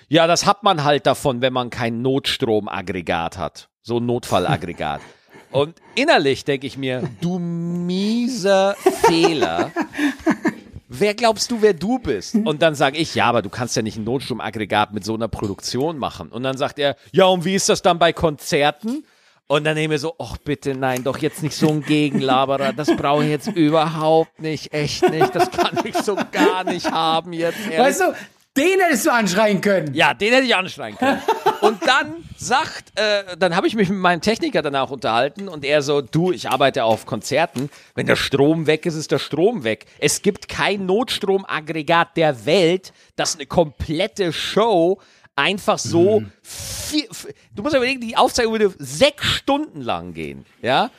ja, 0.08 0.26
das 0.26 0.46
hat 0.46 0.62
man 0.62 0.84
halt 0.84 1.06
davon, 1.06 1.40
wenn 1.42 1.52
man 1.52 1.70
kein 1.70 2.00
Notstromaggregat 2.00 3.38
hat. 3.38 3.68
So 3.82 3.98
ein 3.98 4.06
Notfallaggregat. 4.06 5.00
Und 5.50 5.76
innerlich 5.94 6.44
denke 6.44 6.66
ich 6.66 6.76
mir, 6.76 7.08
du 7.20 7.38
mieser 7.38 8.74
Fehler. 9.06 9.72
Wer 10.88 11.14
glaubst 11.14 11.50
du, 11.50 11.60
wer 11.60 11.74
du 11.74 11.98
bist? 11.98 12.34
Und 12.34 12.62
dann 12.62 12.74
sage 12.74 12.96
ich, 12.96 13.14
ja, 13.14 13.26
aber 13.26 13.42
du 13.42 13.50
kannst 13.50 13.76
ja 13.76 13.82
nicht 13.82 13.98
ein 13.98 14.04
Notstromaggregat 14.04 14.94
mit 14.94 15.04
so 15.04 15.14
einer 15.14 15.28
Produktion 15.28 15.98
machen. 15.98 16.30
Und 16.30 16.42
dann 16.42 16.56
sagt 16.56 16.78
er, 16.78 16.96
ja, 17.12 17.26
und 17.26 17.44
wie 17.44 17.54
ist 17.54 17.68
das 17.68 17.82
dann 17.82 17.98
bei 17.98 18.14
Konzerten? 18.14 19.04
Und 19.48 19.64
dann 19.64 19.74
nehme 19.74 19.94
ich 19.94 20.00
so, 20.00 20.14
ach 20.18 20.36
bitte, 20.38 20.74
nein, 20.74 21.04
doch 21.04 21.18
jetzt 21.18 21.42
nicht 21.42 21.56
so 21.56 21.68
ein 21.68 21.82
Gegenlaberer, 21.82 22.74
das 22.74 22.94
brauche 22.96 23.24
ich 23.24 23.30
jetzt 23.30 23.48
überhaupt 23.48 24.40
nicht, 24.40 24.74
echt 24.74 25.08
nicht, 25.10 25.34
das 25.34 25.50
kann 25.50 25.78
ich 25.84 25.96
so 25.96 26.16
gar 26.32 26.64
nicht 26.64 26.90
haben 26.90 27.32
jetzt. 27.32 27.58
Ehrlich. 27.64 27.78
Weißt 27.78 28.00
du, 28.00 28.14
den 28.56 28.80
hättest 28.80 29.06
du 29.06 29.10
anschreien 29.12 29.60
können. 29.60 29.94
Ja, 29.94 30.14
den 30.14 30.32
hätte 30.32 30.46
ich 30.46 30.56
anschreien 30.56 30.96
können. 30.96 31.20
Und 31.60 31.84
dann 31.86 32.14
sagt, 32.36 32.92
äh, 32.98 33.36
dann 33.36 33.54
habe 33.56 33.66
ich 33.66 33.74
mich 33.74 33.88
mit 33.88 33.98
meinem 33.98 34.20
Techniker 34.20 34.62
danach 34.62 34.90
unterhalten 34.90 35.48
und 35.48 35.64
er 35.64 35.82
so, 35.82 36.00
du, 36.02 36.30
ich 36.30 36.48
arbeite 36.48 36.84
auf 36.84 37.04
Konzerten. 37.04 37.68
Wenn 37.96 38.06
der 38.06 38.14
Strom 38.14 38.68
weg 38.68 38.86
ist, 38.86 38.94
ist 38.94 39.10
der 39.10 39.18
Strom 39.18 39.64
weg. 39.64 39.86
Es 39.98 40.22
gibt 40.22 40.48
kein 40.48 40.86
Notstromaggregat 40.86 42.16
der 42.16 42.46
Welt, 42.46 42.92
das 43.16 43.34
eine 43.34 43.46
komplette 43.46 44.32
Show 44.32 45.00
einfach 45.34 45.78
so, 45.80 46.22
vier, 46.42 47.10
f- 47.10 47.26
du 47.54 47.62
musst 47.62 47.74
überlegen, 47.74 48.00
die 48.00 48.16
Aufzeichnung 48.16 48.54
würde 48.54 48.74
sechs 48.78 49.24
Stunden 49.26 49.80
lang 49.82 50.12
gehen, 50.14 50.44
ja. 50.62 50.90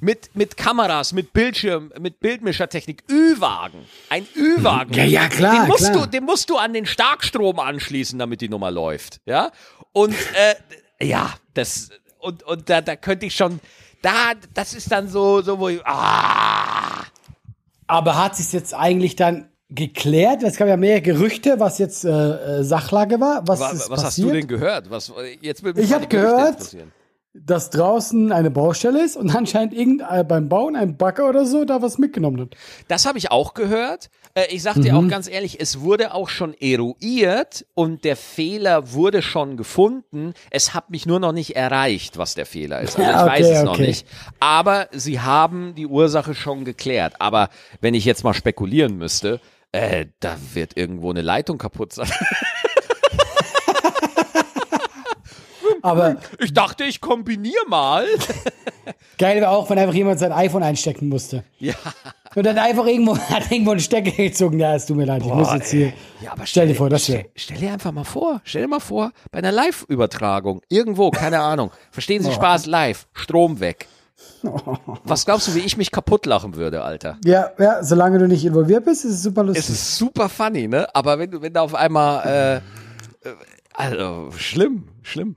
Mit, 0.00 0.30
mit 0.34 0.56
Kameras, 0.56 1.12
mit 1.12 1.32
Bildschirm, 1.32 1.92
mit 1.98 2.20
Bildmischertechnik, 2.20 3.02
Ü-Wagen. 3.10 3.84
Ein 4.10 4.26
Ü-Wagen. 4.36 4.94
Ja, 4.94 5.04
ja, 5.04 5.28
klar, 5.28 5.62
Den 5.62 5.68
musst, 5.68 5.90
klar. 5.90 6.04
Du, 6.04 6.06
den 6.06 6.24
musst 6.24 6.50
du 6.50 6.56
an 6.56 6.72
den 6.72 6.86
Starkstrom 6.86 7.58
anschließen, 7.58 8.18
damit 8.18 8.40
die 8.40 8.48
Nummer 8.48 8.70
läuft. 8.70 9.20
Ja. 9.26 9.50
Und 9.92 10.14
äh, 10.34 11.04
ja, 11.04 11.34
das 11.54 11.90
und, 12.20 12.42
und 12.44 12.70
da, 12.70 12.80
da 12.80 12.96
könnte 12.96 13.26
ich 13.26 13.34
schon. 13.34 13.60
Da, 14.02 14.32
das 14.54 14.74
ist 14.74 14.92
dann 14.92 15.08
so, 15.08 15.42
so 15.42 15.58
wo 15.58 15.68
ich, 15.68 15.84
ah, 15.84 17.02
Aber 17.88 18.16
hat 18.16 18.36
sich 18.36 18.52
jetzt 18.52 18.74
eigentlich 18.74 19.16
dann 19.16 19.48
geklärt? 19.70 20.42
Es 20.42 20.56
gab 20.56 20.68
ja 20.68 20.76
mehr 20.76 21.00
Gerüchte, 21.00 21.58
was 21.58 21.78
jetzt 21.78 22.04
äh, 22.04 22.10
äh, 22.10 22.62
Sachlage 22.62 23.20
war. 23.20 23.46
Was, 23.46 23.60
was, 23.60 23.90
was 23.90 24.04
hast 24.04 24.18
du 24.18 24.30
denn 24.30 24.46
gehört? 24.46 24.90
Was, 24.90 25.12
jetzt 25.40 25.62
will 25.62 25.74
mich 25.74 25.84
Ich 25.84 25.90
mal 25.90 25.96
hab 25.96 26.08
die 26.08 26.16
Gerüchte 26.16 26.76
gehört. 26.76 26.76
Dass 27.44 27.70
draußen 27.70 28.32
eine 28.32 28.50
Baustelle 28.50 29.04
ist 29.04 29.16
und 29.16 29.30
anscheinend 29.36 29.74
irgend, 29.74 30.02
äh, 30.08 30.24
beim 30.24 30.48
Bauen 30.48 30.76
ein 30.76 30.96
Bagger 30.96 31.28
oder 31.28 31.44
so 31.46 31.64
da 31.64 31.82
was 31.82 31.98
mitgenommen 31.98 32.40
hat. 32.40 32.56
Das 32.88 33.06
habe 33.06 33.18
ich 33.18 33.30
auch 33.30 33.54
gehört. 33.54 34.10
Äh, 34.34 34.46
ich 34.50 34.62
sag 34.62 34.74
dir 34.80 34.92
Mhm. 34.92 35.06
auch 35.06 35.08
ganz 35.10 35.28
ehrlich, 35.28 35.60
es 35.60 35.80
wurde 35.80 36.14
auch 36.14 36.28
schon 36.28 36.54
eruiert 36.54 37.66
und 37.74 38.04
der 38.04 38.16
Fehler 38.16 38.92
wurde 38.92 39.22
schon 39.22 39.56
gefunden. 39.56 40.34
Es 40.50 40.74
hat 40.74 40.90
mich 40.90 41.06
nur 41.06 41.20
noch 41.20 41.32
nicht 41.32 41.56
erreicht, 41.56 42.18
was 42.18 42.34
der 42.34 42.46
Fehler 42.46 42.80
ist. 42.80 42.98
Also 42.98 43.10
ich 43.10 43.16
okay, 43.16 43.26
weiß 43.30 43.46
es 43.48 43.62
noch 43.64 43.74
okay. 43.74 43.86
nicht. 43.88 44.06
Aber 44.40 44.88
sie 44.92 45.20
haben 45.20 45.74
die 45.74 45.86
Ursache 45.86 46.34
schon 46.34 46.64
geklärt. 46.64 47.14
Aber 47.20 47.48
wenn 47.80 47.94
ich 47.94 48.04
jetzt 48.04 48.24
mal 48.24 48.34
spekulieren 48.34 48.96
müsste, 48.96 49.40
äh, 49.72 50.06
da 50.20 50.36
wird 50.54 50.76
irgendwo 50.76 51.10
eine 51.10 51.20
Leitung 51.22 51.58
kaputt 51.58 51.92
sein. 51.92 52.10
Aber 55.82 56.16
Ich 56.38 56.52
dachte, 56.54 56.84
ich 56.84 57.00
kombiniere 57.00 57.66
mal. 57.68 58.04
geil 59.18 59.40
wäre 59.40 59.50
auch, 59.50 59.68
wenn 59.70 59.78
einfach 59.78 59.94
jemand 59.94 60.18
sein 60.18 60.32
iPhone 60.32 60.62
einstecken 60.62 61.08
musste. 61.08 61.44
ja. 61.58 61.74
Und 62.34 62.44
dann 62.44 62.58
einfach 62.58 62.86
irgendwo, 62.86 63.16
hat 63.30 63.50
irgendwo 63.50 63.70
einen 63.70 63.80
Stecker 63.80 64.10
gezogen. 64.10 64.60
Ja, 64.60 64.74
es 64.74 64.84
tut 64.86 64.96
mir 64.96 65.06
leid, 65.06 65.22
ich 65.24 65.32
muss 65.32 65.52
jetzt 65.52 65.70
hier. 65.70 65.92
Ja, 66.20 66.32
aber 66.32 66.44
Stell 66.46 66.68
dir 66.68 66.74
vor, 66.74 66.90
das 66.90 67.04
stell, 67.04 67.24
stell 67.34 67.56
dir 67.56 67.72
einfach 67.72 67.90
mal 67.90 68.04
vor, 68.04 68.42
stell 68.44 68.62
dir 68.62 68.68
mal 68.68 68.80
vor, 68.80 69.12
bei 69.32 69.38
einer 69.38 69.50
Live-Übertragung, 69.50 70.60
irgendwo, 70.68 71.10
keine 71.10 71.40
Ahnung, 71.40 71.70
verstehen 71.90 72.22
Sie 72.22 72.30
Spaß 72.32 72.66
live, 72.66 73.08
Strom 73.14 73.60
weg. 73.60 73.88
Was 75.04 75.24
glaubst 75.24 75.48
du, 75.48 75.54
wie 75.54 75.60
ich 75.60 75.76
mich 75.76 75.90
kaputt 75.90 76.26
lachen 76.26 76.54
würde, 76.54 76.82
Alter? 76.82 77.18
Ja, 77.24 77.50
ja, 77.58 77.82
solange 77.82 78.18
du 78.18 78.28
nicht 78.28 78.44
involviert 78.44 78.84
bist, 78.84 79.04
ist 79.04 79.12
es 79.14 79.22
super 79.22 79.42
lustig. 79.42 79.64
Es 79.64 79.70
ist 79.70 79.96
super 79.96 80.28
funny, 80.28 80.68
ne? 80.68 80.86
Aber 80.94 81.18
wenn 81.18 81.30
du, 81.30 81.40
wenn 81.42 81.52
da 81.52 81.62
auf 81.62 81.74
einmal, 81.74 82.62
äh, 83.24 83.28
äh, 83.28 83.32
also, 83.74 84.30
schlimm, 84.36 84.88
schlimm. 85.02 85.36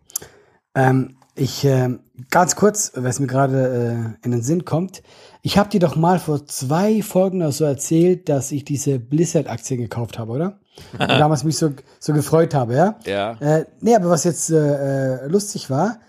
Ähm, 0.76 1.18
ich, 1.36 1.64
ähm, 1.64 2.02
ganz 2.30 2.56
kurz, 2.56 2.92
was 2.96 3.20
mir 3.20 3.28
gerade 3.28 4.16
äh, 4.22 4.26
in 4.26 4.32
den 4.32 4.42
Sinn 4.42 4.66
kommt. 4.66 5.02
Ich 5.42 5.58
habe 5.58 5.70
dir 5.70 5.80
doch 5.80 5.96
mal 5.96 6.20
vor 6.20 6.46
zwei 6.46 7.02
Folgen 7.02 7.38
oder 7.42 7.52
so 7.52 7.64
erzählt, 7.64 8.30
dass 8.30 8.52
ich 8.52 8.66
diese 8.66 9.00
Blizzard-Aktien 9.00 9.80
gekauft 9.80 10.20
habe, 10.20 10.32
oder? 10.34 10.60
Und 10.94 11.00
damals 11.10 11.44
mich 11.44 11.58
so, 11.58 11.72
so 12.00 12.14
gefreut 12.14 12.54
habe, 12.54 12.76
ja? 12.76 13.00
Ja. 13.06 13.32
Äh, 13.40 13.66
nee, 13.80 13.96
aber 13.96 14.10
was 14.10 14.24
jetzt 14.26 14.50
äh, 14.52 15.24
äh, 15.24 15.28
lustig 15.28 15.70
war, 15.70 16.00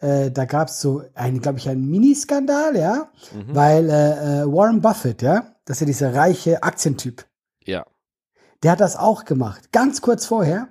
äh, 0.00 0.30
da 0.30 0.44
gab 0.46 0.68
es 0.68 0.80
so 0.80 1.02
einen, 1.14 1.40
glaube 1.40 1.58
ich, 1.58 1.68
einen 1.68 1.88
Miniskandal, 1.88 2.76
ja? 2.76 3.10
Weil 3.48 3.88
äh, 3.90 4.40
äh, 4.42 4.46
Warren 4.46 4.80
Buffett, 4.80 5.22
ja, 5.22 5.54
das 5.66 5.76
ist 5.76 5.80
ja 5.82 5.86
dieser 5.86 6.14
reiche 6.14 6.62
Aktientyp, 6.62 7.26
Ja. 7.64 7.84
der 8.62 8.72
hat 8.72 8.80
das 8.80 8.96
auch 8.96 9.24
gemacht. 9.26 9.72
Ganz 9.72 10.00
kurz 10.00 10.24
vorher 10.26 10.68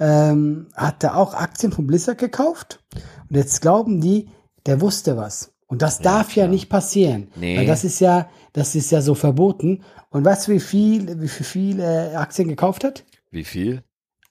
ähm, 0.00 0.68
hat 0.74 1.04
er 1.04 1.16
auch 1.16 1.34
Aktien 1.34 1.70
von 1.70 1.86
Blizzard 1.86 2.18
gekauft. 2.18 2.82
Und 3.28 3.36
jetzt 3.36 3.60
glauben 3.60 4.00
die, 4.00 4.28
der 4.66 4.80
wusste 4.80 5.16
was. 5.16 5.52
Und 5.66 5.82
das 5.82 6.00
darf 6.00 6.34
ja 6.34 6.48
nicht 6.48 6.68
passieren. 6.68 7.28
Nee. 7.36 7.56
Weil 7.56 7.66
das 7.66 7.84
ist 7.84 8.00
ja, 8.00 8.28
das 8.52 8.74
ist 8.74 8.90
ja 8.90 9.02
so 9.02 9.14
verboten. 9.14 9.82
Und 10.08 10.24
weißt 10.24 10.48
du, 10.48 10.52
wie 10.52 10.60
viel, 10.60 11.20
wie 11.20 11.28
viel, 11.28 11.46
viel 11.46 11.80
äh, 11.80 12.14
Aktien 12.16 12.48
gekauft 12.48 12.82
hat? 12.82 13.04
Wie 13.30 13.44
viel? 13.44 13.84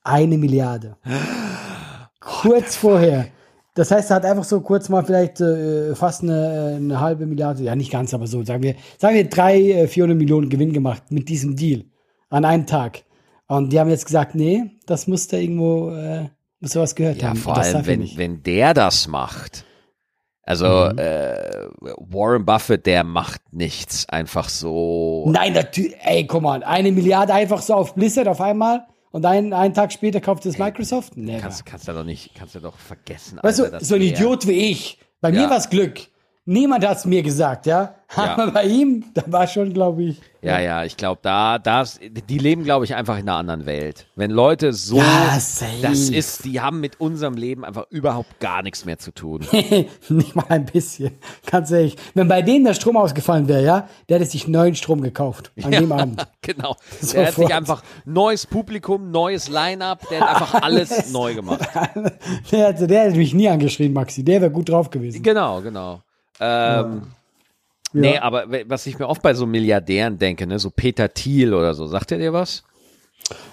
Eine 0.04 0.38
Milliarde. 0.38 0.98
kurz 2.20 2.76
vorher. 2.76 3.28
Das 3.76 3.92
heißt, 3.92 4.10
er 4.10 4.18
hat 4.18 4.26
einfach 4.26 4.44
so 4.44 4.60
kurz 4.60 4.90
mal 4.90 5.06
vielleicht 5.06 5.40
äh, 5.40 5.96
fast 5.96 6.24
eine, 6.24 6.76
eine 6.76 7.00
halbe 7.00 7.26
Milliarde, 7.26 7.64
ja 7.64 7.76
nicht 7.76 7.92
ganz, 7.92 8.14
aber 8.14 8.28
so, 8.28 8.44
sagen 8.44 8.64
wir, 8.64 8.76
sagen 8.98 9.16
wir 9.16 9.30
drei, 9.30 9.58
äh, 9.72 9.88
400 9.88 10.18
Millionen 10.18 10.50
Gewinn 10.50 10.74
gemacht 10.74 11.04
mit 11.12 11.30
diesem 11.30 11.56
Deal 11.56 11.86
an 12.30 12.44
einem 12.44 12.66
Tag. 12.66 13.04
Und 13.50 13.74
die 13.74 13.80
haben 13.80 13.90
jetzt 13.90 14.06
gesagt, 14.06 14.36
nee, 14.36 14.64
das 14.86 15.08
muss 15.08 15.28
da 15.28 15.38
irgendwo, 15.38 15.90
äh, 15.90 16.30
muss 16.60 16.72
da 16.74 16.82
was 16.82 16.94
gehört 16.94 17.20
Ja, 17.22 17.30
haben. 17.30 17.36
vor 17.36 17.56
das 17.56 17.74
allem, 17.74 17.86
wenn, 17.88 18.18
wenn 18.18 18.44
der 18.44 18.74
das 18.76 19.08
macht. 19.08 19.66
Also, 20.44 20.86
äh, 20.86 21.68
Warren 21.82 22.46
Buffett, 22.46 22.86
der 22.86 23.04
macht 23.04 23.42
nichts 23.52 24.08
einfach 24.08 24.50
so. 24.50 25.26
Nein, 25.32 25.54
natürlich, 25.54 25.96
ey, 26.02 26.26
guck 26.28 26.42
mal, 26.44 26.64
eine 26.64 26.92
Milliarde 26.92 27.34
einfach 27.34 27.62
so 27.62 27.74
auf 27.74 27.96
Blizzard 27.96 28.28
auf 28.28 28.40
einmal 28.40 28.86
und 29.12 29.26
einen, 29.26 29.52
einen 29.54 29.74
Tag 29.74 29.92
später 29.94 30.22
kauft 30.22 30.46
es 30.46 30.58
Microsoft? 30.60 31.18
Nee. 31.18 31.40
Kannst, 31.40 31.66
kannst 31.66 31.88
du 31.88 31.94
doch 31.94 32.04
nicht, 32.04 32.34
kannst 32.36 32.54
du 32.56 32.60
doch 32.60 32.78
vergessen. 32.78 33.40
Weißt 33.42 33.62
Alter, 33.62 33.80
du, 33.80 33.86
so 33.86 33.96
ein 33.96 34.02
Idiot 34.02 34.48
wie 34.48 34.54
ich, 34.72 35.00
bei 35.22 35.30
Ja. 35.32 35.42
mir 35.42 35.50
war 35.50 35.58
es 35.58 35.70
Glück. 35.70 36.02
Niemand 36.52 36.84
hat 36.84 36.98
es 36.98 37.06
mir 37.06 37.22
gesagt, 37.22 37.68
ja. 37.68 37.94
Ja. 38.18 38.24
Aber 38.34 38.50
bei 38.50 38.64
ihm, 38.64 39.06
da 39.14 39.22
war 39.28 39.46
schon, 39.46 39.72
glaube 39.72 40.02
ich. 40.02 40.20
Ja, 40.42 40.60
ja, 40.60 40.84
ich 40.84 40.98
glaube, 40.98 41.20
da, 41.22 41.60
das, 41.60 42.00
die 42.02 42.40
leben, 42.40 42.64
glaube 42.64 42.86
ich, 42.86 42.96
einfach 42.96 43.20
in 43.20 43.30
einer 43.30 43.38
anderen 43.38 43.68
Welt. 43.68 44.08
Wenn 44.16 44.32
Leute 44.32 44.74
so, 44.74 44.98
Ja, 44.98 45.36
das 45.36 46.10
ist, 46.10 46.46
die 46.46 46.60
haben 46.60 46.80
mit 46.80 47.00
unserem 47.00 47.36
Leben 47.36 47.64
einfach 47.64 47.86
überhaupt 47.92 48.40
gar 48.40 48.64
nichts 48.64 48.84
mehr 48.86 48.98
zu 48.98 49.12
tun. 49.12 49.46
Nicht 50.10 50.36
mal 50.36 50.46
ein 50.50 50.66
bisschen. 50.66 51.12
Ganz 51.46 51.70
ehrlich. 51.70 51.98
Wenn 52.16 52.28
bei 52.28 52.42
denen 52.42 52.66
der 52.66 52.74
Strom 52.74 52.98
ausgefallen 52.98 53.48
wäre, 53.48 53.64
ja, 53.64 53.88
der 54.08 54.18
hätte 54.18 54.32
sich 54.32 54.48
neuen 54.48 54.74
Strom 54.74 55.02
gekauft. 55.02 55.52
An 55.62 55.70
dem 55.70 55.92
Abend. 55.92 56.26
genau. 56.42 56.78
Der 57.14 57.28
hat 57.28 57.36
sich 57.36 57.44
Sofort. 57.44 57.52
einfach 57.52 57.84
neues 58.06 58.48
Publikum, 58.48 59.12
neues 59.12 59.50
Line-up, 59.50 60.10
der 60.10 60.22
hat 60.22 60.30
einfach 60.30 60.64
alles 60.64 61.12
neu 61.12 61.36
gemacht. 61.36 61.60
Der 62.52 62.70
hätte, 62.70 62.88
der 62.88 63.04
hätte 63.04 63.18
mich 63.18 63.36
nie 63.36 63.50
angeschrien, 63.50 63.94
Maxi. 63.94 64.24
Der 64.24 64.42
wäre 64.42 64.52
gut 64.52 64.70
drauf 64.70 64.90
gewesen. 64.90 65.22
Genau, 65.22 65.62
genau. 65.62 66.02
Ähm, 66.40 67.04
Nee, 67.92 68.20
aber 68.20 68.46
was 68.68 68.86
ich 68.86 69.00
mir 69.00 69.08
oft 69.08 69.24
bei 69.24 69.34
so 69.34 69.48
Milliardären 69.48 70.20
denke, 70.20 70.46
ne, 70.46 70.60
so 70.60 70.70
Peter 70.70 71.12
Thiel 71.12 71.56
oder 71.56 71.74
so, 71.74 71.88
sagt 71.88 72.12
er 72.12 72.20
dir 72.20 72.34
was? 72.34 72.64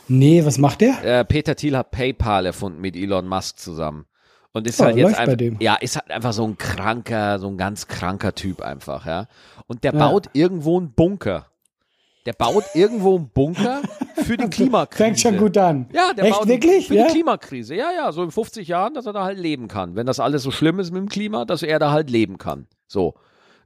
Nee, 0.09 0.45
was 0.45 0.59
macht 0.59 0.83
der? 0.83 1.03
Äh, 1.03 1.25
Peter 1.25 1.57
Thiel 1.57 1.75
hat 1.77 1.91
PayPal 1.91 2.45
erfunden 2.45 2.81
mit 2.83 2.97
Elon 2.97 3.27
Musk 3.27 3.59
zusammen. 3.59 4.05
Und 4.53 4.67
ist 4.67 4.79
Ja, 4.79 4.87
halt 4.87 4.97
jetzt 4.97 5.19
einfach, 5.19 5.37
dem. 5.37 5.57
ja, 5.61 5.75
ist 5.77 5.97
halt 5.97 6.11
einfach 6.11 6.35
so 6.35 6.45
ein 6.47 6.59
kranker, 6.59 7.39
so 7.39 7.49
ein 7.49 7.57
ganz 7.57 7.89
kranker 7.89 8.35
Typ 8.35 8.61
einfach, 8.61 9.07
ja. 9.07 9.27
Und 9.69 9.85
der 9.85 9.93
Ja. 9.95 9.99
baut 10.01 10.29
irgendwo 10.35 10.79
einen 10.79 10.93
Bunker. 10.93 11.47
Der 12.27 12.33
baut 12.35 12.65
irgendwo 12.75 13.17
einen 13.17 13.31
Bunker 13.31 13.81
für 14.23 14.37
die 14.37 14.49
Klimakrise. 14.51 15.03
Fängt 15.05 15.21
schon 15.21 15.37
gut 15.39 15.57
an. 15.57 15.89
Ja, 15.95 16.13
der 16.13 16.25
Echt, 16.27 16.39
baut 16.39 16.49
wirklich? 16.49 16.89
für 16.89 16.95
Ja? 16.95 17.07
die 17.07 17.13
Klimakrise. 17.13 17.75
Ja, 17.75 17.91
ja, 17.97 18.13
so 18.13 18.23
in 18.23 18.31
50 18.31 18.69
Jahren, 18.69 18.93
dass 18.95 19.07
er 19.07 19.13
da 19.15 19.25
halt 19.25 19.39
leben 19.39 19.69
kann. 19.69 19.95
Wenn 19.97 20.07
das 20.07 20.21
alles 20.21 20.43
so 20.43 20.51
schlimm 20.51 20.79
ist 20.79 20.91
mit 20.91 21.01
dem 21.01 21.09
Klima, 21.09 21.45
dass 21.47 21.63
er 21.63 21.79
da 21.79 21.91
halt 21.91 22.11
leben 22.11 22.37
kann. 22.39 22.67
So. 22.87 23.15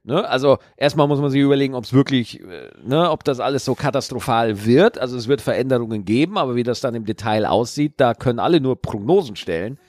Ne? 0.03 0.27
Also 0.27 0.57
erstmal 0.77 1.07
muss 1.07 1.19
man 1.19 1.29
sich 1.29 1.41
überlegen, 1.41 1.75
ob 1.75 1.83
es 1.83 1.93
wirklich, 1.93 2.39
äh, 2.41 2.71
ne, 2.83 3.11
ob 3.11 3.23
das 3.23 3.39
alles 3.39 3.65
so 3.65 3.75
katastrophal 3.75 4.65
wird. 4.65 4.97
Also 4.97 5.15
es 5.15 5.27
wird 5.27 5.41
Veränderungen 5.41 6.05
geben, 6.05 6.37
aber 6.37 6.55
wie 6.55 6.63
das 6.63 6.81
dann 6.81 6.95
im 6.95 7.05
Detail 7.05 7.45
aussieht, 7.45 7.93
da 7.97 8.13
können 8.15 8.39
alle 8.39 8.59
nur 8.61 8.81
Prognosen 8.81 9.35
stellen. 9.35 9.79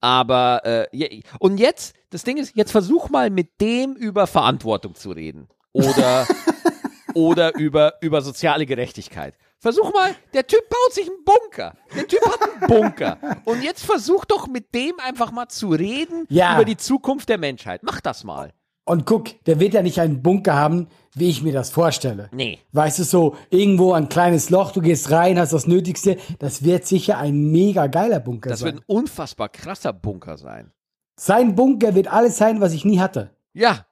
Aber 0.00 0.62
äh, 0.64 1.20
und 1.38 1.58
jetzt, 1.58 1.94
das 2.10 2.24
Ding 2.24 2.36
ist, 2.38 2.56
jetzt 2.56 2.72
versuch 2.72 3.10
mal 3.10 3.30
mit 3.30 3.60
dem 3.60 3.94
über 3.94 4.26
Verantwortung 4.26 4.94
zu 4.94 5.10
reden. 5.12 5.48
Oder 5.72 6.26
oder 7.14 7.54
über, 7.56 7.94
über 8.00 8.22
soziale 8.22 8.66
Gerechtigkeit. 8.66 9.34
Versuch 9.58 9.92
mal, 9.92 10.14
der 10.32 10.46
Typ 10.46 10.66
baut 10.68 10.94
sich 10.94 11.06
einen 11.06 11.22
Bunker. 11.24 11.74
Der 11.94 12.08
Typ 12.08 12.20
hat 12.24 12.40
einen 12.42 12.66
Bunker. 12.66 13.18
Und 13.44 13.62
jetzt 13.62 13.84
versuch 13.84 14.24
doch 14.24 14.46
mit 14.46 14.74
dem 14.74 14.94
einfach 14.98 15.32
mal 15.32 15.48
zu 15.48 15.68
reden 15.70 16.24
Ja. 16.30 16.54
über 16.54 16.64
die 16.64 16.78
Zukunft 16.78 17.28
der 17.28 17.36
Menschheit. 17.38 17.82
Mach 17.82 18.00
das 18.00 18.24
mal. 18.24 18.52
Und 18.84 19.06
guck, 19.06 19.44
der 19.44 19.60
wird 19.60 19.74
ja 19.74 19.82
nicht 19.82 20.00
einen 20.00 20.22
Bunker 20.22 20.54
haben, 20.54 20.88
wie 21.14 21.28
ich 21.28 21.42
mir 21.42 21.52
das 21.52 21.70
vorstelle. 21.70 22.28
Nee. 22.32 22.58
Weißt 22.72 22.98
du, 22.98 23.04
so 23.04 23.36
irgendwo 23.50 23.92
ein 23.92 24.08
kleines 24.08 24.50
Loch, 24.50 24.72
du 24.72 24.80
gehst 24.80 25.10
rein, 25.10 25.38
hast 25.38 25.52
das 25.52 25.66
Nötigste. 25.66 26.16
Das 26.38 26.64
wird 26.64 26.86
sicher 26.86 27.18
ein 27.18 27.50
mega 27.52 27.86
geiler 27.86 28.20
Bunker 28.20 28.50
Das 28.50 28.62
wird 28.62 28.76
sein. 28.76 28.84
ein 28.88 28.96
unfassbar 28.96 29.48
krasser 29.48 29.92
Bunker 29.92 30.36
sein. 30.38 30.72
Sein 31.16 31.54
Bunker 31.54 31.94
wird 31.94 32.08
alles 32.12 32.36
sein, 32.38 32.60
was 32.60 32.72
ich 32.72 32.84
nie 32.84 32.98
hatte. 33.00 33.30
Ja, 33.52 33.86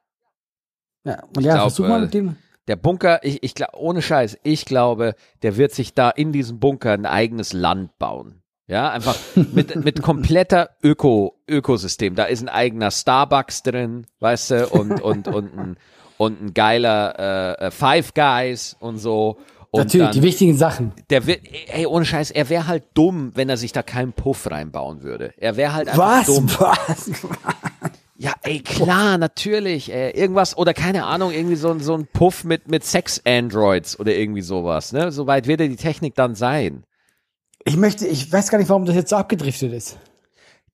Ja, 1.05 1.23
und 1.37 1.43
ja, 1.45 1.55
glaub, 1.55 1.61
versuch 1.67 1.87
mal 1.87 1.99
äh, 1.99 2.05
mit 2.05 2.15
dem. 2.15 2.37
der 2.67 2.77
Bunker, 2.77 3.21
ich, 3.23 3.43
ich 3.43 3.55
glaube, 3.55 3.77
ohne 3.79 4.03
Scheiß, 4.03 4.39
ich 4.43 4.65
glaube, 4.65 5.15
der 5.43 5.57
wird 5.57 5.73
sich 5.73 5.95
da 5.95 6.11
in 6.11 6.33
diesem 6.33 6.59
Bunker 6.61 6.93
ein 6.93 7.07
eigenes 7.07 7.53
Land 7.53 7.99
bauen. 7.99 8.43
Ja, 8.69 8.91
einfach 8.91 9.17
mit, 9.53 9.75
mit 9.77 10.03
kompletter 10.03 10.71
Öko, 10.83 11.35
Ökosystem. 11.49 12.15
Da 12.15 12.25
ist 12.25 12.43
ein 12.43 12.49
eigener 12.49 12.91
Starbucks 12.91 13.63
drin, 13.63 14.07
weißt 14.21 14.51
du, 14.53 14.69
und, 14.69 15.01
und, 15.01 15.27
und, 15.27 15.59
ein, 15.59 15.77
und 16.19 16.43
ein 16.43 16.55
geiler 16.55 17.57
äh, 17.59 17.67
äh, 17.67 17.71
Five 17.71 18.13
Guys 18.15 18.77
und 18.79 18.99
so. 18.99 19.39
Und 19.71 19.81
Natürlich, 19.85 20.11
die 20.11 20.19
dann, 20.21 20.23
wichtigen 20.25 20.57
Sachen. 20.57 20.93
der 21.11 21.27
wird, 21.27 21.41
ey, 21.69 21.85
ohne 21.87 22.05
Scheiß, 22.07 22.31
er 22.31 22.49
wäre 22.49 22.67
halt 22.67 22.85
dumm, 22.95 23.33
wenn 23.35 23.49
er 23.51 23.57
sich 23.59 23.73
da 23.73 23.83
keinen 23.83 24.13
Puff 24.15 24.51
reinbauen 24.51 25.03
würde. 25.03 25.33
Er 25.37 25.57
wäre 25.57 25.75
halt 25.75 25.89
einfach 25.89 26.21
Was? 26.21 26.27
dumm. 26.27 26.49
Was? 26.59 27.11
Ja, 28.17 28.33
ey, 28.43 28.61
klar, 28.61 29.17
natürlich. 29.19 29.93
Ey, 29.93 30.11
irgendwas, 30.11 30.57
oder 30.57 30.75
keine 30.75 31.05
Ahnung, 31.05 31.33
irgendwie 31.33 31.55
so, 31.57 31.71
ein- 31.71 31.81
so 31.81 31.95
ein 31.95 32.07
Puff 32.13 32.45
mit, 32.45 32.69
mit 32.69 32.83
Sex-Androids 32.85 34.01
oder 34.01 34.15
irgendwie 34.15 34.41
sowas. 34.43 34.93
Ne? 34.93 35.13
Soweit 35.13 35.47
wird 35.47 35.61
ja 35.61 35.69
die 35.69 35.77
Technik 35.77 36.15
dann 36.15 36.35
sein. 36.35 36.85
Ich 37.65 37.77
möchte, 37.77 38.07
ich 38.07 38.33
weiß 38.33 38.51
gar 38.51 38.59
nicht, 38.59 38.69
warum 38.69 38.85
das 38.85 38.95
jetzt 38.95 39.11
so 39.11 39.17
abgedriftet 39.17 39.73
ist. 39.73 39.99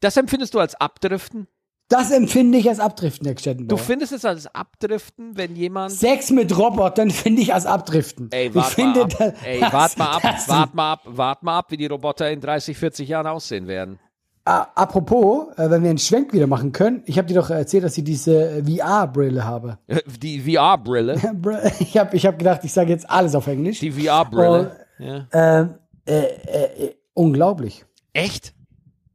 Das 0.00 0.16
empfindest 0.16 0.54
du 0.54 0.58
als 0.60 0.74
Abdriften? 0.74 1.46
Das 1.88 2.10
empfinde 2.10 2.56
ich 2.58 2.68
als 2.68 2.80
Abdriften, 2.80 3.26
Herr 3.26 3.34
Du 3.34 3.40
Stettenbauer. 3.40 3.78
findest 3.78 4.12
es 4.12 4.24
als 4.24 4.46
Abdriften, 4.54 5.36
wenn 5.36 5.54
jemand. 5.54 5.92
Sex 5.92 6.30
mit 6.30 6.56
Robotern 6.56 7.10
finde 7.10 7.42
ich 7.42 7.52
als 7.52 7.66
Abdriften. 7.66 8.28
Ey, 8.32 8.48
ich 8.48 8.54
wart 8.54 8.72
finde, 8.72 9.00
mal 9.00 9.04
ab. 9.04 9.10
das- 9.18 9.34
Ey, 9.44 9.60
das- 9.60 9.72
wart 9.72 9.98
mal 9.98 10.06
ab, 10.10 10.22
das- 10.22 10.48
wart 10.48 10.74
mal 10.74 10.92
ab, 10.92 11.00
wart 11.04 11.42
mal 11.42 11.58
ab, 11.58 11.66
wie 11.70 11.76
die 11.76 11.86
Roboter 11.86 12.30
in 12.30 12.40
30, 12.40 12.76
40 12.76 13.08
Jahren 13.08 13.26
aussehen 13.26 13.66
werden. 13.66 13.98
Ah, 14.46 14.66
apropos, 14.74 15.48
äh, 15.56 15.70
wenn 15.70 15.82
wir 15.82 15.90
einen 15.90 15.98
Schwenk 15.98 16.32
wieder 16.34 16.46
machen 16.46 16.72
können, 16.72 17.02
ich 17.06 17.16
habe 17.18 17.28
dir 17.28 17.34
doch 17.34 17.48
erzählt, 17.50 17.84
dass 17.84 17.96
ich 17.96 18.04
diese 18.04 18.58
äh, 18.58 18.62
VR-Brille 18.62 19.44
habe. 19.44 19.78
Die 20.22 20.40
VR-Brille. 20.40 21.16
Br- 21.34 21.62
Ich 21.80 21.96
habe 21.96 22.14
ich 22.16 22.26
hab 22.26 22.38
gedacht, 22.38 22.60
ich 22.64 22.72
sage 22.72 22.90
jetzt 22.90 23.08
alles 23.08 23.34
auf 23.34 23.46
Englisch. 23.46 23.80
Die 23.80 23.90
VR-Brille. 23.92 24.76
Ja. 24.98 25.26
Ähm, 25.32 25.74
äh, 26.06 26.12
äh, 26.12 26.84
äh, 26.86 26.94
unglaublich. 27.14 27.84
Echt? 28.12 28.54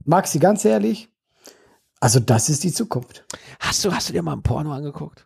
Maxi, 0.06 0.40
ganz 0.40 0.66
ehrlich, 0.66 1.10
also 2.00 2.20
das 2.20 2.50
ist 2.50 2.64
die 2.64 2.72
Zukunft. 2.72 3.26
Hast 3.60 3.84
du, 3.86 3.92
hast 3.94 4.10
du 4.10 4.14
dir 4.14 4.22
mal 4.24 4.34
ein 4.34 4.42
Porno 4.42 4.72
angeguckt? 4.74 5.26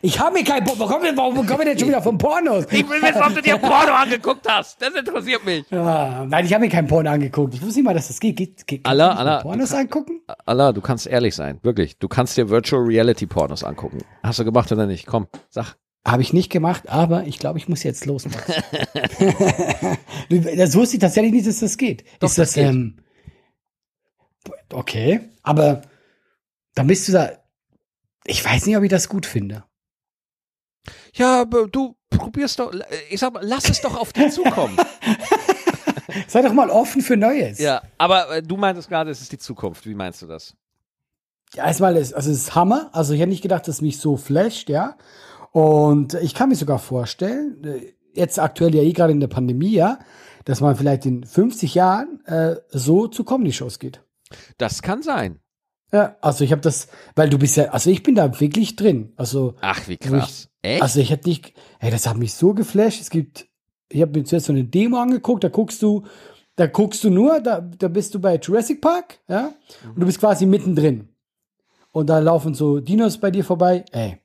Ich 0.00 0.18
habe 0.18 0.32
mir 0.34 0.44
kein... 0.44 0.66
Warum, 0.66 0.78
kommen 0.88 1.02
wir- 1.02 1.16
warum 1.16 1.34
kommen 1.46 1.58
wir 1.58 1.64
denn 1.66 1.78
schon 1.78 1.88
wieder 1.88 2.00
vom 2.00 2.16
Pornos? 2.16 2.64
Ich 2.70 2.88
will 2.88 3.02
wissen, 3.02 3.20
ob 3.22 3.34
du 3.34 3.42
dir 3.42 3.58
Porno 3.58 3.92
angeguckt 3.94 4.46
hast. 4.48 4.80
Das 4.80 4.94
interessiert 4.94 5.44
mich. 5.44 5.70
Ah, 5.72 6.24
nein, 6.26 6.46
ich 6.46 6.54
habe 6.54 6.64
mir 6.64 6.70
kein 6.70 6.86
Porno 6.86 7.10
angeguckt. 7.10 7.52
Ich 7.54 7.60
wusste 7.60 7.80
nicht 7.80 7.84
mal, 7.84 7.92
dass 7.92 8.08
das 8.08 8.18
geht. 8.20 8.36
geht, 8.36 8.66
geht 8.66 8.86
Allah, 8.86 9.08
kann 9.08 9.18
Allah, 9.18 9.42
Pornos 9.42 9.70
du 9.70 9.76
angucken? 9.76 10.22
Allah, 10.46 10.72
du 10.72 10.80
kannst 10.80 11.06
ehrlich 11.06 11.34
sein. 11.34 11.58
Wirklich. 11.62 11.98
Du 11.98 12.08
kannst 12.08 12.36
dir 12.36 12.48
Virtual 12.48 12.82
Reality 12.82 13.26
Pornos 13.26 13.62
angucken. 13.62 13.98
Hast 14.22 14.38
du 14.38 14.44
gemacht 14.44 14.70
oder 14.72 14.86
nicht? 14.86 15.06
Komm, 15.06 15.26
sag. 15.50 15.74
Habe 16.06 16.22
ich 16.22 16.32
nicht 16.34 16.50
gemacht, 16.50 16.88
aber 16.88 17.24
ich 17.26 17.38
glaube, 17.38 17.58
ich 17.58 17.68
muss 17.68 17.82
jetzt 17.82 18.06
los. 18.06 18.26
Das 20.28 20.74
wusste 20.74 20.96
ich 20.96 21.00
tatsächlich 21.00 21.32
nicht, 21.32 21.46
dass 21.46 21.60
das 21.60 21.76
geht. 21.76 22.02
Doch, 22.18 22.28
ist 22.28 22.38
das, 22.38 22.48
das 22.48 22.54
geht. 22.54 22.64
ähm, 22.64 22.98
okay, 24.72 25.20
aber 25.42 25.82
dann 26.74 26.86
bist 26.86 27.06
du 27.08 27.12
da. 27.12 27.32
Ich 28.24 28.44
weiß 28.44 28.66
nicht, 28.66 28.76
ob 28.76 28.82
ich 28.82 28.90
das 28.90 29.08
gut 29.08 29.26
finde. 29.26 29.64
Ja, 31.14 31.42
aber 31.42 31.68
du 31.68 31.96
probierst 32.10 32.58
doch, 32.58 32.72
ich 33.10 33.20
sag 33.20 33.32
mal, 33.34 33.44
lass 33.44 33.68
es 33.68 33.80
doch 33.80 33.96
auf 33.96 34.12
dich 34.12 34.32
zukommen. 34.32 34.76
Sei 36.28 36.42
doch 36.42 36.52
mal 36.52 36.70
offen 36.70 37.02
für 37.02 37.16
Neues. 37.16 37.58
ja, 37.58 37.82
aber 37.98 38.36
äh, 38.36 38.42
du 38.42 38.56
meintest 38.56 38.88
gerade, 38.88 39.10
es 39.10 39.20
ist 39.20 39.32
die 39.32 39.38
Zukunft. 39.38 39.86
Wie 39.86 39.94
meinst 39.94 40.22
du 40.22 40.26
das? 40.26 40.54
Ja, 41.54 41.66
erstmal 41.66 41.96
ist, 41.96 42.12
also 42.12 42.30
es 42.30 42.38
ist 42.38 42.54
Hammer. 42.54 42.90
Also 42.92 43.14
ich 43.14 43.20
hätte 43.20 43.30
nicht 43.30 43.42
gedacht, 43.42 43.68
dass 43.68 43.76
es 43.76 43.82
mich 43.82 43.98
so 43.98 44.16
flasht, 44.16 44.68
ja. 44.68 44.96
Und 45.54 46.14
ich 46.14 46.34
kann 46.34 46.48
mir 46.48 46.56
sogar 46.56 46.80
vorstellen, 46.80 47.62
äh, 47.62 47.92
jetzt 48.12 48.40
aktuell 48.40 48.74
ja 48.74 48.82
eh 48.82 48.92
gerade 48.92 49.12
in 49.12 49.20
der 49.20 49.28
Pandemie, 49.28 49.70
ja, 49.70 50.00
dass 50.44 50.60
man 50.60 50.74
vielleicht 50.74 51.06
in 51.06 51.22
50 51.24 51.76
Jahren 51.76 52.24
äh, 52.26 52.56
so 52.70 53.06
zu 53.06 53.22
Comedy-Shows 53.22 53.78
geht. 53.78 54.02
Das 54.58 54.82
kann 54.82 55.02
sein. 55.02 55.38
Ja, 55.92 56.16
also 56.20 56.42
ich 56.42 56.50
habe 56.50 56.60
das, 56.60 56.88
weil 57.14 57.30
du 57.30 57.38
bist 57.38 57.56
ja, 57.56 57.66
also 57.66 57.88
ich 57.88 58.02
bin 58.02 58.16
da 58.16 58.40
wirklich 58.40 58.74
drin. 58.74 59.12
Also, 59.14 59.54
Ach, 59.60 59.86
wie 59.86 59.96
krass. 59.96 60.48
Echt? 60.60 60.82
also 60.82 60.98
ich 60.98 61.10
hätte 61.10 61.28
nicht, 61.28 61.54
ey, 61.78 61.92
das 61.92 62.08
hat 62.08 62.16
mich 62.16 62.34
so 62.34 62.52
geflasht. 62.52 63.00
Es 63.00 63.10
gibt, 63.10 63.46
ich 63.90 64.02
habe 64.02 64.18
mir 64.18 64.24
zuerst 64.24 64.46
so 64.46 64.52
eine 64.52 64.64
Demo 64.64 64.98
angeguckt, 64.98 65.44
da 65.44 65.50
guckst 65.50 65.80
du, 65.82 66.04
da 66.56 66.66
guckst 66.66 67.04
du 67.04 67.10
nur, 67.10 67.38
da, 67.38 67.60
da 67.60 67.86
bist 67.86 68.12
du 68.12 68.18
bei 68.18 68.38
Jurassic 68.38 68.80
Park, 68.80 69.20
ja, 69.28 69.52
und 69.84 70.00
du 70.00 70.06
bist 70.06 70.18
quasi 70.18 70.46
mittendrin. 70.46 71.10
Und 71.92 72.10
da 72.10 72.18
laufen 72.18 72.54
so 72.54 72.80
Dinos 72.80 73.18
bei 73.18 73.30
dir 73.30 73.44
vorbei, 73.44 73.84
ey, 73.92 74.18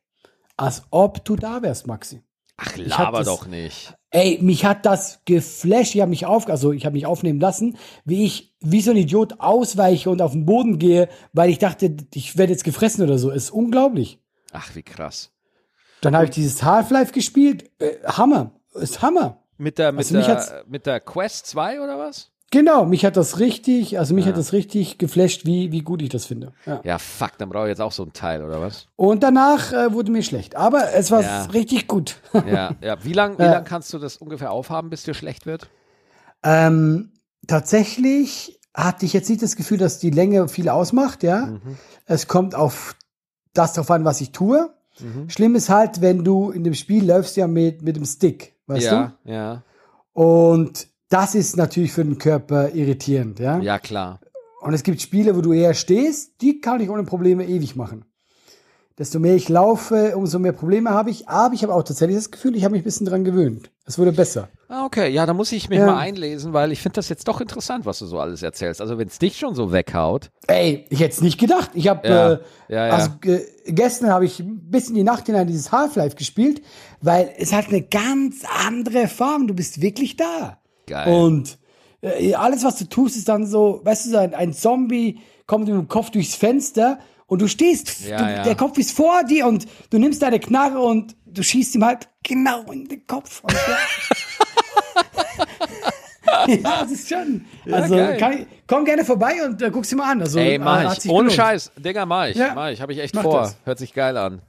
als 0.59 0.83
ob 0.91 1.23
du 1.25 1.35
da 1.35 1.61
wärst, 1.61 1.87
Maxi. 1.87 2.21
Ach, 2.57 2.75
laber 2.75 3.19
das- 3.19 3.27
doch 3.27 3.47
nicht. 3.47 3.95
Ey, 4.11 4.39
mich 4.41 4.65
hat 4.65 4.85
das 4.85 5.21
geflasht. 5.25 5.93
Ich 5.95 6.01
habe 6.01 6.09
mich 6.09 6.25
auf, 6.25 6.49
also 6.49 6.71
ich 6.71 6.85
habe 6.85 6.93
mich 6.93 7.05
aufnehmen 7.05 7.39
lassen, 7.39 7.77
wie 8.05 8.25
ich 8.25 8.55
wie 8.59 8.81
so 8.81 8.89
ein 8.91 8.97
Idiot 8.97 9.35
ausweiche 9.39 10.09
und 10.09 10.21
auf 10.21 10.31
den 10.31 10.45
Boden 10.45 10.79
gehe, 10.79 11.09
weil 11.31 11.49
ich 11.51 11.59
dachte, 11.59 11.95
ich 12.15 12.35
werde 12.37 12.51
jetzt 12.53 12.63
gefressen 12.63 13.03
oder 13.03 13.19
so. 13.19 13.29
Ist 13.29 13.51
unglaublich. 13.51 14.19
Ach, 14.51 14.75
wie 14.75 14.81
krass. 14.83 15.31
Dann 16.01 16.15
habe 16.15 16.25
ich 16.25 16.31
dieses 16.31 16.63
Half-Life 16.63 17.13
gespielt. 17.13 17.69
Äh, 17.79 17.97
Hammer. 18.05 18.51
Ist 18.73 19.01
Hammer. 19.03 19.43
Mit 19.57 19.77
der, 19.77 19.91
mit 19.91 19.99
Also 19.99 20.15
mich 20.17 20.27
hat's- 20.27 20.49
der, 20.49 20.63
mit 20.67 20.85
der 20.87 20.99
Quest 21.01 21.45
2 21.47 21.79
oder 21.81 21.99
was? 21.99 22.31
Genau, 22.51 22.85
mich 22.85 23.05
hat 23.05 23.15
das 23.15 23.37
richtig, 23.39 23.99
also 23.99 24.15
mich 24.15 24.25
hat 24.25 24.35
das 24.35 24.53
richtig 24.53 24.97
geflasht, 24.97 25.45
wie, 25.45 25.71
wie 25.71 25.81
gut 25.81 26.01
ich 26.01 26.09
das 26.09 26.25
finde. 26.25 26.51
Ja. 26.65 26.81
Ja, 26.83 26.97
fuck, 26.97 27.37
dann 27.37 27.49
brauche 27.49 27.65
ich 27.65 27.69
jetzt 27.69 27.81
auch 27.81 27.91
so 27.91 28.03
ein 28.03 28.13
Teil, 28.13 28.43
oder 28.43 28.59
was? 28.59 28.87
Und 28.95 29.21
danach 29.21 29.71
äh, 29.71 29.93
wurde 29.93 30.11
mir 30.11 30.23
schlecht. 30.23 30.55
Aber 30.55 30.93
es 30.93 31.11
war 31.11 31.21
Ja. 31.21 31.43
richtig 31.45 31.87
gut. 31.87 32.17
Ja, 32.33 32.71
ja. 32.81 33.03
Wie 33.03 33.13
lang, 33.13 33.37
wie 33.37 33.43
Ja. 33.43 33.51
lang 33.53 33.65
kannst 33.65 33.93
du 33.93 33.99
das 33.99 34.17
ungefähr 34.17 34.51
aufhaben, 34.51 34.89
bis 34.89 35.03
dir 35.03 35.13
schlecht 35.13 35.45
wird? 35.45 35.69
Ähm, 36.43 37.11
tatsächlich 37.47 38.59
hatte 38.73 39.05
ich 39.05 39.13
jetzt 39.13 39.29
nicht 39.29 39.41
das 39.43 39.55
Gefühl, 39.55 39.77
dass 39.77 39.99
die 39.99 40.09
Länge 40.09 40.47
viel 40.47 40.69
ausmacht, 40.69 41.21
ja. 41.23 41.45
Mhm. 41.47 41.77
Es 42.05 42.27
kommt 42.27 42.55
auf 42.55 42.95
das 43.53 43.73
drauf 43.73 43.91
an, 43.91 44.05
was 44.05 44.21
ich 44.21 44.31
tue. 44.31 44.73
Schlimm 45.29 45.55
ist 45.55 45.69
halt, 45.69 46.01
wenn 46.01 46.25
du 46.25 46.51
in 46.51 46.65
dem 46.65 46.73
Spiel 46.73 47.05
läufst 47.07 47.37
ja 47.37 47.47
mit, 47.47 47.83
mit 47.83 47.95
dem 47.95 48.03
Stick, 48.03 48.55
weißt 48.67 48.85
ja, 48.85 49.13
ja, 49.23 49.63
du? 50.13 50.21
Und 50.21 50.88
das 51.09 51.35
ist 51.35 51.57
natürlich 51.57 51.91
für 51.91 52.03
den 52.05 52.17
Körper 52.17 52.73
irritierend, 52.73 53.39
ja? 53.39 53.59
ja, 53.59 53.79
klar. 53.79 54.19
Und 54.61 54.73
es 54.73 54.83
gibt 54.83 55.01
Spiele, 55.01 55.35
wo 55.35 55.41
du 55.41 55.53
eher 55.53 55.73
stehst, 55.73 56.41
die 56.41 56.59
kann 56.59 56.81
ich 56.81 56.89
ohne 56.89 57.03
Probleme 57.03 57.45
ewig 57.45 57.75
machen. 57.75 58.05
Desto 58.97 59.17
mehr 59.17 59.33
ich 59.35 59.47
laufe, 59.47 60.17
umso 60.17 60.39
mehr 60.39 60.51
Probleme 60.51 60.89
habe 60.89 61.09
ich. 61.09 61.29
Aber 61.29 61.53
ich 61.53 61.63
habe 61.63 61.73
auch 61.73 61.83
tatsächlich 61.83 62.17
das 62.17 62.31
Gefühl, 62.31 62.57
ich 62.57 62.65
habe 62.65 62.73
mich 62.73 62.81
ein 62.81 62.83
bisschen 62.83 63.05
dran 63.07 63.23
gewöhnt. 63.23 63.71
Es 63.85 63.97
wurde 63.97 64.11
besser. 64.11 64.49
Ah, 64.67 64.83
Okay, 64.85 65.07
ja, 65.09 65.25
da 65.25 65.33
muss 65.33 65.53
ich 65.53 65.69
mich 65.69 65.79
Ja. 65.79 65.85
mal 65.85 65.97
einlesen, 65.97 66.51
weil 66.51 66.73
ich 66.73 66.81
finde 66.81 66.95
das 66.97 67.07
jetzt 67.07 67.25
doch 67.29 67.39
interessant, 67.39 67.85
was 67.85 67.99
du 67.99 68.05
so 68.07 68.19
alles 68.19 68.43
erzählst. 68.43 68.81
Also 68.81 68.97
wenn 68.97 69.07
es 69.07 69.17
dich 69.17 69.37
schon 69.37 69.55
so 69.55 69.71
weghaut. 69.71 70.31
Ey, 70.47 70.85
ich 70.89 70.99
hätte 70.99 71.13
es 71.15 71.21
nicht 71.21 71.39
gedacht. 71.39 71.71
Ich 71.75 71.87
habe, 71.87 72.05
Ja, 72.05 72.31
äh, 72.33 72.39
ja, 72.67 72.87
ja. 72.87 72.93
also 72.93 73.11
äh, 73.23 73.39
gestern 73.67 74.09
habe 74.09 74.25
ich 74.25 74.43
bis 74.45 74.89
in 74.89 74.95
die 74.95 75.03
Nacht 75.03 75.27
hinein 75.27 75.47
dieses 75.47 75.71
Half-Life 75.71 76.17
gespielt, 76.17 76.61
weil 77.01 77.31
es 77.37 77.53
hat 77.53 77.69
eine 77.69 77.81
ganz 77.81 78.43
andere 78.67 79.07
Form. 79.07 79.47
Du 79.47 79.53
bist 79.53 79.81
wirklich 79.81 80.17
da. 80.17 80.58
Geil. 80.89 81.07
Und 81.13 81.57
äh, 82.01 82.33
alles, 82.33 82.63
was 82.63 82.77
du 82.77 82.85
tust, 82.85 83.15
ist 83.15 83.29
dann 83.29 83.45
so, 83.45 83.81
weißt 83.83 84.05
du, 84.07 84.09
so 84.11 84.17
ein, 84.17 84.33
ein 84.33 84.53
Zombie 84.53 85.19
kommt 85.47 85.65
mit 85.67 85.73
dem 85.75 85.87
Kopf 85.87 86.09
durchs 86.11 86.35
Fenster 86.35 86.99
und 87.27 87.41
du 87.41 87.47
stehst, 87.47 88.01
Ja, 88.07 88.17
du, 88.17 88.23
ja. 88.35 88.43
der 88.43 88.55
Kopf 88.55 88.77
ist 88.77 88.91
vor 88.95 89.23
dir 89.23 89.45
und 89.47 89.67
du 89.89 89.97
nimmst 89.99 90.21
deine 90.21 90.39
Knarre 90.39 90.79
und 90.79 91.15
du 91.25 91.43
schießt 91.43 91.75
ihm 91.75 91.85
halt 91.85 92.09
genau 92.23 92.63
in 92.71 92.87
den 92.87 93.05
Kopf. 93.07 93.41
Und 93.43 93.53
ja, 93.53 93.59
ja, 96.47 96.81
das 96.83 96.91
ist 96.91 97.09
schon. 97.09 97.45
Also, 97.71 97.95
kann 98.17 98.33
ich, 98.33 98.45
komm 98.67 98.85
gerne 98.85 99.03
vorbei 99.05 99.33
und 99.45 99.61
äh, 99.61 99.69
guck's 99.71 99.89
dir 99.89 99.95
mal 99.97 100.11
an. 100.11 100.21
Also, 100.21 100.39
Ey, 100.39 100.55
äh, 100.55 100.59
mach 100.59 100.83
hat 100.83 100.97
ich. 101.03 101.09
Ohne 101.09 101.29
gelohnt. 101.29 101.33
Scheiß. 101.33 101.71
Digga, 101.77 102.05
mach 102.05 102.27
ich. 102.27 102.35
Ja. 102.37 102.53
Mach 102.55 102.69
ich. 102.69 102.81
Habe 102.81 102.93
ich 102.93 102.99
echt 102.99 103.15
Mach 103.15 103.23
vor. 103.23 103.41
das. 103.41 103.57
Hört 103.65 103.79
sich 103.79 103.93
geil 103.93 104.15
an. 104.17 104.41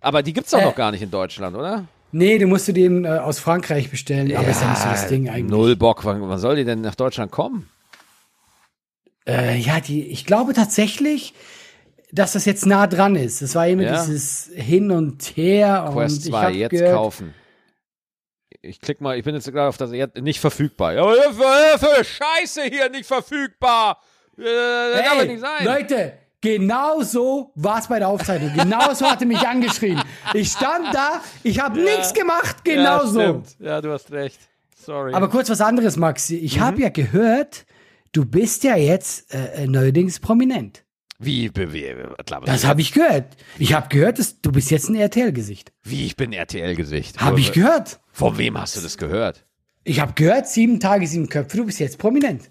Aber 0.00 0.22
die 0.22 0.32
gibt's 0.32 0.50
doch 0.50 0.60
Äh. 0.60 0.64
noch 0.64 0.74
gar 0.74 0.90
nicht 0.90 1.02
in 1.02 1.10
Deutschland, 1.10 1.56
oder? 1.56 1.84
Nee, 2.12 2.38
du 2.38 2.46
musst 2.46 2.66
du 2.68 2.72
den 2.72 3.04
äh, 3.04 3.08
aus 3.08 3.38
Frankreich 3.38 3.90
bestellen, 3.90 4.34
aber 4.36 4.48
ist 4.48 4.60
ja 4.62 4.70
nicht 4.70 4.82
so 4.82 4.88
das 4.88 5.06
Ding 5.08 5.28
eigentlich. 5.28 5.50
Null 5.50 5.76
Bock. 5.76 6.04
Wann, 6.04 6.20
wann 6.28 6.38
soll 6.38 6.56
die 6.56 6.64
denn 6.64 6.80
nach 6.80 6.94
Deutschland 6.96 7.30
kommen? 7.30 7.68
Äh, 9.28 9.58
ja, 9.58 9.80
die, 9.80 10.06
ich 10.08 10.26
glaube 10.26 10.52
tatsächlich, 10.54 11.34
dass 12.10 12.32
das 12.32 12.44
jetzt 12.46 12.66
nah 12.66 12.86
dran 12.86 13.14
ist. 13.16 13.42
Das 13.42 13.54
war 13.54 13.68
immer 13.68 13.82
Ja. 13.82 14.04
dieses 14.04 14.50
Hin 14.54 14.90
und 14.90 15.22
Her. 15.36 15.88
Quest 15.92 16.18
und 16.18 16.24
ich 16.24 16.30
2, 16.30 16.42
hab 16.44 16.52
jetzt 16.52 16.70
gehört, 16.70 16.94
kaufen. 16.94 17.34
Ich 18.62 18.80
klick 18.80 19.00
mal, 19.00 19.16
ich 19.16 19.24
bin 19.24 19.34
jetzt 19.34 19.50
gerade 19.50 19.68
auf 19.68 19.76
das 19.76 19.92
jetzt 19.92 20.16
nicht 20.16 20.40
verfügbar. 20.40 20.94
Ja, 20.94 21.06
Hilfe, 21.06 21.44
Hilfe, 21.70 22.04
Scheiße 22.04 22.62
hier, 22.64 22.90
nicht 22.90 23.06
verfügbar. 23.06 23.98
Äh, 24.36 24.42
das 24.42 25.02
darf 25.04 25.20
Ey, 25.22 25.28
nicht 25.28 25.40
sein. 25.40 25.64
Leute, 25.64 26.12
genau 26.40 27.02
so 27.02 27.52
war 27.54 27.78
es 27.78 27.88
bei 27.88 27.98
der 27.98 28.08
Aufzeichnung. 28.08 28.52
Genau 28.56 28.92
so 28.94 29.06
hat 29.10 29.20
er 29.20 29.26
mich 29.26 29.40
angeschrien. 29.46 30.00
Ich 30.34 30.50
stand 30.52 30.94
da, 30.94 31.20
ich 31.42 31.60
habe 31.60 31.80
nichts 31.80 32.12
gemacht, 32.14 32.64
genau 32.64 33.02
ja, 33.02 33.06
so. 33.06 33.42
Ja, 33.58 33.80
du 33.80 33.92
hast 33.92 34.10
recht. 34.12 34.38
Sorry. 34.76 35.12
Aber 35.12 35.28
kurz 35.28 35.50
was 35.50 35.60
anderes, 35.60 35.96
Maxi. 35.96 36.36
Ich 36.36 36.56
Mhm. 36.56 36.60
habe 36.60 36.80
ja 36.82 36.88
gehört, 36.88 37.66
du 38.12 38.24
bist 38.24 38.64
ja 38.64 38.76
jetzt 38.76 39.32
äh, 39.34 39.66
neuerdings 39.66 40.18
prominent. 40.20 40.84
wie, 41.18 41.50
wie, 41.54 41.72
wie, 41.74 41.82
wie, 41.84 42.46
Das 42.46 42.64
habe 42.64 42.80
ich 42.80 42.92
gehört. 42.92 43.36
Ich 43.58 43.74
habe 43.74 43.88
gehört, 43.88 44.18
dass 44.18 44.40
du 44.40 44.50
bist 44.52 44.70
jetzt 44.70 44.88
ein 44.88 44.94
RTL-Gesicht. 44.96 45.70
wie 45.82 46.06
ich 46.06 46.16
bin 46.16 46.32
RTL-Gesicht. 46.32 47.20
Habe 47.20 47.40
ich 47.40 47.52
gehört. 47.52 48.00
Von 48.10 48.38
wem 48.38 48.58
hast 48.58 48.76
du 48.76 48.80
das 48.80 48.96
gehört? 48.96 49.44
Ich 49.84 50.00
habe 50.00 50.12
gehört, 50.14 50.46
sieben 50.48 50.80
Tage, 50.80 51.06
sieben 51.06 51.28
Köpfe, 51.28 51.58
du 51.58 51.66
bist 51.66 51.78
jetzt 51.80 51.98
prominent. 51.98 52.48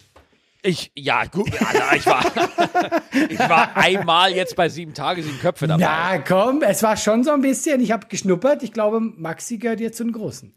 Ich, 0.61 0.91
ja, 0.93 1.23
gut, 1.25 1.49
Alter, 1.61 1.95
ich 1.95 2.05
war, 2.05 2.25
ich 3.29 3.39
war 3.39 3.77
einmal 3.77 4.33
jetzt 4.33 4.57
bei 4.57 4.67
sieben 4.67 4.93
Tage, 4.93 5.23
sieben 5.23 5.39
Köpfe 5.39 5.67
dabei. 5.67 5.83
Na 5.83 6.17
komm, 6.19 6.63
es 6.63 6.83
war 6.83 6.97
schon 6.97 7.23
so 7.23 7.31
ein 7.31 7.41
bisschen. 7.41 7.79
Ich 7.79 7.91
habe 7.91 8.07
geschnuppert. 8.07 8.61
Ich 8.63 8.73
glaube, 8.73 8.99
Maxi 8.99 9.57
gehört 9.57 9.79
jetzt 9.79 9.97
zu 9.97 10.03
den 10.03 10.11
Großen. 10.11 10.53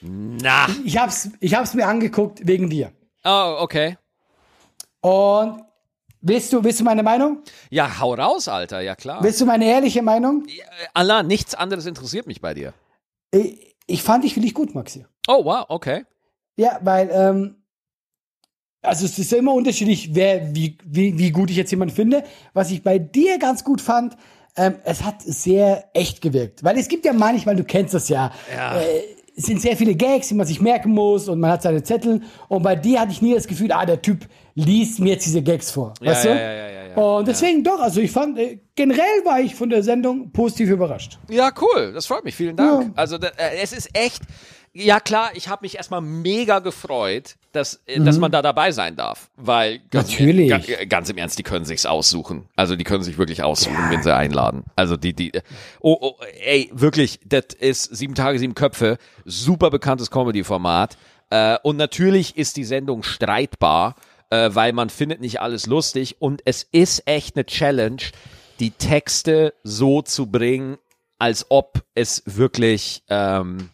Na. 0.00 0.66
Ich 0.84 0.98
hab's, 0.98 1.30
ich 1.38 1.54
hab's 1.54 1.74
mir 1.74 1.86
angeguckt 1.86 2.46
wegen 2.46 2.68
dir. 2.68 2.92
Oh, 3.24 3.56
okay. 3.60 3.96
Und 5.00 5.62
willst 6.20 6.52
du, 6.52 6.64
willst 6.64 6.80
du 6.80 6.84
meine 6.84 7.04
Meinung? 7.04 7.42
Ja, 7.70 8.00
hau 8.00 8.14
raus, 8.14 8.48
Alter, 8.48 8.80
ja 8.80 8.96
klar. 8.96 9.22
Willst 9.22 9.40
du 9.40 9.46
meine 9.46 9.66
ehrliche 9.66 10.02
Meinung? 10.02 10.46
Allah, 10.94 11.22
nichts 11.22 11.54
anderes 11.54 11.86
interessiert 11.86 12.26
mich 12.26 12.40
bei 12.40 12.54
dir. 12.54 12.74
Ich, 13.30 13.76
ich 13.86 14.02
fand 14.02 14.24
dich 14.24 14.34
wirklich 14.34 14.54
gut, 14.54 14.74
Maxi. 14.74 15.06
Oh, 15.28 15.44
wow, 15.44 15.64
okay. 15.68 16.04
Ja, 16.56 16.80
weil, 16.82 17.08
ähm, 17.12 17.57
also 18.82 19.04
es 19.04 19.18
ist 19.18 19.32
ja 19.32 19.38
immer 19.38 19.54
unterschiedlich, 19.54 20.10
wer, 20.14 20.54
wie, 20.54 20.78
wie, 20.84 21.18
wie 21.18 21.30
gut 21.30 21.50
ich 21.50 21.56
jetzt 21.56 21.70
jemanden 21.70 21.94
finde. 21.94 22.24
Was 22.54 22.70
ich 22.70 22.82
bei 22.82 22.98
dir 22.98 23.38
ganz 23.38 23.64
gut 23.64 23.80
fand, 23.80 24.16
ähm, 24.56 24.76
es 24.84 25.04
hat 25.04 25.22
sehr 25.22 25.84
echt 25.94 26.20
gewirkt. 26.20 26.64
Weil 26.64 26.78
es 26.78 26.88
gibt 26.88 27.04
ja 27.04 27.12
manchmal, 27.12 27.56
du 27.56 27.64
kennst 27.64 27.94
das 27.94 28.08
ja, 28.08 28.32
Ja. 28.54 28.80
Äh, 28.80 29.02
es 29.38 29.44
sind 29.44 29.62
sehr 29.62 29.76
viele 29.76 29.94
Gags, 29.94 30.28
die 30.28 30.34
man 30.34 30.48
sich 30.48 30.60
merken 30.60 30.90
muss 30.90 31.28
und 31.28 31.38
man 31.38 31.52
hat 31.52 31.62
seine 31.62 31.84
Zettel. 31.84 32.22
Und 32.48 32.62
bei 32.64 32.74
dir 32.74 33.00
hatte 33.00 33.12
ich 33.12 33.22
nie 33.22 33.34
das 33.34 33.46
Gefühl, 33.46 33.70
ah, 33.70 33.86
der 33.86 34.02
Typ 34.02 34.26
liest 34.56 34.98
mir 34.98 35.12
jetzt 35.12 35.26
diese 35.26 35.42
Gags 35.42 35.70
vor. 35.70 35.94
Ja, 36.00 36.10
weißt 36.10 36.24
ja, 36.24 36.34
du? 36.34 36.40
ja, 36.40 36.52
ja, 36.52 36.68
ja, 36.70 36.88
ja. 36.88 36.96
Und 36.96 37.28
deswegen 37.28 37.62
doch, 37.62 37.78
also 37.78 38.00
ich 38.00 38.10
fand, 38.10 38.36
äh, 38.36 38.58
generell 38.74 39.04
war 39.24 39.40
ich 39.40 39.54
von 39.54 39.70
der 39.70 39.84
Sendung 39.84 40.32
positiv 40.32 40.70
überrascht. 40.70 41.20
Ja, 41.30 41.52
cool. 41.60 41.92
Das 41.92 42.06
freut 42.06 42.24
mich. 42.24 42.34
Vielen 42.34 42.56
Dank. 42.56 42.92
Also 42.96 43.14
äh, 43.16 43.30
es 43.62 43.72
ist 43.72 43.90
echt. 43.96 44.22
Ja 44.80 45.00
klar, 45.00 45.30
ich 45.34 45.48
habe 45.48 45.64
mich 45.64 45.76
erstmal 45.76 46.00
mega 46.00 46.60
gefreut, 46.60 47.36
dass, 47.52 47.80
äh, 47.86 48.00
dass 48.00 48.18
man 48.18 48.30
da 48.30 48.42
dabei 48.42 48.70
sein 48.72 48.94
darf, 48.96 49.30
weil 49.36 49.80
ganz, 49.90 50.10
Natürlich. 50.10 50.50
Im, 50.50 50.62
ga- 50.62 50.84
ganz 50.84 51.08
im 51.10 51.18
Ernst, 51.18 51.38
die 51.38 51.42
können 51.42 51.64
sich's 51.64 51.84
aussuchen. 51.86 52.48
Also 52.56 52.76
die 52.76 52.84
können 52.84 53.02
sich 53.02 53.18
wirklich 53.18 53.42
aussuchen, 53.42 53.76
wenn 53.90 54.02
sie 54.02 54.14
einladen. 54.14 54.64
Also 54.76 54.96
die 54.96 55.14
die 55.14 55.32
oh, 55.80 55.96
oh 56.00 56.14
ey, 56.44 56.70
wirklich, 56.72 57.20
das 57.24 57.46
ist 57.58 57.84
sieben 57.96 58.14
Tage 58.14 58.38
sieben 58.38 58.54
Köpfe, 58.54 58.98
super 59.24 59.70
bekanntes 59.70 60.10
Comedy-Format 60.10 60.96
äh, 61.30 61.58
und 61.62 61.76
natürlich 61.76 62.36
ist 62.36 62.56
die 62.56 62.64
Sendung 62.64 63.02
streitbar, 63.02 63.96
äh, 64.30 64.50
weil 64.52 64.72
man 64.72 64.90
findet 64.90 65.20
nicht 65.20 65.40
alles 65.40 65.66
lustig 65.66 66.16
und 66.20 66.42
es 66.44 66.62
ist 66.70 67.02
echt 67.06 67.36
eine 67.36 67.46
Challenge, 67.46 68.02
die 68.60 68.70
Texte 68.70 69.54
so 69.62 70.02
zu 70.02 70.26
bringen, 70.26 70.78
als 71.18 71.46
ob 71.50 71.82
es 71.94 72.22
wirklich 72.26 73.02
ähm, 73.08 73.70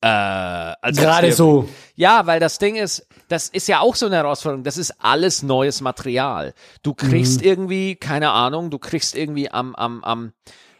äh, 0.00 0.06
als 0.06 0.98
ob's 0.98 0.98
Gerade 0.98 1.32
so. 1.32 1.68
Ja, 1.96 2.26
weil 2.26 2.40
das 2.40 2.58
Ding 2.58 2.76
ist, 2.76 3.06
das 3.28 3.48
ist 3.48 3.66
ja 3.68 3.80
auch 3.80 3.94
so 3.94 4.06
eine 4.06 4.16
Herausforderung. 4.16 4.64
Das 4.64 4.76
ist 4.76 4.94
alles 5.00 5.42
neues 5.42 5.80
Material. 5.80 6.54
Du 6.82 6.94
kriegst 6.94 7.42
irgendwie, 7.42 7.96
keine 7.96 8.30
Ahnung, 8.30 8.70
du 8.70 8.78
kriegst 8.78 9.16
irgendwie 9.16 9.50
am, 9.50 9.74
am, 9.74 10.04
am, 10.04 10.32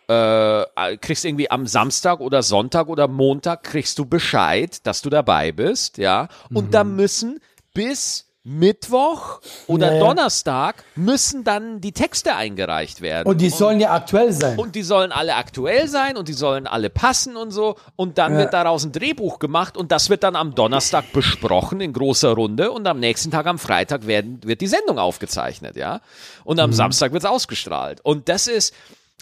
äh, 0.08 0.96
kriegst 0.98 1.24
irgendwie 1.24 1.50
am 1.50 1.66
Samstag 1.66 2.20
oder 2.20 2.42
Sonntag 2.42 2.88
oder 2.88 3.08
Montag 3.08 3.64
kriegst 3.64 3.98
du 3.98 4.06
Bescheid, 4.06 4.86
dass 4.86 5.02
du 5.02 5.10
dabei 5.10 5.50
bist, 5.52 5.98
ja. 5.98 6.28
Und 6.52 6.72
da 6.72 6.84
müssen 6.84 7.40
bis 7.74 8.27
Mittwoch 8.48 9.40
oder 9.66 9.94
ja. 9.94 10.00
Donnerstag 10.00 10.84
müssen 10.96 11.44
dann 11.44 11.80
die 11.80 11.92
Texte 11.92 12.34
eingereicht 12.34 13.00
werden. 13.00 13.28
Und 13.28 13.40
die 13.40 13.50
sollen 13.50 13.78
ja 13.80 13.92
aktuell 13.92 14.32
sein. 14.32 14.58
Und 14.58 14.74
die 14.74 14.82
sollen 14.82 15.12
alle 15.12 15.36
aktuell 15.36 15.86
sein 15.88 16.16
und 16.16 16.28
die 16.28 16.32
sollen 16.32 16.66
alle 16.66 16.90
passen 16.90 17.36
und 17.36 17.50
so. 17.50 17.76
Und 17.96 18.18
dann 18.18 18.32
Ja. 18.32 18.38
wird 18.40 18.54
daraus 18.54 18.84
ein 18.84 18.92
Drehbuch 18.92 19.38
gemacht 19.38 19.76
und 19.76 19.92
das 19.92 20.10
wird 20.10 20.22
dann 20.22 20.34
am 20.36 20.54
Donnerstag 20.54 21.12
besprochen 21.12 21.80
in 21.80 21.92
großer 21.92 22.30
Runde 22.32 22.70
und 22.72 22.86
am 22.86 22.98
nächsten 23.00 23.30
Tag 23.30 23.46
am 23.46 23.58
Freitag 23.58 24.06
werden, 24.06 24.40
wird 24.44 24.60
die 24.60 24.66
Sendung 24.66 24.98
aufgezeichnet, 24.98 25.76
ja. 25.76 26.00
Und 26.44 26.56
Mhm. 26.56 26.62
am 26.64 26.72
Samstag 26.72 27.12
wird 27.12 27.24
es 27.24 27.28
ausgestrahlt. 27.30 28.00
Und 28.02 28.28
das 28.28 28.46
ist, 28.46 28.74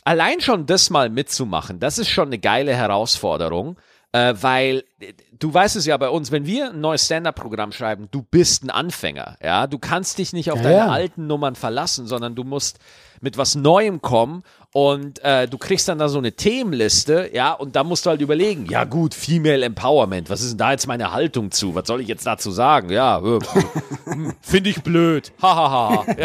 allein 0.05 0.41
schon 0.41 0.67
das 0.67 0.91
mal 0.91 1.11
mitzumachen, 1.11 1.81
das 1.81 1.99
ist 1.99 2.09
schon 2.09 2.29
eine 2.29 2.39
geile 2.39 2.75
Herausforderung. 2.75 3.77
Äh, 4.17 4.35
weil 4.41 4.85
äh, 5.01 5.13
du 5.39 5.53
weißt 5.53 5.77
es 5.77 5.85
ja 5.85 5.97
bei 5.99 6.09
uns, 6.09 6.33
wenn 6.33 6.47
wir 6.47 6.71
ein 6.71 6.81
neues 6.81 7.05
Stand-up-Programm 7.05 7.73
schreiben, 7.73 8.09
du 8.11 8.23
bist 8.23 8.65
ein 8.65 8.71
Anfänger, 8.71 9.37
ja, 9.43 9.67
du 9.67 9.79
kannst 9.79 10.17
dich 10.17 10.33
nicht 10.33 10.51
auf 10.51 10.59
Ja, 10.59 10.63
deine 10.65 10.77
ja. 10.77 10.87
alten 10.89 11.27
Nummern 11.27 11.55
verlassen, 11.55 12.07
sondern 12.07 12.35
du 12.35 12.43
musst 12.43 12.79
mit 13.21 13.37
was 13.37 13.57
Neuem 13.57 14.01
kommen 14.01 14.43
und 14.73 15.23
äh, 15.23 15.47
du 15.49 15.59
kriegst 15.59 15.89
dann 15.89 15.99
da 15.99 16.09
so 16.09 16.17
eine 16.19 16.33
Themenliste, 16.33 17.31
ja, 17.35 17.53
und 17.53 17.77
da 17.77 17.85
musst 17.85 18.07
du 18.07 18.11
halt 18.11 18.23
überlegen, 18.23 18.67
ja 18.71 18.85
gut, 18.85 19.13
Female 19.13 19.63
Empowerment, 19.65 20.31
was 20.31 20.41
ist 20.41 20.51
denn 20.53 20.59
da 20.59 20.71
jetzt 20.71 20.87
meine 20.87 21.13
Haltung 21.13 21.51
zu? 21.51 21.75
Was 21.75 21.87
soll 21.87 22.01
ich 22.01 22.09
jetzt 22.09 22.27
dazu 22.27 22.51
sagen? 22.51 22.91
Ja, 22.91 23.19
äh, 23.19 23.39
hm, 24.05 24.35
finde 24.41 24.71
ich 24.71 24.83
blöd, 24.83 25.31
hahaha. 25.43 26.07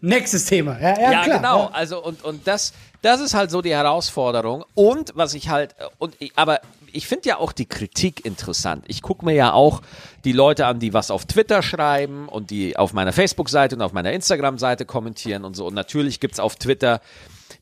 Nächstes 0.00 0.44
Thema. 0.44 0.78
Ja, 0.80 0.94
ja, 1.00 1.12
ja, 1.12 1.22
klar. 1.24 1.36
genau. 1.38 1.70
Also 1.72 2.02
und 2.02 2.22
und 2.22 2.46
das 2.46 2.72
das 3.06 3.20
ist 3.20 3.34
halt 3.34 3.50
so 3.50 3.62
die 3.62 3.74
Herausforderung 3.74 4.64
und 4.74 5.12
was 5.14 5.34
ich 5.34 5.48
halt 5.48 5.76
äh, 5.78 5.84
und 5.98 6.16
aber 6.34 6.60
ich 6.92 7.06
finde 7.06 7.28
ja 7.28 7.36
auch 7.38 7.52
die 7.52 7.66
Kritik 7.66 8.24
interessant. 8.24 8.84
Ich 8.88 9.02
gucke 9.02 9.24
mir 9.24 9.34
ja 9.34 9.52
auch 9.52 9.82
die 10.24 10.32
Leute 10.32 10.66
an, 10.66 10.78
die 10.78 10.94
was 10.94 11.10
auf 11.10 11.26
Twitter 11.26 11.62
schreiben 11.62 12.28
und 12.28 12.50
die 12.50 12.76
auf 12.76 12.94
meiner 12.94 13.12
Facebook-Seite 13.12 13.76
und 13.76 13.82
auf 13.82 13.92
meiner 13.92 14.12
Instagram-Seite 14.12 14.86
kommentieren 14.86 15.44
und 15.44 15.54
so. 15.54 15.66
Und 15.66 15.74
natürlich 15.74 16.20
gibt's 16.20 16.40
auf 16.40 16.56
Twitter 16.56 17.00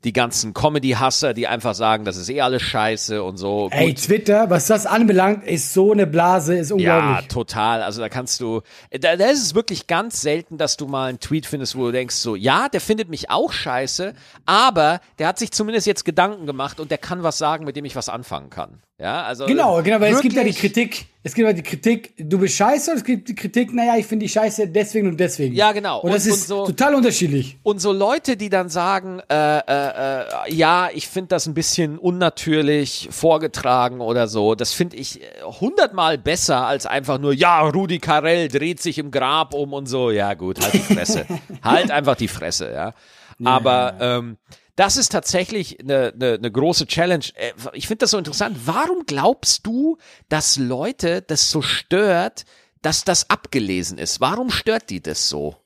die 0.04 0.12
ganzen 0.12 0.52
Comedy-Hasser, 0.54 1.34
die 1.34 1.46
einfach 1.48 1.74
sagen, 1.74 2.04
das 2.04 2.16
ist 2.16 2.28
eh 2.28 2.40
alles 2.42 2.62
scheiße 2.62 3.22
und 3.22 3.36
so. 3.38 3.68
Ey, 3.72 3.88
Gut. 3.88 4.02
Twitter, 4.04 4.50
was 4.50 4.66
das 4.66 4.86
anbelangt, 4.86 5.44
ist 5.44 5.72
so 5.72 5.92
eine 5.92 6.06
Blase, 6.06 6.56
ist 6.56 6.70
Ja, 6.70 6.74
unglaublich. 6.98 7.28
total. 7.28 7.82
Also 7.82 8.00
da 8.00 8.08
kannst 8.08 8.40
du, 8.40 8.60
da, 8.90 9.16
da 9.16 9.26
ist 9.26 9.42
es 9.42 9.54
wirklich 9.54 9.86
ganz 9.86 10.20
selten, 10.20 10.58
dass 10.58 10.76
du 10.76 10.86
mal 10.86 11.08
einen 11.08 11.20
Tweet 11.20 11.46
findest, 11.46 11.76
wo 11.76 11.86
du 11.86 11.92
denkst 11.92 12.16
so, 12.16 12.36
ja, 12.36 12.68
der 12.68 12.80
findet 12.80 13.08
mich 13.08 13.30
auch 13.30 13.52
scheiße, 13.52 14.12
aber 14.46 15.00
der 15.18 15.28
hat 15.28 15.38
sich 15.38 15.50
zumindest 15.52 15.86
jetzt 15.86 16.04
Gedanken 16.04 16.46
gemacht 16.46 16.80
und 16.80 16.90
der 16.90 16.98
kann 16.98 17.22
was 17.22 17.38
sagen, 17.38 17.64
mit 17.64 17.76
dem 17.76 17.84
ich 17.84 17.96
was 17.96 18.08
anfangen 18.08 18.50
kann. 18.50 18.80
Ja, 18.96 19.24
also 19.24 19.46
Genau, 19.46 19.82
genau, 19.82 20.00
weil 20.00 20.12
es 20.14 20.20
gibt 20.20 20.36
ja 20.36 20.44
die 20.44 20.52
Kritik, 20.52 21.06
es 21.24 21.34
gibt 21.34 21.48
ja 21.48 21.52
die 21.52 21.64
Kritik, 21.64 22.14
du 22.16 22.38
bist 22.38 22.54
scheiße, 22.54 22.92
und 22.92 22.96
es 22.98 23.02
gibt 23.04 23.28
die 23.28 23.34
Kritik, 23.34 23.74
naja, 23.74 23.96
ich 23.96 24.06
finde 24.06 24.24
die 24.24 24.28
scheiße 24.28 24.68
deswegen 24.68 25.08
und 25.08 25.18
deswegen. 25.18 25.52
Ja, 25.52 25.72
genau. 25.72 25.98
Und 26.00 26.12
das 26.14 26.26
Und- 26.26 26.32
ist 26.32 26.40
und 26.42 26.46
so- 26.46 26.66
total 26.66 26.94
unterschiedlich. 26.94 27.58
Und 27.64 27.80
so 27.80 27.90
Leute, 27.92 28.36
die 28.36 28.50
dann 28.50 28.68
sagen, 28.68 29.20
äh, 29.28 29.58
äh, 29.58 29.62
äh, 29.66 30.54
ja, 30.54 30.90
ich 30.94 31.08
finde 31.08 31.28
das 31.30 31.46
ein 31.46 31.54
bisschen 31.54 31.98
unnatürlich 31.98 33.08
vorgetragen 33.10 34.00
oder 34.00 34.28
so, 34.28 34.54
das 34.54 34.72
finde 34.72 34.96
ich 34.96 35.20
äh, 35.20 35.26
hundertmal 35.42 36.16
besser 36.16 36.64
als 36.64 36.86
einfach 36.86 37.18
nur, 37.18 37.32
ja, 37.32 37.62
Rudi 37.62 37.98
Carell 37.98 38.46
dreht 38.46 38.80
sich 38.80 38.98
im 38.98 39.10
Grab 39.10 39.54
um 39.54 39.72
und 39.72 39.86
so. 39.86 40.12
Ja, 40.12 40.34
gut, 40.34 40.60
halt 40.62 40.72
die 40.74 40.78
Fresse. 40.78 41.26
halt 41.64 41.90
einfach 41.90 42.14
die 42.14 42.28
Fresse, 42.28 42.72
ja. 42.72 42.94
Aber 43.42 43.94
ähm, 44.00 44.36
das 44.76 44.96
ist 44.96 45.12
tatsächlich 45.12 45.80
eine, 45.80 46.12
eine, 46.14 46.34
eine 46.34 46.50
große 46.50 46.86
Challenge. 46.86 47.24
Äh, 47.34 47.52
Ich 47.74 47.86
finde 47.86 48.00
das 48.00 48.10
so 48.10 48.18
interessant. 48.18 48.58
Warum 48.64 49.06
glaubst 49.06 49.66
du, 49.66 49.98
dass 50.28 50.56
Leute 50.56 51.22
das 51.22 51.50
so 51.50 51.62
stört, 51.62 52.44
dass 52.82 53.04
das 53.04 53.30
abgelesen 53.30 53.98
ist? 53.98 54.20
Warum 54.20 54.50
stört 54.50 54.90
die 54.90 55.00
das 55.00 55.28
so? 55.28 55.56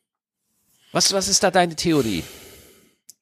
Was, 0.92 1.12
was 1.12 1.28
ist 1.28 1.42
da 1.42 1.50
deine 1.50 1.76
Theorie? 1.76 2.22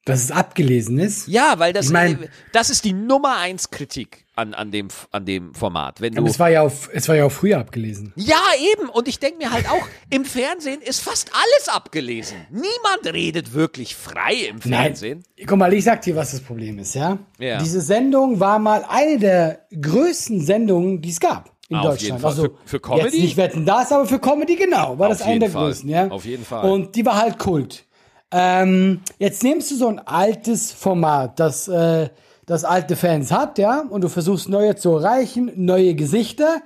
Dass 0.07 0.23
es 0.23 0.31
abgelesen 0.31 0.97
ist. 0.99 1.27
Ja, 1.27 1.55
weil 1.57 1.73
das, 1.73 1.87
Ich 1.87 1.91
mein- 1.91 2.29
das 2.53 2.69
ist 2.69 2.85
die 2.85 2.93
Nummer 2.93 3.37
eins 3.37 3.69
Kritik 3.69 4.25
an, 4.35 4.53
an, 4.53 4.71
dem, 4.71 4.87
an 5.11 5.25
dem 5.25 5.53
Format. 5.53 5.99
Wenn 6.01 6.13
du, 6.15 6.21
Aber 6.21 6.29
es 6.29 6.39
war 6.39 6.49
ja 6.49 6.61
auch, 6.61 6.71
es 6.93 7.07
war 7.09 7.15
ja 7.15 7.25
auch 7.25 7.31
früher 7.31 7.59
abgelesen. 7.59 8.13
ja, 8.15 8.39
eben. 8.73 8.87
Und 8.89 9.07
ich 9.07 9.19
denke 9.19 9.37
mir 9.39 9.51
halt 9.51 9.69
auch, 9.69 9.85
im 10.09 10.23
Fernsehen 10.25 10.81
ist 10.81 11.01
fast 11.01 11.31
alles 11.33 11.69
abgelesen. 11.69 12.37
Niemand 12.51 13.13
redet 13.13 13.53
wirklich 13.53 13.95
frei 13.95 14.33
im 14.49 14.61
Fernsehen. 14.61 15.23
Guck 15.45 15.57
mal, 15.57 15.73
ich 15.73 15.83
sag 15.83 16.01
dir, 16.03 16.15
was 16.15 16.31
das 16.31 16.41
Problem 16.41 16.79
ist, 16.79 16.95
ja? 16.95 17.17
Ja. 17.39 17.57
Diese 17.59 17.81
Sendung 17.81 18.39
war 18.39 18.59
mal 18.59 18.85
eine 18.87 19.19
der 19.19 19.65
größten 19.79 20.41
Sendungen, 20.41 21.01
die 21.01 21.09
es 21.09 21.19
gab 21.19 21.51
in 21.69 21.75
Ah, 21.75 21.81
auf 21.81 21.85
Deutschland. 21.97 22.23
Also 22.23 22.43
Für- 22.43 22.51
für 22.65 22.79
Comedy? 22.79 23.03
Jetzt 23.05 23.13
nicht 23.19 23.37
wetten 23.37 23.65
das, 23.65 23.91
aber 23.91 24.05
für 24.05 24.19
Comedy 24.19 24.55
genau, 24.55 24.97
war 24.99 25.09
Auf 25.09 25.17
das 25.17 25.27
eine 25.27 25.39
der 25.39 25.49
Fall. 25.49 25.65
größten, 25.65 25.89
ja? 25.89 26.07
Auf 26.09 26.23
jeden 26.25 26.45
Fall. 26.45 26.69
Und 26.69 26.95
die 26.95 27.05
war 27.05 27.17
halt 27.17 27.37
Kult. 27.39 27.85
Ähm, 28.31 29.01
jetzt 29.19 29.43
nimmst 29.43 29.71
du 29.71 29.75
so 29.75 29.87
ein 29.87 29.99
altes 29.99 30.71
Format, 30.71 31.39
das 31.39 31.67
äh, 31.67 32.09
das 32.45 32.63
alte 32.63 32.95
Fans 32.95 33.31
hat, 33.31 33.57
ja, 33.57 33.83
und 33.89 34.01
du 34.05 34.09
versuchst 34.09 34.47
neue 34.47 34.75
zu 34.75 34.91
erreichen, 34.95 35.51
neue 35.55 35.95
Gesichter. 35.95 36.61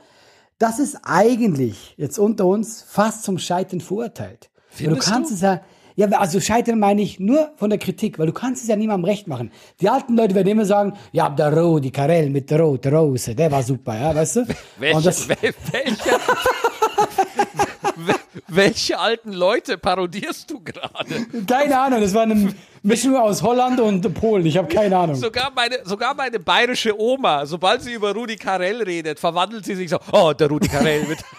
Das 0.59 0.77
ist 0.77 0.97
eigentlich 1.03 1.95
jetzt 1.97 2.19
unter 2.19 2.45
uns 2.45 2.83
fast 2.87 3.23
zum 3.23 3.39
Scheitern 3.39 3.81
verurteilt. 3.81 4.49
Weil 4.77 4.87
du 4.89 4.95
Findest 4.95 5.09
kannst 5.09 5.31
du? 5.31 5.35
es 5.35 5.41
ja, 5.41 5.61
ja, 5.95 6.07
also 6.19 6.39
scheitern 6.39 6.77
meine 6.79 7.01
ich 7.01 7.19
nur 7.19 7.49
von 7.57 7.69
der 7.71 7.79
Kritik, 7.79 8.19
weil 8.19 8.27
du 8.27 8.31
kannst 8.33 8.61
es 8.61 8.69
ja 8.69 8.75
niemandem 8.75 9.05
recht 9.05 9.27
machen. 9.27 9.51
Die 9.81 9.89
alten 9.89 10.15
Leute 10.15 10.35
werden 10.35 10.47
immer 10.49 10.65
sagen, 10.65 10.93
ja, 11.11 11.29
der 11.29 11.51
Rudi 11.57 11.89
Carell 11.89 12.29
mit 12.29 12.49
der 12.51 12.61
roten 12.61 12.93
Rose, 12.95 13.33
der 13.33 13.51
war 13.51 13.63
super, 13.63 13.99
ja, 13.99 14.13
weißt 14.15 14.35
du? 14.37 14.47
Welche, 14.77 14.97
Und 14.97 15.05
das, 15.05 15.27
wel- 15.27 15.53
welche, 18.07 18.19
wel- 18.19 18.41
welche 18.47 18.99
alten 18.99 19.31
Leute 19.33 19.77
parodierst 19.77 20.49
du 20.49 20.59
gerade? 20.61 21.25
keine 21.47 21.79
Ahnung, 21.79 22.01
das 22.01 22.13
war 22.13 22.23
eine 22.23 22.53
Mischung 22.83 23.15
aus 23.15 23.41
Holland 23.41 23.79
und 23.79 24.13
Polen, 24.13 24.45
ich 24.45 24.57
habe 24.57 24.67
keine 24.67 24.97
Ahnung. 24.97 25.15
Sogar 25.15 25.51
meine, 25.55 25.77
sogar 25.85 26.13
meine 26.15 26.39
bayerische 26.39 26.99
Oma, 26.99 27.45
sobald 27.45 27.81
sie 27.83 27.93
über 27.93 28.13
Rudi 28.13 28.35
Carell 28.37 28.81
redet, 28.83 29.19
verwandelt 29.19 29.65
sie 29.65 29.75
sich 29.75 29.89
so, 29.89 29.99
oh, 30.11 30.33
der 30.33 30.47
Rudi 30.49 30.67
Carell 30.67 31.03
mit. 31.03 31.19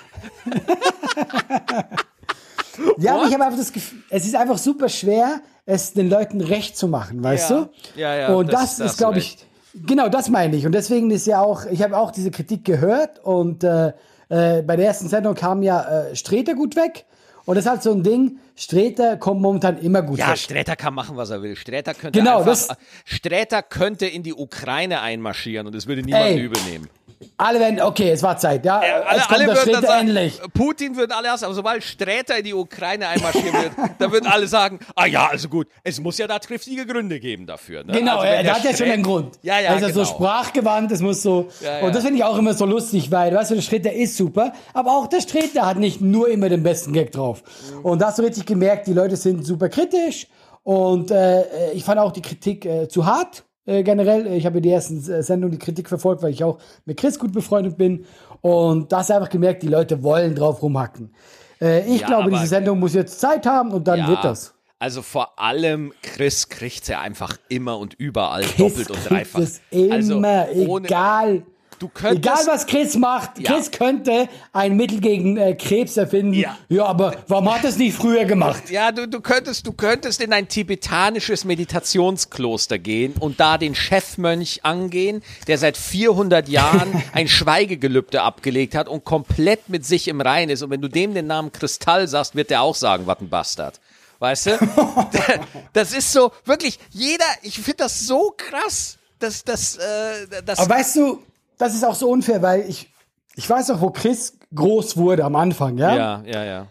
Ja, 2.98 3.16
aber 3.16 3.26
ich 3.26 3.34
habe 3.34 3.44
einfach 3.44 3.58
das 3.58 3.72
Gefühl, 3.72 3.98
es 4.08 4.24
ist 4.24 4.34
einfach 4.34 4.56
super 4.58 4.88
schwer, 4.88 5.40
es 5.66 5.92
den 5.92 6.08
Leuten 6.08 6.40
recht 6.40 6.76
zu 6.76 6.88
machen, 6.88 7.22
weißt 7.22 7.50
Ja. 7.50 7.56
du? 7.60 7.70
Ja, 8.00 8.14
ja, 8.16 8.34
Und 8.34 8.52
das- 8.52 8.60
das, 8.60 8.76
da 8.78 8.84
hast 8.84 8.90
ist, 8.92 8.98
glaube 8.98 9.18
ich, 9.18 9.36
genau 9.74 10.08
das 10.08 10.30
meine 10.30 10.56
ich. 10.56 10.64
Und 10.66 10.72
deswegen 10.72 11.10
ist 11.10 11.26
ja 11.26 11.40
auch, 11.42 11.66
ich 11.66 11.82
habe 11.82 11.96
auch 11.98 12.10
diese 12.10 12.30
Kritik 12.30 12.64
gehört 12.64 13.18
und 13.24 13.62
äh, 13.62 13.92
äh, 14.32 14.62
bei 14.62 14.76
der 14.76 14.86
ersten 14.86 15.08
Sendung 15.08 15.34
kam 15.34 15.62
ja 15.62 15.82
äh, 16.08 16.16
Streter 16.16 16.54
gut 16.54 16.74
weg. 16.76 17.04
Und 17.44 17.56
das 17.56 17.64
ist 17.64 17.70
halt 17.70 17.82
so 17.82 17.90
ein 17.92 18.04
Ding, 18.04 18.38
Streter 18.54 19.16
kommt 19.16 19.40
momentan 19.40 19.76
immer 19.78 20.00
gut 20.02 20.18
Ja, 20.18 20.30
weg. 20.30 20.38
Sträter 20.38 20.76
kann 20.76 20.94
machen, 20.94 21.16
was 21.16 21.30
er 21.30 21.42
will. 21.42 21.56
Sträter 21.56 21.92
könnte 21.92 22.16
Genau, 22.18 22.38
einfach, 22.38 22.46
das- 22.52 22.68
Sträter 23.04 23.62
könnte 23.62 24.06
in 24.06 24.22
die 24.22 24.32
Ukraine 24.32 25.00
einmarschieren 25.00 25.66
und 25.66 25.74
es 25.74 25.86
würde 25.88 26.02
niemand 26.02 26.36
übel 26.38 26.62
nehmen. 26.70 26.88
Alle 27.36 27.60
werden, 27.60 27.80
okay, 27.80 28.10
es 28.10 28.22
war 28.22 28.36
Zeit, 28.36 28.64
ja. 28.64 28.78
Alle, 28.78 29.20
kommt 29.20 29.32
alle 29.32 29.46
der 29.46 29.56
würden 29.56 29.72
dann 29.72 29.82
sagen, 29.82 30.08
endlich. 30.08 30.40
Putin 30.54 30.96
würden 30.96 31.12
alle 31.12 31.30
hassen, 31.30 31.44
aber 31.44 31.54
sobald 31.54 31.82
Sträter 31.82 32.38
in 32.38 32.44
die 32.44 32.54
Ukraine 32.54 33.08
einmarschieren 33.08 33.52
wird, 33.52 33.72
dann 33.98 34.12
würden 34.12 34.26
alle 34.26 34.46
sagen, 34.46 34.78
ah 34.94 35.06
ja, 35.06 35.26
also 35.26 35.48
gut, 35.48 35.68
es 35.82 36.00
muss 36.00 36.18
ja 36.18 36.26
da 36.26 36.38
triftige 36.38 36.86
Gründe 36.86 37.20
geben 37.20 37.46
dafür. 37.46 37.84
Ne? 37.84 37.92
Genau, 37.92 38.18
also, 38.18 38.26
er, 38.26 38.42
der 38.42 38.54
hat 38.54 38.64
ja 38.64 38.76
schon 38.76 38.90
einen 38.90 39.02
Grund. 39.02 39.38
Ja, 39.42 39.60
ja, 39.60 39.74
ist 39.74 39.82
ja 39.82 39.88
genau. 39.88 40.04
so 40.04 40.14
sprachgewandt, 40.14 40.90
das 40.90 41.00
muss 41.00 41.22
so. 41.22 41.48
Ja, 41.60 41.78
ja. 41.78 41.86
Und 41.86 41.94
das 41.94 42.02
finde 42.02 42.18
ich 42.18 42.24
auch 42.24 42.38
immer 42.38 42.54
so 42.54 42.66
lustig, 42.66 43.10
weil, 43.10 43.34
weißt 43.34 43.50
du, 43.50 43.54
der 43.56 43.62
Streter 43.62 43.92
ist 43.92 44.16
super, 44.16 44.52
aber 44.72 44.92
auch 44.92 45.06
der 45.06 45.20
Streter 45.20 45.66
hat 45.66 45.78
nicht 45.78 46.00
nur 46.00 46.28
immer 46.28 46.48
den 46.48 46.62
besten 46.62 46.92
Gag 46.92 47.12
drauf. 47.12 47.42
Mhm. 47.72 47.84
Und 47.84 48.02
da 48.02 48.08
hast 48.08 48.18
du 48.18 48.22
richtig 48.22 48.46
gemerkt, 48.46 48.86
die 48.86 48.92
Leute 48.92 49.16
sind 49.16 49.44
super 49.44 49.68
kritisch 49.68 50.26
und 50.62 51.10
äh, 51.10 51.72
ich 51.72 51.84
fand 51.84 51.98
auch 51.98 52.12
die 52.12 52.22
Kritik 52.22 52.64
äh, 52.64 52.88
zu 52.88 53.06
hart. 53.06 53.44
Äh, 53.64 53.82
generell, 53.82 54.26
ich 54.32 54.44
habe 54.46 54.60
die 54.60 54.70
ersten 54.70 54.98
äh, 55.10 55.22
Sendungen 55.22 55.58
die 55.58 55.64
Kritik 55.64 55.88
verfolgt, 55.88 56.22
weil 56.22 56.32
ich 56.32 56.42
auch 56.42 56.58
mit 56.84 56.98
Chris 56.98 57.18
gut 57.18 57.32
befreundet 57.32 57.76
bin. 57.76 58.04
Und 58.40 58.90
da 58.90 58.98
hast 58.98 59.10
du 59.10 59.14
einfach 59.14 59.28
gemerkt, 59.30 59.62
die 59.62 59.68
Leute 59.68 60.02
wollen 60.02 60.34
drauf 60.34 60.62
rumhacken. 60.62 61.14
Äh, 61.60 61.86
ich 61.92 62.00
Ja, 62.00 62.08
glaube, 62.08 62.30
diese 62.30 62.46
Sendung 62.46 62.80
muss 62.80 62.94
jetzt 62.94 63.20
Zeit 63.20 63.46
haben 63.46 63.70
und 63.70 63.86
dann 63.86 64.00
Ja, 64.00 64.08
wird 64.08 64.24
das. 64.24 64.54
Also 64.80 65.00
vor 65.02 65.38
allem 65.38 65.92
Chris 66.02 66.48
kriegt 66.48 66.88
ja 66.88 67.00
einfach 67.00 67.36
immer 67.48 67.78
und 67.78 67.94
überall 67.94 68.42
Chris 68.42 68.56
doppelt 68.56 68.90
und 68.90 69.08
dreifach. 69.08 69.38
es 69.38 69.60
immer, 69.70 69.92
also 69.92 70.18
ohne, 70.66 70.86
egal. 70.88 71.42
Du 71.82 71.88
könntest, 71.88 72.18
Egal 72.24 72.46
was 72.46 72.66
Chris 72.68 72.94
macht, 72.94 73.40
Ja. 73.40 73.54
Chris 73.54 73.72
könnte 73.72 74.28
ein 74.52 74.76
Mittel 74.76 75.00
gegen 75.00 75.36
äh, 75.36 75.56
Krebs 75.56 75.96
erfinden. 75.96 76.32
Ja. 76.34 76.56
ja, 76.68 76.84
aber 76.84 77.16
warum 77.26 77.52
hat 77.52 77.64
er 77.64 77.70
es 77.70 77.76
nicht 77.76 77.96
früher 77.96 78.24
gemacht? 78.24 78.70
Ja, 78.70 78.92
du, 78.92 79.08
du 79.08 79.20
könntest, 79.20 79.66
du 79.66 79.72
könntest 79.72 80.20
in 80.20 80.32
ein 80.32 80.46
tibetanisches 80.46 81.44
Meditationskloster 81.44 82.78
gehen 82.78 83.14
und 83.18 83.40
da 83.40 83.58
den 83.58 83.74
Chefmönch 83.74 84.64
angehen, 84.64 85.24
der 85.48 85.58
seit 85.58 85.76
400 85.76 86.48
Jahren 86.48 87.02
ein 87.14 87.26
Schweigegelübde 87.26 88.22
abgelegt 88.22 88.76
hat 88.76 88.88
und 88.88 89.04
komplett 89.04 89.68
mit 89.68 89.84
sich 89.84 90.06
im 90.06 90.20
Rein 90.20 90.50
ist. 90.50 90.62
Und 90.62 90.70
wenn 90.70 90.82
du 90.82 90.86
dem 90.88 91.14
den 91.14 91.26
Namen 91.26 91.50
Kristall 91.50 92.06
sagst, 92.06 92.36
wird 92.36 92.50
der 92.50 92.62
auch 92.62 92.76
sagen, 92.76 93.08
was 93.08 93.18
ein 93.18 93.28
Bastard. 93.28 93.80
Weißt 94.20 94.46
du? 94.46 94.58
das 95.72 95.92
ist 95.92 96.12
so, 96.12 96.30
wirklich, 96.44 96.78
jeder, 96.90 97.24
ich 97.42 97.56
finde 97.56 97.78
das 97.78 98.06
so 98.06 98.32
krass, 98.36 98.98
dass, 99.18 99.42
dass, 99.42 99.76
äh, 99.78 100.42
dass, 100.44 100.60
Aber 100.60 100.76
weißt 100.76 100.96
du, 100.96 101.22
das 101.62 101.74
ist 101.74 101.84
auch 101.84 101.94
so 101.94 102.10
unfair, 102.10 102.42
weil 102.42 102.68
ich, 102.68 102.92
ich 103.36 103.48
weiß 103.48 103.68
noch, 103.68 103.80
wo 103.80 103.90
Chris 103.90 104.36
groß 104.54 104.96
wurde 104.96 105.24
am 105.24 105.36
Anfang, 105.36 105.78
ja? 105.78 105.94
ja, 105.94 106.22
ja, 106.26 106.44
ja. 106.44 106.66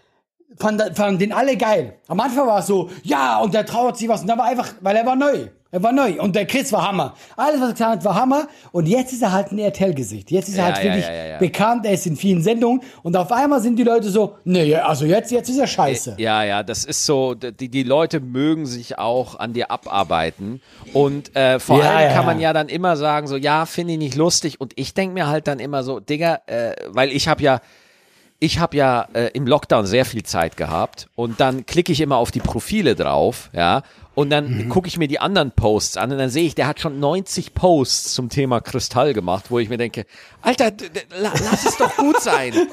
Fanden, 0.58 0.94
fanden 0.96 1.20
den 1.20 1.34
alle 1.34 1.58
geil. 1.58 1.96
Am 2.08 2.20
Anfang 2.20 2.46
war 2.48 2.60
es 2.60 2.68
so, 2.68 2.90
ja, 3.04 3.40
und 3.40 3.54
der 3.54 3.66
trauert 3.66 3.98
sich 3.98 4.08
was. 4.08 4.22
Und 4.22 4.28
dann 4.28 4.38
war 4.38 4.46
einfach, 4.46 4.74
weil 4.82 4.96
er 4.96 5.06
war 5.06 5.16
neu. 5.16 5.48
Er 5.74 5.82
war 5.82 5.94
neu. 5.94 6.20
Und 6.20 6.36
der 6.36 6.46
Chris 6.46 6.74
war 6.74 6.86
Hammer. 6.86 7.16
Alles, 7.38 7.62
was 7.62 7.70
er 7.70 7.74
getan 7.74 7.92
hat, 7.92 8.04
war 8.04 8.16
Hammer. 8.16 8.48
Und 8.74 8.90
jetzt 8.90 9.14
ist 9.14 9.22
er 9.22 9.32
halt 9.32 9.54
ein 9.54 9.60
RTL-Gesicht. 9.60 10.30
Jetzt 10.30 10.50
ist 10.50 10.58
er 10.58 10.68
Ja, 10.68 10.74
halt 10.74 10.84
wirklich 10.84 11.06
ja, 11.06 11.26
ja, 11.26 11.38
bekannt. 11.38 11.86
Er 11.86 11.94
ist 11.94 12.06
in 12.06 12.18
vielen 12.18 12.44
Sendungen. 12.44 12.82
Und 13.04 13.16
auf 13.16 13.32
einmal 13.32 13.62
sind 13.62 13.78
die 13.78 13.84
Leute 13.84 14.10
so, 14.10 14.36
nee, 14.44 14.76
also 14.76 15.06
jetzt, 15.06 15.32
jetzt 15.32 15.50
ist 15.50 15.58
er 15.58 15.68
scheiße. 15.68 16.16
Ja, 16.18 16.44
ja, 16.44 16.62
das 16.64 16.84
ist 16.84 17.06
so, 17.06 17.36
die, 17.36 17.70
die 17.70 17.84
Leute 17.84 18.20
mögen 18.20 18.66
sich 18.66 19.00
auch 19.00 19.40
an 19.40 19.54
dir 19.54 19.72
abarbeiten. 19.72 20.62
Und 20.92 21.34
äh, 21.38 21.58
vor 21.60 21.82
allem 21.82 22.14
kann 22.14 22.26
man 22.26 22.42
ja. 22.42 22.50
ja 22.50 22.54
dann 22.54 22.68
immer 22.68 22.98
sagen, 22.98 23.28
so, 23.28 23.38
ja, 23.38 23.66
finde 23.66 23.94
ich 23.94 24.00
nicht 24.00 24.16
lustig. 24.16 24.60
Und 24.60 24.74
ich 24.76 24.94
denke 24.94 25.14
mir 25.14 25.28
halt 25.28 25.48
dann 25.48 25.60
immer 25.60 25.84
so, 25.84 26.02
Digga, 26.02 26.42
äh, 26.48 26.74
weil 26.90 27.14
ich 27.14 27.30
habe 27.30 27.42
ja, 27.44 27.62
ich 28.42 28.60
habe 28.60 28.76
ja 28.76 29.08
äh, 29.14 29.28
im 29.34 29.48
Lockdown 29.48 29.86
sehr 29.86 30.04
viel 30.04 30.24
Zeit 30.24 30.58
gehabt 30.58 31.08
und 31.16 31.40
dann 31.40 31.66
klicke 31.66 31.92
ich 31.94 32.02
immer 32.02 32.18
auf 32.18 32.32
die 32.32 32.40
Profile 32.42 32.96
drauf, 32.96 33.50
ja, 33.54 33.84
und 34.16 34.30
dann 34.30 34.66
Mhm. 34.66 34.70
gucke 34.70 34.90
ich 34.90 34.98
mir 34.98 35.08
die 35.08 35.20
anderen 35.20 35.52
Posts 35.52 35.96
an 35.98 36.12
und 36.12 36.18
dann 36.18 36.30
sehe 36.30 36.44
ich, 36.46 36.54
der 36.56 36.68
hat 36.68 36.80
schon 36.82 37.00
90 37.00 37.54
Posts 37.54 38.14
zum 38.14 38.28
Thema 38.30 38.60
Kristall 38.60 39.14
gemacht, 39.14 39.46
wo 39.50 39.60
ich 39.60 39.70
mir 39.70 39.78
denke, 39.78 40.06
Alter, 40.42 40.72
lass 41.22 41.66
es 41.66 41.78
doch 41.78 41.96
gut 41.96 42.20
sein. 42.20 42.54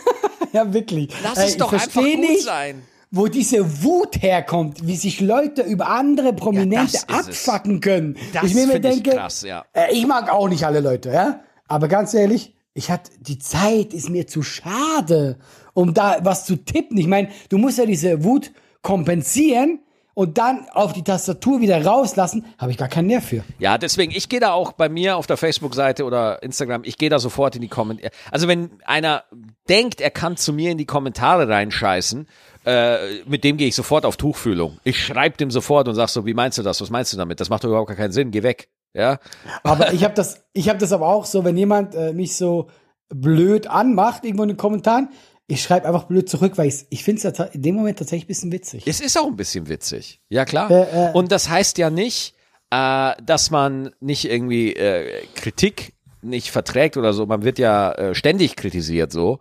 Ja, 0.54 0.72
wirklich. 0.72 1.10
Lass 1.22 1.36
es 1.36 1.50
ich 1.50 1.56
doch 1.58 1.70
einfach 1.74 1.92
gut 2.02 2.18
nicht, 2.20 2.42
sein. 2.44 2.80
wo 3.10 3.26
diese 3.26 3.82
Wut 3.82 4.22
herkommt, 4.22 4.86
wie 4.86 4.96
sich 4.96 5.20
Leute 5.20 5.60
über 5.60 5.90
andere 5.90 6.32
Prominente 6.32 6.96
Ja, 7.10 7.20
ist 7.20 7.28
es. 7.28 7.46
abfacken 7.46 7.80
können. 7.80 8.16
Das 8.32 8.44
ich 8.44 8.54
mir 8.54 8.66
find 8.66 8.82
ich 8.86 9.02
denke, 9.02 9.10
krass, 9.10 9.42
ja. 9.42 9.66
äh, 9.74 9.92
ich 9.92 10.06
mag 10.06 10.32
auch 10.32 10.48
nicht 10.48 10.64
alle 10.64 10.80
Leute, 10.80 11.10
ja. 11.12 11.40
Aber 11.68 11.86
ganz 11.88 12.14
ehrlich, 12.14 12.54
ich 12.78 12.92
hatte 12.92 13.10
die 13.18 13.40
Zeit 13.40 13.92
ist 13.92 14.08
mir 14.08 14.28
zu 14.28 14.42
schade, 14.42 15.36
um 15.74 15.94
da 15.94 16.18
was 16.22 16.46
zu 16.46 16.56
tippen. 16.56 16.96
Ich 16.96 17.08
meine, 17.08 17.28
du 17.48 17.58
musst 17.58 17.76
ja 17.76 17.86
diese 17.86 18.22
Wut 18.22 18.52
kompensieren 18.82 19.80
und 20.14 20.38
dann 20.38 20.68
auf 20.72 20.92
die 20.92 21.02
Tastatur 21.02 21.60
wieder 21.60 21.84
rauslassen, 21.84 22.46
habe 22.56 22.70
ich 22.70 22.76
gar 22.76 22.86
keinen 22.86 23.08
Nerv 23.08 23.24
für. 23.24 23.42
Ja, 23.58 23.78
deswegen, 23.78 24.12
ich 24.12 24.28
gehe 24.28 24.38
da 24.38 24.52
auch 24.52 24.72
bei 24.72 24.88
mir 24.88 25.16
auf 25.16 25.26
der 25.26 25.36
Facebook-Seite 25.36 26.04
oder 26.04 26.40
Instagram, 26.42 26.82
ich 26.84 26.98
gehe 26.98 27.10
da 27.10 27.18
sofort 27.18 27.56
in 27.56 27.62
die 27.62 27.68
Kommentare. 27.68 28.12
Also 28.30 28.46
wenn 28.46 28.70
einer 28.84 29.24
denkt, 29.68 30.00
er 30.00 30.10
kann 30.10 30.36
zu 30.36 30.52
mir 30.52 30.70
in 30.70 30.78
die 30.78 30.86
Kommentare 30.86 31.48
reinscheißen, 31.48 32.28
äh, 32.64 33.22
mit 33.26 33.42
dem 33.42 33.56
gehe 33.56 33.66
ich 33.66 33.74
sofort 33.74 34.04
auf 34.04 34.16
Tuchfühlung. 34.16 34.78
Ich 34.84 35.04
schreibe 35.04 35.36
dem 35.36 35.50
sofort 35.50 35.88
und 35.88 35.96
sag 35.96 36.08
so, 36.10 36.26
wie 36.26 36.34
meinst 36.34 36.58
du 36.58 36.62
das? 36.62 36.80
Was 36.80 36.90
meinst 36.90 37.12
du 37.12 37.16
damit? 37.16 37.40
Das 37.40 37.48
macht 37.48 37.64
doch 37.64 37.68
überhaupt 37.68 37.88
gar 37.88 37.96
keinen 37.96 38.12
Sinn, 38.12 38.30
geh 38.30 38.44
weg. 38.44 38.68
Ja. 38.98 39.20
Aber 39.62 39.92
ich 39.92 40.02
habe 40.02 40.14
das, 40.14 40.44
ich 40.52 40.68
habe 40.68 40.78
das 40.78 40.92
aber 40.92 41.06
auch 41.06 41.24
so, 41.24 41.44
wenn 41.44 41.56
jemand 41.56 41.94
äh, 41.94 42.12
mich 42.12 42.36
so 42.36 42.68
blöd 43.08 43.68
anmacht, 43.68 44.24
irgendwo 44.24 44.42
in 44.42 44.48
den 44.48 44.56
Kommentaren, 44.56 45.08
ich 45.46 45.62
schreibe 45.62 45.86
einfach 45.86 46.04
blöd 46.04 46.28
zurück, 46.28 46.58
weil 46.58 46.66
ich, 46.66 46.84
ich 46.90 47.04
finde 47.04 47.26
es 47.26 47.38
in 47.54 47.62
dem 47.62 47.76
Moment 47.76 47.98
tatsächlich 47.98 48.24
ein 48.24 48.28
bisschen 48.28 48.52
witzig. 48.52 48.86
Es 48.86 49.00
ist 49.00 49.16
auch 49.16 49.28
ein 49.28 49.36
bisschen 49.36 49.68
witzig. 49.68 50.20
Ja, 50.28 50.44
klar. 50.44 50.70
Äh, 50.70 51.10
äh. 51.10 51.12
Und 51.12 51.30
das 51.30 51.48
heißt 51.48 51.78
ja 51.78 51.90
nicht, 51.90 52.34
äh, 52.70 53.12
dass 53.24 53.50
man 53.50 53.92
nicht 54.00 54.28
irgendwie 54.28 54.74
äh, 54.74 55.24
Kritik 55.36 55.94
nicht 56.20 56.50
verträgt 56.50 56.96
oder 56.96 57.12
so. 57.12 57.24
Man 57.24 57.44
wird 57.44 57.60
ja 57.60 57.92
äh, 57.92 58.14
ständig 58.16 58.56
kritisiert 58.56 59.12
so. 59.12 59.38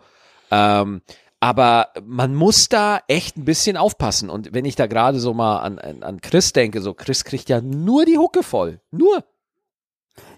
Ähm, 0.52 1.02
aber 1.40 1.90
man 2.06 2.34
muss 2.36 2.70
da 2.70 3.02
echt 3.08 3.38
ein 3.38 3.46
bisschen 3.46 3.76
aufpassen. 3.76 4.30
Und 4.30 4.54
wenn 4.54 4.66
ich 4.66 4.76
da 4.76 4.88
gerade 4.88 5.20
so 5.20 5.34
mal 5.34 5.60
an, 5.60 5.78
an, 5.80 6.04
an 6.04 6.22
Chris 6.22 6.54
denke, 6.54 6.82
so 6.82 6.94
Chris 6.94 7.24
kriegt 7.24 7.50
ja 7.50 7.60
nur 7.60 8.06
die 8.06 8.18
Hucke 8.18 8.44
voll. 8.44 8.80
Nur. 8.92 9.24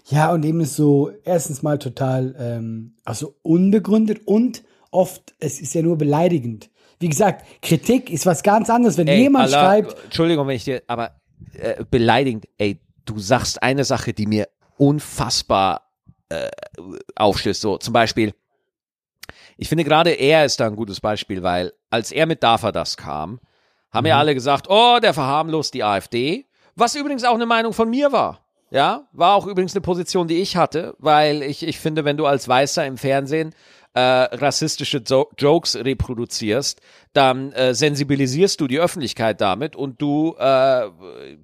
Ja, 0.06 0.32
und 0.32 0.44
eben 0.44 0.60
ist 0.60 0.76
so 0.76 1.10
erstens 1.24 1.62
mal 1.62 1.78
total 1.78 2.34
ähm, 2.38 2.94
also 3.04 3.34
unbegründet 3.42 4.26
und 4.26 4.62
oft, 4.90 5.34
es 5.38 5.60
ist 5.60 5.74
ja 5.74 5.82
nur 5.82 5.98
beleidigend. 5.98 6.70
Wie 6.98 7.08
gesagt, 7.08 7.46
Kritik 7.62 8.10
ist 8.10 8.26
was 8.26 8.42
ganz 8.42 8.68
anderes. 8.68 8.98
Wenn 8.98 9.08
Ey, 9.08 9.22
jemand 9.22 9.46
Allah, 9.46 9.60
schreibt, 9.60 10.04
Entschuldigung, 10.04 10.46
wenn 10.46 10.56
ich 10.56 10.64
dir, 10.64 10.82
aber 10.86 11.12
äh, 11.54 11.84
beleidigend, 11.90 12.46
ey, 12.58 12.78
du 13.04 13.18
sagst 13.18 13.62
eine 13.62 13.84
Sache, 13.84 14.12
die 14.12 14.26
mir 14.26 14.48
unfassbar 14.76 15.90
äh, 16.28 16.50
aufstößt. 17.16 17.60
So, 17.60 17.78
zum 17.78 17.92
Beispiel, 17.92 18.34
ich 19.56 19.68
finde 19.68 19.84
gerade 19.84 20.10
er 20.10 20.44
ist 20.44 20.60
da 20.60 20.66
ein 20.66 20.76
gutes 20.76 21.00
Beispiel, 21.00 21.42
weil 21.42 21.72
als 21.90 22.12
er 22.12 22.26
mit 22.26 22.42
Dafa 22.42 22.72
das 22.72 22.96
kam, 22.96 23.40
haben 23.90 24.06
ja 24.06 24.18
alle 24.18 24.34
gesagt, 24.34 24.66
oh, 24.68 24.98
der 25.02 25.14
verharmlost 25.14 25.74
die 25.74 25.82
AfD, 25.82 26.46
was 26.76 26.94
übrigens 26.94 27.24
auch 27.24 27.34
eine 27.34 27.46
Meinung 27.46 27.72
von 27.72 27.90
mir 27.90 28.12
war. 28.12 28.44
Ja, 28.70 29.08
war 29.12 29.34
auch 29.34 29.46
übrigens 29.46 29.74
eine 29.74 29.80
Position, 29.80 30.28
die 30.28 30.40
ich 30.40 30.56
hatte, 30.56 30.94
weil 30.98 31.42
ich, 31.42 31.66
ich 31.66 31.80
finde, 31.80 32.04
wenn 32.04 32.16
du 32.16 32.26
als 32.26 32.46
Weißer 32.48 32.86
im 32.86 32.98
Fernsehen 32.98 33.52
äh, 33.94 34.00
rassistische 34.00 35.02
jo 35.04 35.28
Jokes 35.36 35.74
reproduzierst, 35.74 36.80
dann 37.12 37.52
äh, 37.52 37.74
sensibilisierst 37.74 38.60
du 38.60 38.68
die 38.68 38.78
Öffentlichkeit 38.78 39.40
damit 39.40 39.74
und 39.74 40.00
du 40.00 40.36
äh, 40.38 40.88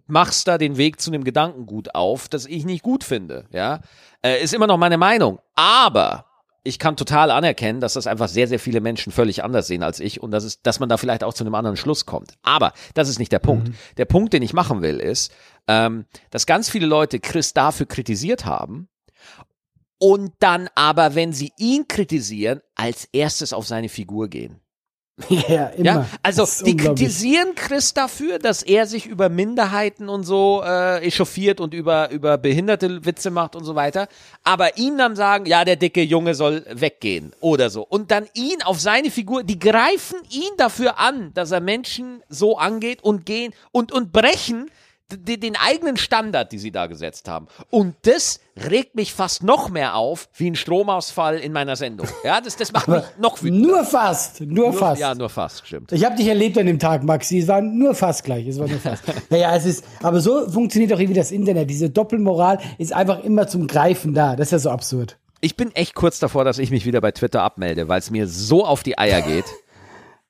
machst 0.07 0.47
da 0.47 0.57
den 0.57 0.77
Weg 0.77 1.01
zu 1.01 1.11
einem 1.11 1.24
Gedankengut 1.24 1.97
auf, 1.97 2.29
das 2.29 2.47
ich 2.47 2.64
nicht 2.64 2.85
gut 2.85 3.03
finde. 3.03 3.47
Ja, 3.51 3.81
äh, 4.22 4.41
ist 4.41 4.55
immer 4.55 4.68
noch 4.68 4.79
meine 4.79 4.97
Meinung. 4.97 5.41
Aber 5.57 6.26
ich 6.67 6.79
kann 6.79 6.97
total 6.97 7.31
anerkennen, 7.31 7.81
dass 7.81 7.95
das 7.95 8.07
einfach 8.07 8.29
sehr, 8.29 8.49
sehr 8.49 8.59
viele 8.59 8.81
Menschen 8.81 9.12
völlig 9.12 9.45
anders 9.45 9.67
sehen 9.67 9.83
als 9.83 10.01
ich 10.01 10.21
und 10.21 10.33
dass, 10.33 10.45
es, 10.45 10.62
dass 10.62 10.81
man 10.81 10.89
da 10.89 10.97
vielleicht 10.97 11.25
auch 11.25 11.33
zu 11.33 11.45
einem 11.45 11.55
anderen 11.55 11.77
Schluss 11.77 12.07
kommt. 12.07 12.35
Aber 12.43 12.73
das 12.95 13.09
ist 13.09 13.19
nicht 13.19 13.33
der 13.33 13.39
Punkt. 13.39 13.69
Der 13.97 14.05
Punkt, 14.05 14.33
den 14.33 14.43
ich 14.43 14.53
machen 14.53 14.83
will, 14.83 14.99
ist, 14.99 15.33
ähm, 15.69 16.07
dass 16.31 16.47
ganz 16.47 16.69
viele 16.69 16.87
Leute 16.87 17.21
Chris 17.21 17.55
dafür 17.55 17.87
kritisiert 17.87 18.45
haben 18.45 18.89
und 19.99 20.33
dann 20.41 20.69
aber, 20.75 21.14
wenn 21.14 21.33
sie 21.33 21.53
ihn 21.59 21.89
kritisieren, 21.89 22.61
als 22.75 23.07
erstes 23.12 23.53
auf 23.53 23.67
seine 23.67 23.89
Figur 23.89 24.29
gehen. 24.29 24.61
ja, 25.31 25.69
immer. 25.69 25.85
Ja, 25.85 26.07
also 26.23 26.47
die 26.64 26.77
kritisieren 26.77 27.55
Chris 27.55 27.95
dafür, 27.95 28.39
dass 28.39 28.62
er 28.62 28.87
sich 28.87 29.07
über 29.07 29.31
Minderheiten 29.31 30.11
und 30.11 30.25
so 30.25 30.62
äh, 30.62 30.99
echauffiert 31.07 31.59
und 31.59 31.73
über 31.73 32.11
über 32.11 32.37
behinderte 32.37 33.07
Witze 33.07 33.31
macht 33.31 33.57
und 33.57 33.64
so 33.64 33.75
weiter, 33.75 34.09
aber 34.45 34.77
ihm 34.77 34.99
dann 34.99 35.17
sagen, 35.17 35.47
ja, 35.47 35.64
der 35.64 35.77
dicke 35.77 36.03
Junge 36.03 36.35
soll 36.35 36.67
weggehen 36.71 37.33
oder 37.41 37.71
so. 37.71 37.83
Und 37.83 38.11
dann 38.11 38.27
ihn 38.35 38.62
auf 38.62 38.79
seine 38.79 39.11
Figur, 39.11 39.43
die 39.43 39.59
greifen 39.59 40.19
ihn 40.31 40.53
dafür 40.59 40.99
an, 40.99 41.33
dass 41.33 41.51
er 41.51 41.61
Menschen 41.61 42.23
so 42.29 42.59
angeht 42.59 43.03
und 43.03 43.25
gehen 43.25 43.55
und 43.73 43.93
und 43.93 44.12
brechen 44.12 44.71
den 45.13 45.55
eigenen 45.57 45.97
Standard, 45.97 46.51
die 46.51 46.59
sie 46.59 46.73
da 46.73 46.87
gesetzt 46.87 47.29
haben. 47.29 47.47
Und 47.71 47.95
das 48.03 48.41
regt 48.57 48.97
mich 48.97 49.15
fast 49.15 49.43
noch 49.45 49.69
mehr 49.69 49.95
auf, 49.95 50.29
wie 50.35 50.51
ein 50.51 50.57
Stromausfall 50.57 51.39
in 51.39 51.53
meiner 51.53 51.77
Sendung. 51.77 52.09
Ja, 52.25 52.41
das, 52.41 52.57
das 52.57 52.73
macht 52.73 52.89
mich 52.89 53.03
noch 53.19 53.41
wütender. 53.43 53.69
Nur 53.69 53.85
fast, 53.85 54.41
nur, 54.41 54.71
Nur- 54.71 54.73
fast. 54.73 55.01
Ja, 55.01 55.15
nur 55.15 55.29
fast, 55.29 55.67
stimmt. 55.67 55.93
Ich 55.93 56.05
habe 56.05 56.17
dich 56.17 56.27
erlebt 56.27 56.59
an 56.59 56.67
dem 56.67 56.79
Tag, 56.81 57.05
Maxi. 57.05 57.39
Es 57.39 57.47
war 57.49 57.61
nur 57.61 57.95
fast 57.95 58.25
gleich. 58.25 58.47
Es 58.49 58.59
war 58.59 58.67
nur 58.67 58.81
fast. 58.81 59.05
naja, 59.31 59.55
es 59.55 59.65
ist, 59.67 59.85
aber 60.03 60.21
so 60.21 60.51
funktioniert 60.51 60.93
auch 60.93 60.99
irgendwie 60.99 61.19
das 61.21 61.31
Internet. 61.31 61.71
Diese 61.71 61.89
Doppelmoral 61.91 62.59
ist 62.79 62.93
einfach 62.93 63.23
immer 63.23 63.47
zum 63.47 63.69
Greifen 63.69 64.13
da. 64.13 64.35
Das 64.35 64.49
ist 64.49 64.53
ja 64.53 64.59
so 64.59 64.71
absurd. 64.71 65.19
Ich 65.41 65.55
bin 65.57 65.71
echt 65.77 65.95
kurz 65.95 66.19
davor, 66.19 66.45
dass 66.45 66.59
ich 66.59 66.71
mich 66.71 66.85
wieder 66.85 67.01
bei 67.01 67.13
Twitter 67.13 67.43
abmelde, 67.43 67.89
weil 67.89 68.01
es 68.01 68.11
mir 68.11 68.27
so 68.27 68.65
auf 68.67 68.83
die 68.83 68.99
Eier 68.99 69.23
geht. 69.23 69.45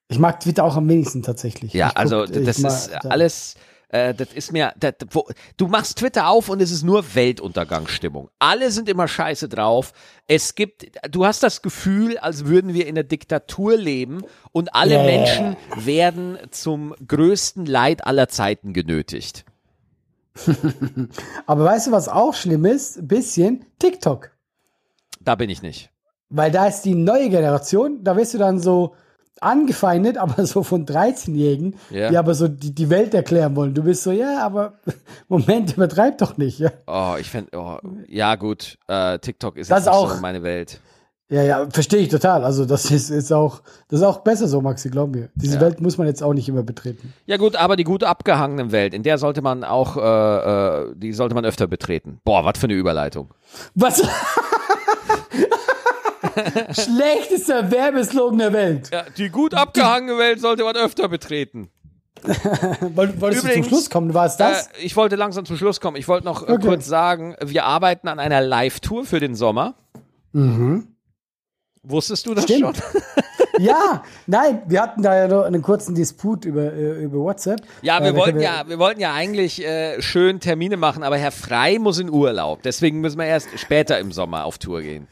Ich 0.09 0.19
mag 0.19 0.39
Twitter 0.41 0.65
auch 0.65 0.77
am 0.77 0.89
wenigsten 0.89 1.23
tatsächlich. 1.23 1.73
Ja, 1.73 1.87
Ich 1.89 1.95
guck- 1.95 2.01
also 2.01 2.27
das 2.27 2.59
mag- 2.59 2.73
ist 2.73 2.91
alles, 3.07 3.55
äh, 3.97 4.15
das 4.15 4.33
ist 4.33 4.53
mir, 4.53 4.73
das, 4.79 4.95
wo, 5.11 5.27
du 5.57 5.69
machst 5.69 5.99
Twitter 5.99 6.29
auf 6.29 6.49
und 6.49 6.61
es 6.61 6.71
ist 6.71 6.83
nur 6.83 7.15
Weltuntergangsstimmung. 7.15 8.29
Alle 8.39 8.71
sind 8.71 8.89
immer 8.89 9.09
scheiße 9.09 9.49
drauf. 9.49 9.93
Es 10.27 10.55
gibt, 10.55 10.87
du 11.11 11.25
hast 11.25 11.43
das 11.43 11.63
Gefühl, 11.63 12.19
als 12.19 12.47
würden 12.47 12.75
wir 12.75 12.87
in 12.87 12.95
der 12.95 13.05
Diktatur 13.05 13.77
leben 13.77 14.23
und 14.53 14.75
alle 14.75 14.95
ja. 14.95 15.03
Menschen 15.03 15.57
werden 15.77 16.39
zum 16.51 16.95
größten 17.07 17.67
Leid 17.67 18.07
aller 18.07 18.29
Zeiten 18.29 18.73
genötigt. 18.73 19.45
Aber 21.47 21.65
weißt 21.65 21.87
du, 21.87 21.93
was 21.93 22.09
auch 22.09 22.35
schlimm 22.35 22.67
ist? 22.67 22.99
Ein 22.99 23.09
bisschen 23.09 23.65
TikTok. 23.79 24.31
Da 25.21 25.35
bin 25.35 25.49
ich 25.49 25.63
nicht. 25.63 25.91
Weil 26.29 26.51
da 26.51 26.67
ist 26.67 26.83
die 26.83 26.95
neue 26.95 27.31
Generation, 27.31 28.03
da 28.03 28.17
wirst 28.17 28.35
du 28.35 28.39
dann 28.39 28.59
so 28.59 28.95
angefeindet, 29.41 30.17
aber 30.19 30.47
so 30.47 30.63
von 30.63 30.87
13-Jährigen, 30.87 31.75
Ja. 31.91 32.11
die 32.11 32.17
aber 32.19 32.35
so 32.35 32.49
die, 32.49 32.75
die 32.75 32.91
Welt 32.91 33.15
erklären 33.15 33.55
wollen. 33.57 33.75
Du 33.75 33.83
bist 33.83 34.03
so, 34.03 34.11
ja, 34.13 34.45
aber 34.45 34.75
Moment, 35.29 35.77
übertreib 35.77 36.19
doch 36.19 36.37
nicht. 36.37 36.59
Ja, 36.59 36.71
Oh, 36.87 37.15
ich 37.21 37.31
fände, 37.31 37.51
oh, 37.57 37.79
ja 38.09 38.35
gut, 38.37 38.79
äh, 38.89 39.19
TikTok 39.19 39.57
ist 39.57 39.71
Das 39.71 39.85
jetzt 39.85 39.87
nicht 39.87 39.95
auch. 39.95 40.15
so 40.15 40.21
meine 40.21 40.43
Welt. 40.43 40.81
ja, 41.29 41.43
ja 41.43 41.67
verstehe 41.71 42.01
ich 42.01 42.09
total. 42.09 42.45
Also 42.45 42.65
das 42.65 42.91
ist, 42.91 43.11
ist, 43.11 43.33
auch, 43.33 43.61
das 43.89 44.01
ist 44.01 44.07
auch 44.07 44.19
besser 44.19 44.47
so, 44.49 44.61
Maxi, 44.61 44.91
glaub 44.91 45.11
mir. 45.15 45.29
Diese 45.35 45.57
Ja. 45.57 45.61
Welt 45.61 45.81
muss 45.81 45.99
man 45.99 46.07
jetzt 46.07 46.23
auch 46.23 46.33
nicht 46.35 46.49
immer 46.49 46.63
betreten. 46.63 47.13
Ja 47.27 47.37
gut, 47.37 47.57
aber 47.57 47.75
die 47.77 47.85
gut 47.85 48.05
abgehangene 48.05 48.71
Welt, 48.73 48.95
in 48.95 49.03
der 49.03 49.19
sollte 49.19 49.43
man 49.43 49.65
auch, 49.65 49.97
äh, 49.97 50.91
äh, 50.91 50.95
die 50.97 51.13
sollte 51.13 51.35
man 51.35 51.45
öfter 51.45 51.67
betreten. 51.67 52.21
Boah, 52.25 52.45
was 52.45 52.59
für 52.59 52.67
eine 52.67 52.75
Überleitung. 52.75 53.35
Was? 53.75 54.03
Schlechtester 56.73 57.71
Werbeslogan 57.71 58.39
der 58.39 58.53
Welt. 58.53 58.91
Ja, 58.93 59.05
die 59.17 59.29
gut 59.31 59.55
abgehangene 59.55 60.19
Welt 60.19 60.41
sollte 60.41 60.65
man 60.65 60.77
öfter 60.77 61.09
betreten. 61.09 61.69
Woll- 62.81 63.21
Wolltest 63.21 63.23
du 63.23 63.31
zum 63.31 63.49
Übrigens, 63.51 63.67
Schluss 63.69 63.91
kommen? 63.91 64.15
War 64.15 64.27
es 64.27 64.37
das? 64.37 64.67
Äh, 64.69 64.71
ich 64.85 64.97
wollte 64.97 65.17
langsam 65.17 65.45
zum 65.45 65.57
Schluss 65.57 65.81
kommen. 65.81 65.97
Ich 65.97 66.09
wollte 66.09 66.25
noch 66.27 66.47
äh, 66.49 66.53
Okay. 66.53 66.67
kurz 66.67 66.87
sagen, 66.87 67.37
wir 67.45 67.65
arbeiten 67.65 68.09
an 68.09 68.19
einer 68.19 68.41
Live-Tour 68.41 69.05
für 69.05 69.21
den 69.21 69.35
Sommer. 69.35 69.75
Mhm. 70.33 70.89
Wusstest 71.83 72.27
du 72.27 72.35
das 72.35 72.45
Stimmt. 72.45 72.77
schon? 72.79 73.03
ja, 73.65 74.03
nein, 74.27 74.63
wir 74.67 74.83
hatten 74.83 75.03
da 75.03 75.17
ja 75.17 75.29
noch 75.29 75.45
einen 75.45 75.63
kurzen 75.63 75.95
Disput 75.95 76.45
über, 76.45 76.73
äh, 76.73 77.05
über 77.05 77.19
WhatsApp. 77.19 77.61
Ja, 77.83 77.99
Äh, 77.99 78.05
wir 78.05 78.13
da 78.13 78.19
wollten 78.19 78.33
können 78.33 78.43
ja, 78.43 78.65
wir 78.67 78.79
wollten 78.81 79.01
ja 79.01 79.13
eigentlich 79.15 79.65
äh, 79.65 80.03
schön 80.03 80.41
Termine 80.41 80.77
machen, 80.77 81.05
aber 81.05 81.17
Herr 81.17 81.31
Frei 81.31 81.79
muss 81.79 82.01
in 82.01 82.11
Urlaub. 82.11 82.63
Deswegen 82.63 83.01
müssen 83.03 83.19
wir 83.19 83.27
erst 83.27 83.49
später 83.57 84.01
im 84.01 84.11
Sommer 84.11 84.47
auf 84.47 84.59
Tour 84.59 84.81
gehen. 84.83 85.07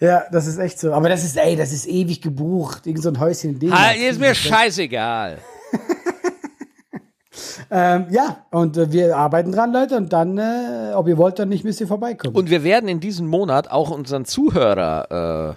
Ja, 0.00 0.24
das 0.32 0.46
ist 0.46 0.58
echt 0.58 0.78
so. 0.78 0.92
Aber 0.94 1.08
das 1.08 1.24
ist, 1.24 1.36
ey, 1.36 1.56
das 1.56 1.72
ist 1.72 1.86
ewig 1.86 2.22
gebucht. 2.22 2.86
Irgend 2.86 3.02
so 3.02 3.10
ein 3.10 3.20
Häuschen 3.20 3.50
in 3.50 3.58
Dänemark. 3.58 3.82
Ha, 3.82 3.92
ist 3.92 4.18
mir 4.18 4.34
scheißegal. 4.34 5.38
Ähm, 7.72 8.06
ja, 8.10 8.46
und 8.50 8.76
äh, 8.76 8.90
wir 8.90 9.16
arbeiten 9.16 9.52
dran, 9.52 9.72
Leute. 9.72 9.96
Und 9.96 10.12
dann, 10.12 10.38
äh, 10.38 10.92
ob 10.94 11.06
ihr 11.06 11.16
wollt, 11.16 11.38
dann 11.38 11.48
nicht, 11.48 11.64
müsst 11.64 11.80
ihr 11.80 11.86
vorbeikommen. 11.86 12.34
Und 12.34 12.50
wir 12.50 12.64
werden 12.64 12.88
in 12.88 12.98
diesem 12.98 13.28
Monat 13.28 13.70
auch 13.70 13.90
unseren 13.90 14.24
Zuhörer 14.24 15.56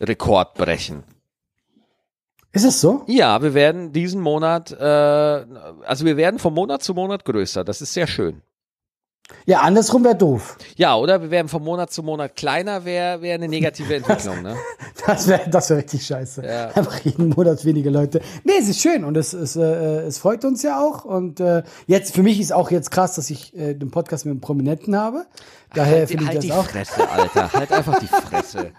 äh, 0.00 0.14
brechen. 0.54 1.04
ist 2.52 2.64
es 2.64 2.80
so? 2.80 3.02
Ja, 3.06 3.42
wir 3.42 3.52
werden 3.52 3.92
diesen 3.92 4.22
Monat, 4.22 4.72
äh, 4.72 4.84
also 4.84 6.06
wir 6.06 6.16
werden 6.16 6.38
von 6.38 6.54
Monat 6.54 6.82
zu 6.82 6.94
Monat 6.94 7.26
größer. 7.26 7.62
Das 7.62 7.82
ist 7.82 7.92
sehr 7.92 8.06
schön. 8.06 8.40
Ja, 9.46 9.60
andersrum 9.60 10.04
wäre 10.04 10.16
doof. 10.16 10.56
Ja, 10.76 10.96
oder 10.96 11.20
wir 11.22 11.30
werden 11.30 11.48
von 11.48 11.62
Monat 11.62 11.92
zu 11.92 12.02
Monat 12.02 12.36
kleiner, 12.36 12.84
wäre 12.84 13.22
wär 13.22 13.34
eine 13.34 13.48
negative 13.48 13.94
Entwicklung. 13.96 14.42
Ne? 14.42 14.56
Das 15.06 15.28
wäre 15.28 15.48
das 15.48 15.70
wär 15.70 15.78
richtig 15.78 16.06
scheiße. 16.06 16.44
Ja. 16.44 16.68
Einfach 16.68 16.98
jeden 17.00 17.30
Monat 17.30 17.64
weniger 17.64 17.90
Leute. 17.90 18.20
Nee, 18.44 18.52
es 18.60 18.68
ist 18.68 18.80
schön 18.80 19.04
und 19.04 19.16
es, 19.16 19.32
es, 19.32 19.56
äh, 19.56 19.62
es 19.62 20.18
freut 20.18 20.44
uns 20.44 20.62
ja 20.62 20.80
auch. 20.80 21.04
Und 21.04 21.40
äh, 21.40 21.62
jetzt, 21.86 22.14
für 22.14 22.22
mich 22.22 22.40
ist 22.40 22.52
auch 22.52 22.70
jetzt 22.70 22.90
krass, 22.90 23.14
dass 23.14 23.30
ich 23.30 23.56
äh, 23.56 23.74
den 23.74 23.90
Podcast 23.90 24.26
mit 24.26 24.32
einem 24.32 24.40
Prominenten 24.40 24.96
habe. 24.96 25.26
Daher 25.74 25.98
Halt, 25.98 26.08
finde 26.08 26.24
ich 26.24 26.28
halt 26.28 26.38
das 26.38 26.44
die 26.44 26.52
auch. 26.52 26.64
Fresse, 26.66 27.08
Alter. 27.10 27.52
Halt 27.52 27.72
einfach 27.72 27.98
die 27.98 28.06
Fresse. 28.06 28.72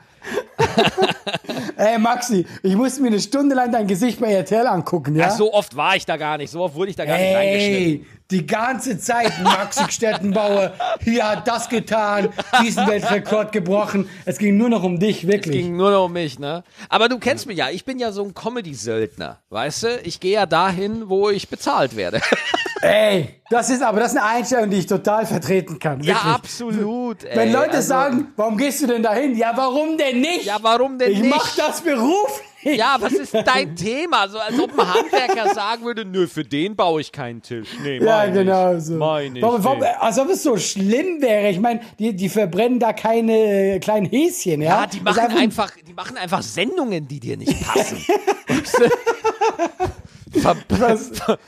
Ey, 1.77 1.99
Maxi, 1.99 2.45
ich 2.63 2.75
musste 2.75 3.01
mir 3.01 3.07
eine 3.07 3.19
Stunde 3.19 3.55
lang 3.55 3.71
dein 3.71 3.87
Gesicht 3.87 4.19
bei 4.19 4.33
RTL 4.33 4.65
angucken, 4.67 5.15
ja? 5.15 5.27
Ach, 5.29 5.37
so 5.37 5.53
oft 5.53 5.75
war 5.75 5.95
ich 5.95 6.05
da 6.05 6.17
gar 6.17 6.37
nicht, 6.37 6.49
so 6.51 6.61
oft 6.61 6.75
wurde 6.75 6.89
ich 6.89 6.95
da 6.95 7.05
gar 7.05 7.17
nicht 7.17 7.35
reingeschnitten. 7.35 8.05
Die 8.31 8.47
ganze 8.47 8.97
Zeit 8.97 9.31
Maxi 9.43 9.83
Stettenbauer, 9.91 10.73
hier 11.03 11.29
hat 11.29 11.47
das 11.47 11.69
getan, 11.69 12.29
diesen 12.63 12.87
Weltrekord 12.87 13.51
gebrochen. 13.51 14.09
Es 14.25 14.39
ging 14.39 14.57
nur 14.57 14.69
noch 14.69 14.81
um 14.81 14.99
dich, 14.99 15.27
wirklich. 15.27 15.57
Ging 15.57 15.75
nur 15.77 15.91
noch 15.91 16.05
um 16.05 16.13
mich, 16.13 16.39
ne? 16.39 16.63
Aber 16.89 17.07
du 17.07 17.19
kennst 17.19 17.45
mich 17.45 17.57
ja, 17.59 17.69
ich 17.69 17.85
bin 17.85 17.99
ja 17.99 18.11
so 18.11 18.23
ein 18.23 18.33
Comedy-Söldner, 18.33 19.39
weißt 19.49 19.83
du? 19.83 19.99
Ich 20.03 20.19
gehe 20.19 20.33
ja 20.33 20.45
dahin, 20.47 21.07
wo 21.07 21.29
ich 21.29 21.49
bezahlt 21.49 21.95
werde. 21.95 22.19
Ey, 22.81 23.41
das 23.49 23.69
ist 23.69 23.81
aber 23.83 23.99
das 23.99 24.13
ist 24.13 24.17
eine 24.17 24.27
Einstellung, 24.27 24.69
die 24.69 24.77
ich 24.77 24.85
total 24.87 25.25
vertreten 25.25 25.79
kann. 25.79 26.01
ja, 26.01 26.15
wirklich. 26.15 26.33
absolut. 26.33 27.23
Ey. 27.23 27.35
Wenn 27.37 27.51
Leute 27.53 27.75
Also, 27.77 27.87
sagen, 27.87 28.27
warum 28.35 28.57
gehst 28.57 28.81
du 28.81 28.87
denn 28.87 29.01
dahin? 29.03 29.35
Ja, 29.35 29.53
warum 29.55 29.97
denn 29.97 30.21
nicht? 30.21 30.45
Ja, 30.45 30.57
warum 30.61 30.97
denn 30.99 31.11
ich 31.11 31.19
nicht? 31.19 31.29
mach 31.29 31.55
das 31.55 31.81
beruflich. 31.81 32.47
Ja, 32.75 32.97
was 32.99 33.13
ist 33.13 33.33
dein 33.33 33.75
Thema? 33.75 34.27
So 34.27 34.39
als 34.39 34.59
ob 34.59 34.77
ein 34.77 34.93
Handwerker 34.93 35.53
sagen 35.53 35.85
würde, 35.85 36.03
nö, 36.03 36.27
für 36.27 36.43
den 36.43 36.75
baue 36.75 36.99
ich 37.01 37.11
keinen 37.11 37.41
Tisch. 37.41 37.67
Nee, 37.83 37.99
Ja, 37.99 38.25
genau 38.25 38.75
ich. 38.75 38.83
so. 38.83 38.93
Mein 38.95 39.35
ich, 39.35 39.41
warum, 39.41 39.63
warum, 39.63 39.83
als 39.99 40.17
ob 40.19 40.29
es 40.29 40.43
so 40.43 40.57
schlimm 40.57 41.21
wäre. 41.21 41.49
Ich 41.49 41.59
meine, 41.59 41.81
die, 41.99 42.15
die 42.15 42.27
verbrennen 42.29 42.79
da 42.79 42.93
keine 42.93 43.75
äh, 43.75 43.79
kleinen 43.79 44.07
Häschen, 44.07 44.61
ja? 44.61 44.81
Ja, 44.81 44.87
die 44.87 44.99
machen 44.99 45.37
einfach, 45.37 45.71
die 45.87 45.93
machen 45.93 46.17
einfach 46.17 46.41
Sendungen, 46.41 47.07
die 47.07 47.19
dir 47.19 47.37
nicht 47.37 47.61
passen. 47.65 48.03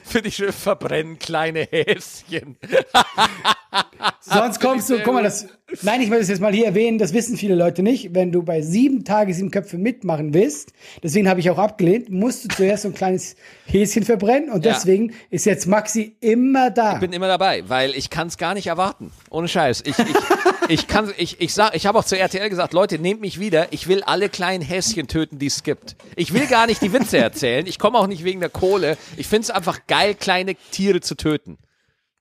Finde 0.04 0.30
ich 0.30 0.36
schön, 0.36 0.54
verbrennen 0.54 1.20
kleine 1.20 1.68
Häschen. 1.70 2.58
Sonst 4.22 4.60
kommst 4.62 4.90
du, 4.90 5.00
guck 5.04 5.14
mal, 5.14 5.24
das, 5.24 5.48
nein, 5.82 6.02
ich 6.02 6.10
will 6.10 6.20
das 6.20 6.28
jetzt 6.30 6.42
mal 6.42 6.54
hier 6.54 6.66
erwähnen, 6.66 6.98
das 6.98 7.14
wissen 7.14 7.38
viele 7.38 7.56
Leute 7.56 7.84
nicht. 7.84 8.14
Wenn 8.14 8.32
du 8.32 8.44
bei 8.44 8.62
sieben 8.62 9.04
Tage, 9.04 9.34
sieben 9.34 9.52
Köpfe 9.52 9.78
mitmachen 9.78 10.34
willst, 10.34 10.74
deswegen 11.04 11.28
habe 11.30 11.40
ich 11.40 11.50
auch 11.50 11.58
abgelehnt, 11.58 12.10
musst 12.10 12.44
du 12.44 12.48
zuerst 12.50 12.84
so 12.84 12.90
ein 12.90 12.94
kleines 12.94 13.36
Häschen 13.66 14.04
verbrennen 14.04 14.50
und 14.50 14.66
Ja. 14.66 14.74
deswegen 14.74 15.14
ist 15.30 15.46
jetzt 15.46 15.68
Maxi 15.68 16.16
immer 16.20 16.72
da. 16.72 16.94
Ich 16.94 17.00
bin 17.00 17.14
immer 17.14 17.28
dabei, 17.28 17.64
weil 17.68 17.92
ich 17.96 18.10
kann 18.10 18.28
es 18.28 18.38
gar 18.38 18.54
nicht 18.54 18.68
erwarten. 18.68 19.12
Ohne 19.30 19.48
Scheiß. 19.48 19.84
Ich, 19.86 19.98
ich, 20.00 20.06
ich 20.70 20.88
kann, 20.88 21.12
ich, 21.18 21.42
ich 21.42 21.54
sag, 21.54 21.76
ich 21.76 21.86
habe 21.86 22.00
auch 22.00 22.06
zu 22.06 22.18
RTL 22.18 22.50
gesagt, 22.50 22.74
Leute, 22.74 23.00
nehmt 23.00 23.22
mich 23.22 23.40
wieder. 23.40 23.68
Ich 23.72 23.88
will 23.88 24.04
alle 24.04 24.30
kleinen 24.30 24.64
Häschen 24.64 25.08
töten, 25.08 25.40
die 25.40 25.48
es 25.48 25.64
gibt. 25.64 25.96
Ich 26.16 26.34
will 26.34 26.48
gar 26.48 26.68
nicht 26.68 26.82
die 26.82 26.94
Witze 26.94 27.18
erzählen. 27.18 27.66
Ich 27.68 27.80
komme 27.80 27.98
auch 27.98 28.08
nicht 28.08 28.24
wegen 28.24 28.40
der 28.40 28.50
Kohle. 28.50 28.98
Ich 29.18 29.28
finde 29.28 29.44
es 29.44 29.50
einfach 29.52 29.82
geil, 29.88 30.16
kleine 30.16 30.56
Tiere 30.72 31.02
zu 31.02 31.16
töten. 31.16 31.58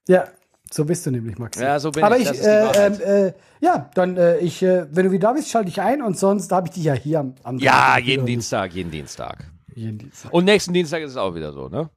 Ja, 0.07 0.27
so 0.71 0.85
bist 0.85 1.05
du 1.05 1.11
nämlich, 1.11 1.37
Maxi. 1.37 1.61
Ja, 1.61 1.79
so 1.79 1.91
bin 1.91 2.03
Aber 2.03 2.17
ich, 2.17 2.29
ich, 2.29 2.41
äh, 2.41 2.63
Wahrheit. 2.63 2.99
äh, 3.01 3.33
ja, 3.59 3.89
dann, 3.95 4.17
äh, 4.17 4.37
ich, 4.39 4.61
äh, 4.63 4.85
wenn 4.91 5.05
du 5.05 5.11
wieder 5.11 5.29
da 5.29 5.33
bist, 5.33 5.49
schalte 5.49 5.69
ich 5.69 5.81
ein 5.81 6.01
und 6.01 6.17
sonst 6.17 6.51
habe 6.51 6.67
ich 6.67 6.73
dich 6.73 6.83
ja 6.83 6.93
hier 6.93 7.19
am, 7.19 7.35
am 7.43 7.57
Ja, 7.59 7.95
Dienstag 7.95 8.05
jeden. 8.05 8.25
Dienstag, 8.25 8.73
jeden 8.73 8.91
Dienstag. 8.91 9.37
Jeden 9.73 9.97
Dienstag. 9.99 10.33
Und 10.33 10.45
nächsten 10.45 10.73
Dienstag 10.73 11.01
ist 11.01 11.11
es 11.11 11.17
auch 11.17 11.35
wieder 11.35 11.51
so, 11.53 11.69
ne? 11.69 11.89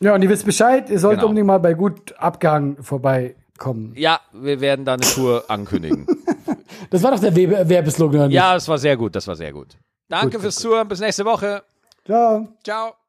Ja, 0.00 0.14
und 0.14 0.22
ihr 0.22 0.30
wisst 0.30 0.46
Bescheid, 0.46 0.88
ihr 0.88 0.98
sollt 0.98 1.16
Genau. 1.18 1.28
unbedingt 1.28 1.46
mal 1.46 1.58
bei 1.58 1.74
gut 1.74 2.14
abgehangen 2.18 2.82
vorbeikommen. 2.82 3.92
Ja, 3.96 4.20
wir 4.32 4.60
werden 4.60 4.84
da 4.84 4.94
eine 4.94 5.02
Tour 5.02 5.44
ankündigen. 5.48 6.06
Das 6.88 7.02
war 7.04 7.12
doch 7.12 7.20
der 7.20 7.36
Werbe 7.36 7.68
Werbeslogan? 7.68 8.30
Ja, 8.32 8.54
das 8.54 8.66
war 8.66 8.78
sehr 8.78 8.96
gut, 8.96 9.14
das 9.14 9.28
war 9.28 9.36
sehr 9.36 9.52
gut. 9.52 9.76
Danke 10.08 10.30
Gut, 10.32 10.40
fürs 10.40 10.56
Zuhören, 10.56 10.88
bis 10.88 10.98
nächste 10.98 11.24
Woche. 11.24 11.62
Ciao. 12.04 12.48
Ciao. 12.64 12.99